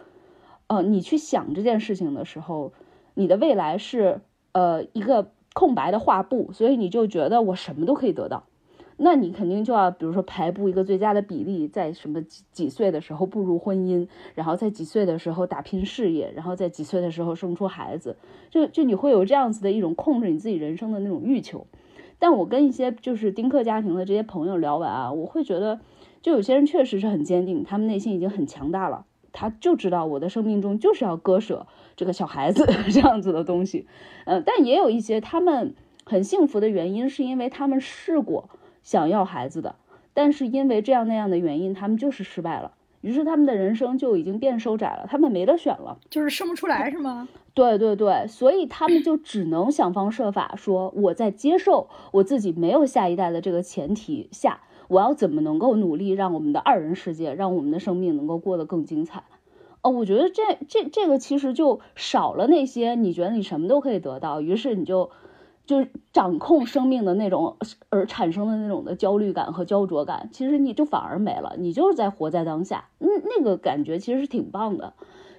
[0.67, 2.73] 呃，你去想这件事情的时候，
[3.15, 4.21] 你的未来是
[4.53, 8.45] 呃一个空白的画布，所以你就觉得我什么都可以得到。
[8.97, 14.07] 那你肯定就要，比如说排布一个最佳的比例，在什么几几岁的时候步入婚姻，
[14.37, 18.17] 然后在几岁的时候打拼事业，然后在几岁的时候生出孩子，
[18.51, 21.67] 就就你会有这样子的一种控制你自己人生的那种欲求。
[22.25, 25.79] 但我跟一些就是丁克家庭的这些朋友聊完啊，我会觉得，
[26.23, 33.87] 就有些人确实是很坚定，他们内心已经很强大了，他就知道我的生命中就是要割舍这个小孩子 这样子的东西，
[34.25, 35.75] 嗯，但也有一些他们
[36.07, 38.49] 很幸福的原因，是因为他们试过
[38.83, 39.77] 想要孩子的，
[40.15, 42.73] 但是因为这样那样的原因，他们就是失败了。
[43.05, 47.29] 于是他们的人生就已经变收窄了，他们没得选了，就是生不出来是吗？
[47.53, 59.23] 对对对，所以他们就只能想方设法说，我在接受我自己没有下一代的这个前提下，我要怎么能够努力让我们的二人世界，让我们的生命能够过得更精彩？
[59.83, 65.11] 哦，我觉得这这这个其实就少了那些你觉得你什么都可以得到，于是你就。
[65.66, 67.57] 就是掌控生命的那种
[67.89, 74.93] 而产生的那种的焦虑感和焦灼感，其实你就反而没了，你就是在活在当下，嗯，那个感觉其实是挺棒的。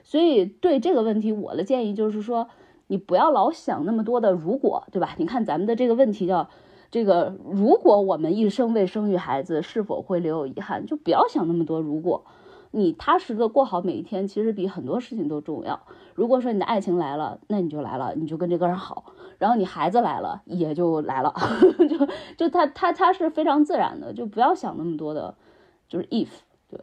[0.04, 2.48] 所以对这个问题，我的建议就是说，
[2.88, 5.16] 你不要老想那么多的如果，对吧？
[5.18, 6.50] 你看咱们的这个问题叫
[6.92, 10.86] 这个，如果我们一生未生育孩子，是否会留有遗憾？
[10.86, 12.24] 就不要想那么多如果。
[12.72, 15.80] 你踏实的过好每一天，其实比很多事情都重要。
[16.14, 21.34] 如果说你的爱情来了，那你就来了，你就跟这个人好；然后你孩子来了，也就来了，
[21.90, 22.08] 就
[22.38, 25.36] 就他他他是非常自然的，就不要想那么多的，
[25.88, 26.30] 就是 if。
[26.68, 26.80] 对，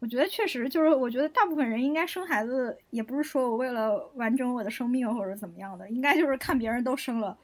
[0.00, 7.36] 我觉得确实就是，我觉得大部分人应该生孩子，也不是说我为了完整我的生命或者怎么样的，应该就是看别人都生了，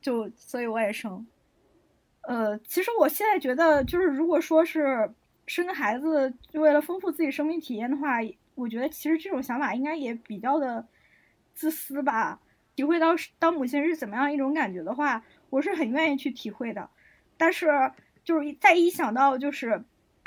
[0.00, 1.26] 就所以我也生。
[2.22, 5.12] 呃，其实我现在觉得，就是如果说是。
[5.46, 8.12] 生个孩子就为了丰富自己生命体验的话，
[8.54, 10.86] 我觉得其实这种想法应该也比较的
[11.54, 12.40] 自私吧。
[12.76, 16.88] 体会到当母亲是怎么样一种感觉的话，我是很愿意去体会的。
[17.36, 17.68] 但是
[18.24, 19.82] 就是再一想到就是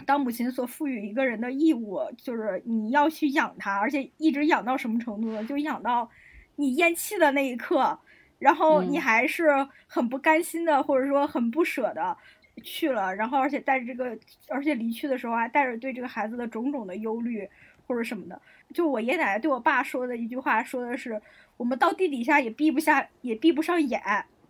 [0.05, 5.43] 当母亲所赋予一个人的义务，就是你要去养他，而且一直养到什么程度呢？
[5.45, 6.09] 就养到
[6.55, 7.99] 你咽气的那一刻，
[8.39, 12.17] 然后你还是很不甘心的，或者说很不舍的。
[12.63, 14.17] 去了，然后而且带着这个，
[14.49, 17.47] 而且离去的时候还带着对这个孩子的种种的忧虑
[17.87, 18.39] 或者什么的。
[18.73, 21.21] 就我爷爷奶奶对我爸说的一句话，说的是
[21.55, 24.01] 我们到地底下也闭不下，也闭不上眼，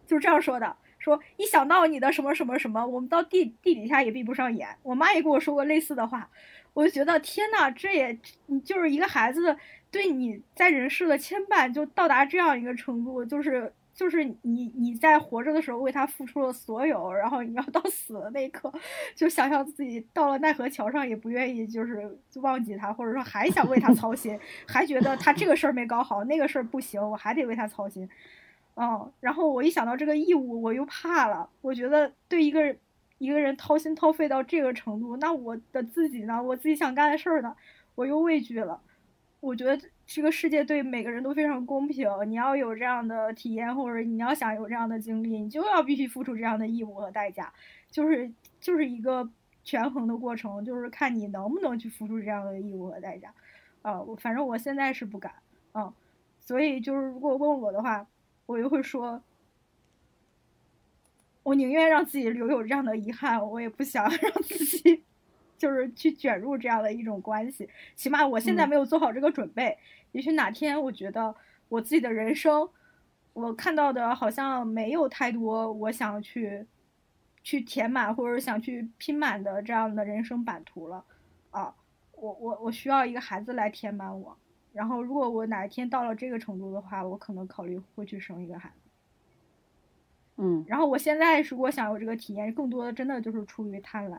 [0.05, 0.75] 就是这样说的。
[0.97, 4.67] 说一想到你的什么什么什么，我们到地地底下也闭不上眼。
[4.81, 6.29] 我妈也跟我说过类似的话，
[6.73, 8.17] 我就觉得天呐，这也
[8.65, 9.55] 就是一个孩子
[9.91, 13.71] 对你在人世的牵绊，就到达这样一个程度，就是。
[13.97, 18.71] 就是你你在活着的时候为他付出了所有，然后你要到死的那一刻，
[19.15, 28.07] 就想想自己到了奈何桥上也不愿意就是忘记他，或者说还想为他操心，还觉得他这个事儿没搞好，那个事儿不行，我还得为他操心。
[28.75, 31.49] 嗯，然后我一想到这个义务，我又怕了。
[31.61, 32.75] 我觉得对一个
[33.17, 36.43] 一个人掏心掏肺到这个程度，那我的自己呢？
[36.43, 37.55] 我自己想干的事儿呢？
[37.95, 38.79] 我又畏惧了。
[39.39, 47.51] 我觉得这个世界对每个人都非常公平，你要有这样的体验，或者你要想有这样的经历，你就要必须付出这样的义务和代价，
[47.91, 48.31] 就是
[48.61, 49.29] 就是一个
[49.65, 53.33] 权衡的过程，就是看你能不能去付出这样的义务和代价。
[53.81, 55.33] 啊，我反正我现在是不敢
[55.73, 55.93] 啊，
[56.39, 58.07] 所以就是如果问我的话，
[58.45, 59.21] 我就会说，
[61.43, 65.03] 我宁愿让自己留有这样的遗憾，我也不想 让自己
[65.57, 67.69] 就是去卷入这样的一种关系。
[67.95, 69.77] 起码我现在没有做好这个准备，
[70.11, 71.35] 也许哪天我觉得
[71.69, 72.69] 我自己的人生，
[73.33, 76.65] 我看到的好像没有太多我想去
[77.43, 81.03] 去填满或者想去拼满的这样的人生版图了
[81.51, 81.75] 啊。
[82.13, 84.35] 我我我需要一个孩子来填满我，
[84.73, 88.89] 然后如果我哪一天到了这个程度的话，我可能考虑会去生一个孩子。
[90.37, 94.17] 嗯，然后我现在如果想有这个体验，更多的真的就是出于贪婪，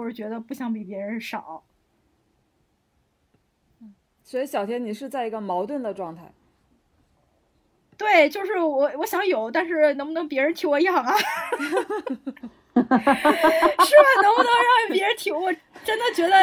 [0.00, 1.62] 或者觉得不想比别人少。
[4.24, 6.32] 所以小天，你是在一个矛盾的状态。
[7.98, 11.14] 对，就是我我想有，但是能不能别人替我养啊？
[11.18, 12.86] 是吧？
[14.22, 15.30] 能不能让别人替？
[15.30, 15.52] 我
[15.84, 16.34] 真的觉得，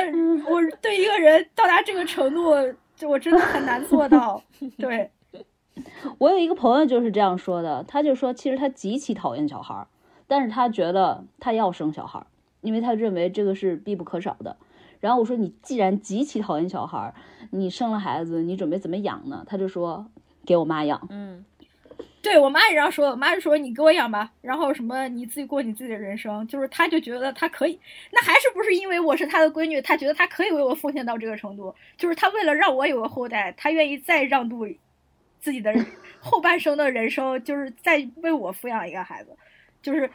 [0.47, 2.53] 我对一个人到达这个程度，
[2.95, 4.39] 就我真的很难做到。
[4.77, 5.09] 对，
[6.19, 9.87] 我有一个朋友就是这样说的，他就说，其实他极其讨厌小孩儿，
[10.27, 12.27] 但是他觉得他要生小孩儿，
[12.61, 14.57] 因为他认为这个是必不可少的。
[14.99, 17.13] 然后我说，你既然极其讨厌小孩儿，
[17.51, 19.43] 你生了孩子，你准备怎么养呢？
[19.47, 20.07] 他就说，
[20.45, 21.07] 给我妈养。
[21.09, 21.45] 嗯。
[22.19, 27.79] 对我妈也这样说，我妈就说你给我养吧，然后什么你自己过你自己的人生，就是她就觉得她可以，
[28.11, 34.67] 那还是不是因为我是她的闺女，她觉得她可以为我奉献到这个程度，就是她为了让我有个后代，她愿意再让渡
[35.39, 35.73] 自己的
[36.19, 39.29] 后半生的人生，就是再为我抚养一个孩子，
[39.81, 40.09] 就是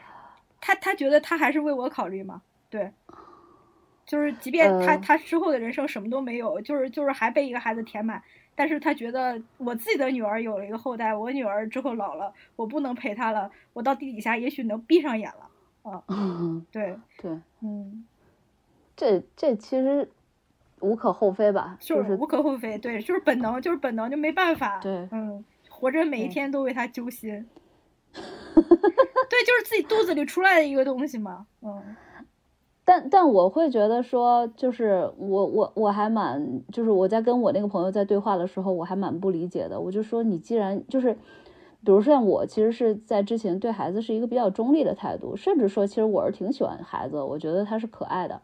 [0.65, 2.89] 她她觉得他还是为我考虑嘛，对，
[4.05, 8.23] 就是即便他他之后的人生什么都没有，就是就是还被一个孩子填满。
[8.55, 15.91] 但是他觉得我自己的女儿有了一个后代，我女儿之后老了，我不能陪她了，我到地底下也许能闭上眼了。
[15.91, 16.01] 啊，
[16.71, 18.05] 对对，嗯，
[18.95, 20.09] 这这其实
[20.79, 21.75] 无可厚非吧？
[21.81, 24.79] 就是无可厚非，对，就是本能，就是本能，就没办法。
[24.79, 27.45] 对，嗯，活着每一天都为他揪心。
[29.33, 31.81] 对，就是自己肚子里出来的一个东西嘛，嗯。
[32.85, 39.79] 但但我会觉得说，就是我我我还蛮，就是我在跟我那个朋友在对话的时候，我还蛮不理解的。
[39.79, 48.39] 我就说，你既然就是，比如说像我，其实是在之前对孩子是一个比较中立的态度，甚至说，其实我是挺喜欢孩子，我觉得他是可爱的，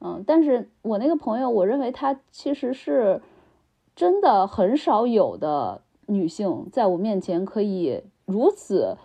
[0.00, 0.22] 嗯。
[0.24, 3.20] 但是我那个朋友，我认为他其实是
[3.96, 8.98] 真的很少有的女性，在我面前可以如此。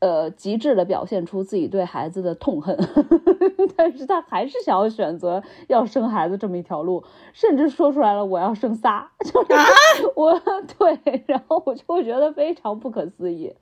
[0.00, 2.76] 呃，极致的表现出自己对孩子的痛恨，
[3.76, 7.04] 但是他还是想要选择要生孩子这么一条路，
[7.34, 9.52] 甚至说出来了我要生仨， 就是
[10.16, 10.40] 我
[10.78, 13.52] 对，然后我就会觉得非常不可思议，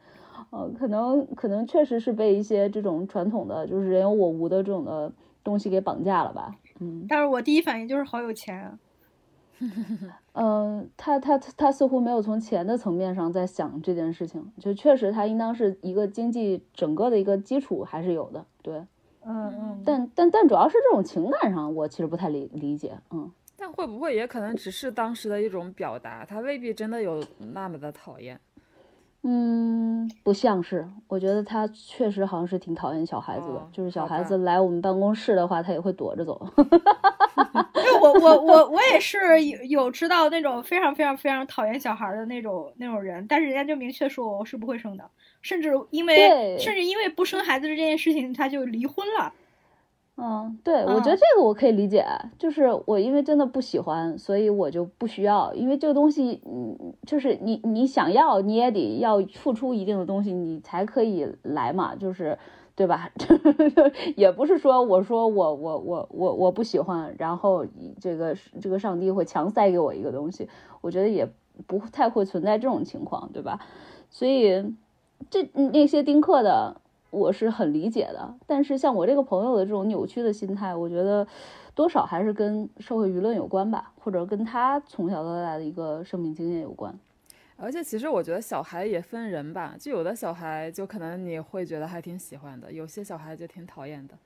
[0.51, 5.13] 呃，可能可能确实是被一些这种传统的就是人有我无的这种的
[5.43, 8.79] 东西给绑架了吧，嗯，但是我第一反应就是好有钱啊。
[10.35, 18.79] 嗯， 他他他似乎没有从钱的层面上在想这件事情，就确实他应当是一个经济整个的一个基础还是有的，对，
[19.25, 27.23] 嗯嗯，但但但主要是这种情感上，我其实不太理理解，嗯，但会不会也可能只是当时的一种表达，他未必真的有
[27.53, 28.41] 那么的讨厌。
[29.25, 36.41] 嗯，不像是，我觉得他确实好像是挺讨厌小孩子的，就是小孩子来我们办公室的话，他也会躲着走。
[38.01, 45.11] 我 我 我我也是有有知道那种非常非常非常讨厌小孩的那种那种人，但是人家就明确说我是不会生的，
[45.43, 49.33] 甚至因为甚至因为不生孩子这件事情，他就离婚了。
[50.21, 52.05] 嗯，对，我觉得这个我可以理解，
[52.37, 62.37] 就是我因为真的不喜欢，所以我就不需要，因为这个东西，嗯，就是你你想要，你也得要付出一定的东西，你才可以来嘛，就是
[62.79, 63.11] 对吧？
[64.15, 67.67] 也不是说我说我我我我我不喜欢，然后
[68.01, 70.49] 这个这个上帝会强塞给我一个东西，
[70.81, 71.29] 我觉得也
[71.67, 73.59] 不太会存在这种情况，对吧？
[74.09, 74.77] 所以
[75.29, 75.43] 这
[75.73, 76.81] 那些丁克的。
[77.11, 81.27] 我是很理解的，但是像我这个朋友的这种扭曲的心态，我觉得
[81.75, 86.95] 多少还是跟社会舆论有关吧，或者跟他从小到大的一个生命经验有关。
[87.61, 94.17] 而且其实我觉得小孩也分人吧，就有的小孩就可能你会觉得还挺喜欢的，有些小孩就挺讨厌的。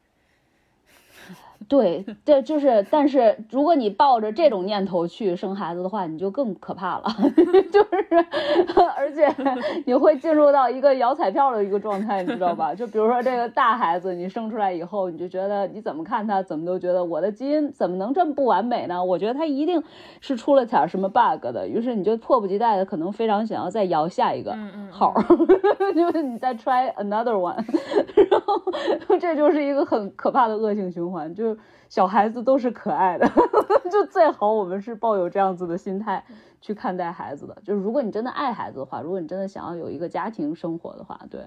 [1.69, 7.05] 对，对，就是，但是如果你抱着这种念头去生孩子的话，你就更可怕了，
[7.73, 8.27] 就是，
[8.97, 9.33] 而且
[9.87, 12.75] 你会进入到一个摇彩票的一个状态，你知道吧？
[12.75, 19.03] 就比如说这个大孩子，你生出来以后，你就觉得你怎么看他，怎么都觉得我的基因怎么能这么不完美呢？
[19.03, 19.83] 我觉得他一定
[20.21, 24.55] 是出了点什么 bug 的，于是你就迫不及待的可能非常想要再摇下一个
[24.91, 25.15] 号，
[25.95, 27.55] 就是你再 try another one，
[28.29, 28.61] 然后
[29.21, 31.57] 这就是一个很可怕的恶性循环，就。
[31.89, 33.31] 小孩子都是可爱的，
[33.93, 36.25] 就最好我们是抱有这样子的心态
[36.59, 37.55] 去看待孩子的。
[37.63, 41.45] 就是如果你真的爱孩子的话，如果你真的想要有一个家庭生活的话，对，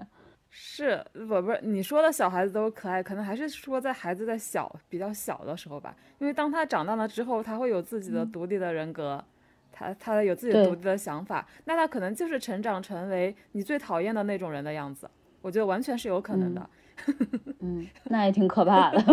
[0.48, 5.96] 是不不是你说的小孩子都是可爱，可能还是说在孩子在小比较小的时候吧。
[6.20, 9.24] 因为当他长大了之后，他会有自己的独立的人格，
[9.72, 15.10] 他他有自己独立的想法，那他可能就是成长成为你最讨厌的那种人的样子。
[15.42, 16.60] 我觉得完全是有可能的。
[16.60, 16.70] 嗯，
[18.04, 19.00] 那也挺可怕的，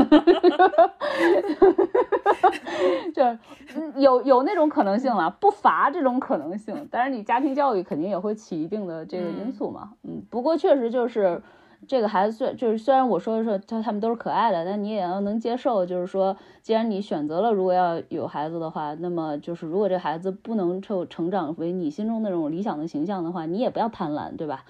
[3.13, 3.39] 就是
[3.97, 6.87] 有有那种可能性了，不乏这种可能性。
[6.89, 9.93] 但是你家庭教育肯定也会起一定的这个因素嘛。
[10.03, 11.41] 嗯，不过确实就是
[11.87, 24.63] 这个孩子虽就是虽然我说的是他他们都是可爱的，但你也要能接受，就是说既然你选择了如果要有孩子的话，那么就是如果这孩子不能成成长为你心中那种理想的形象的话，你也不要贪婪，对吧？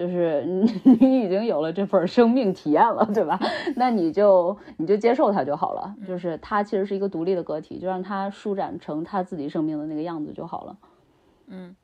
[0.00, 3.38] 就是你， 你已经有了这份生命体验了，对吧？
[3.76, 5.94] 那你就你就接受它就好了。
[6.08, 10.76] 就是它其实是一个独立的个体，就让它舒展成它自己生命的那个样子就好了。
[11.48, 11.76] 嗯，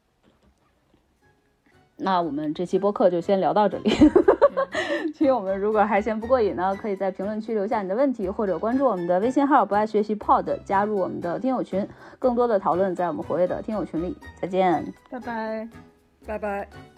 [1.99, 3.91] 那我们这期播客就先聊到这里。
[5.15, 11.87] 听友们，如果还嫌不过瘾呢，可以在评论区留下你的问题，或者关注我们的微信号“不爱学习 Pod”，加入我们的听友群，
[12.19, 14.17] 更多的讨论在我们活跃的听友群里。
[14.41, 15.69] 再见，拜拜，
[16.27, 16.96] 拜拜。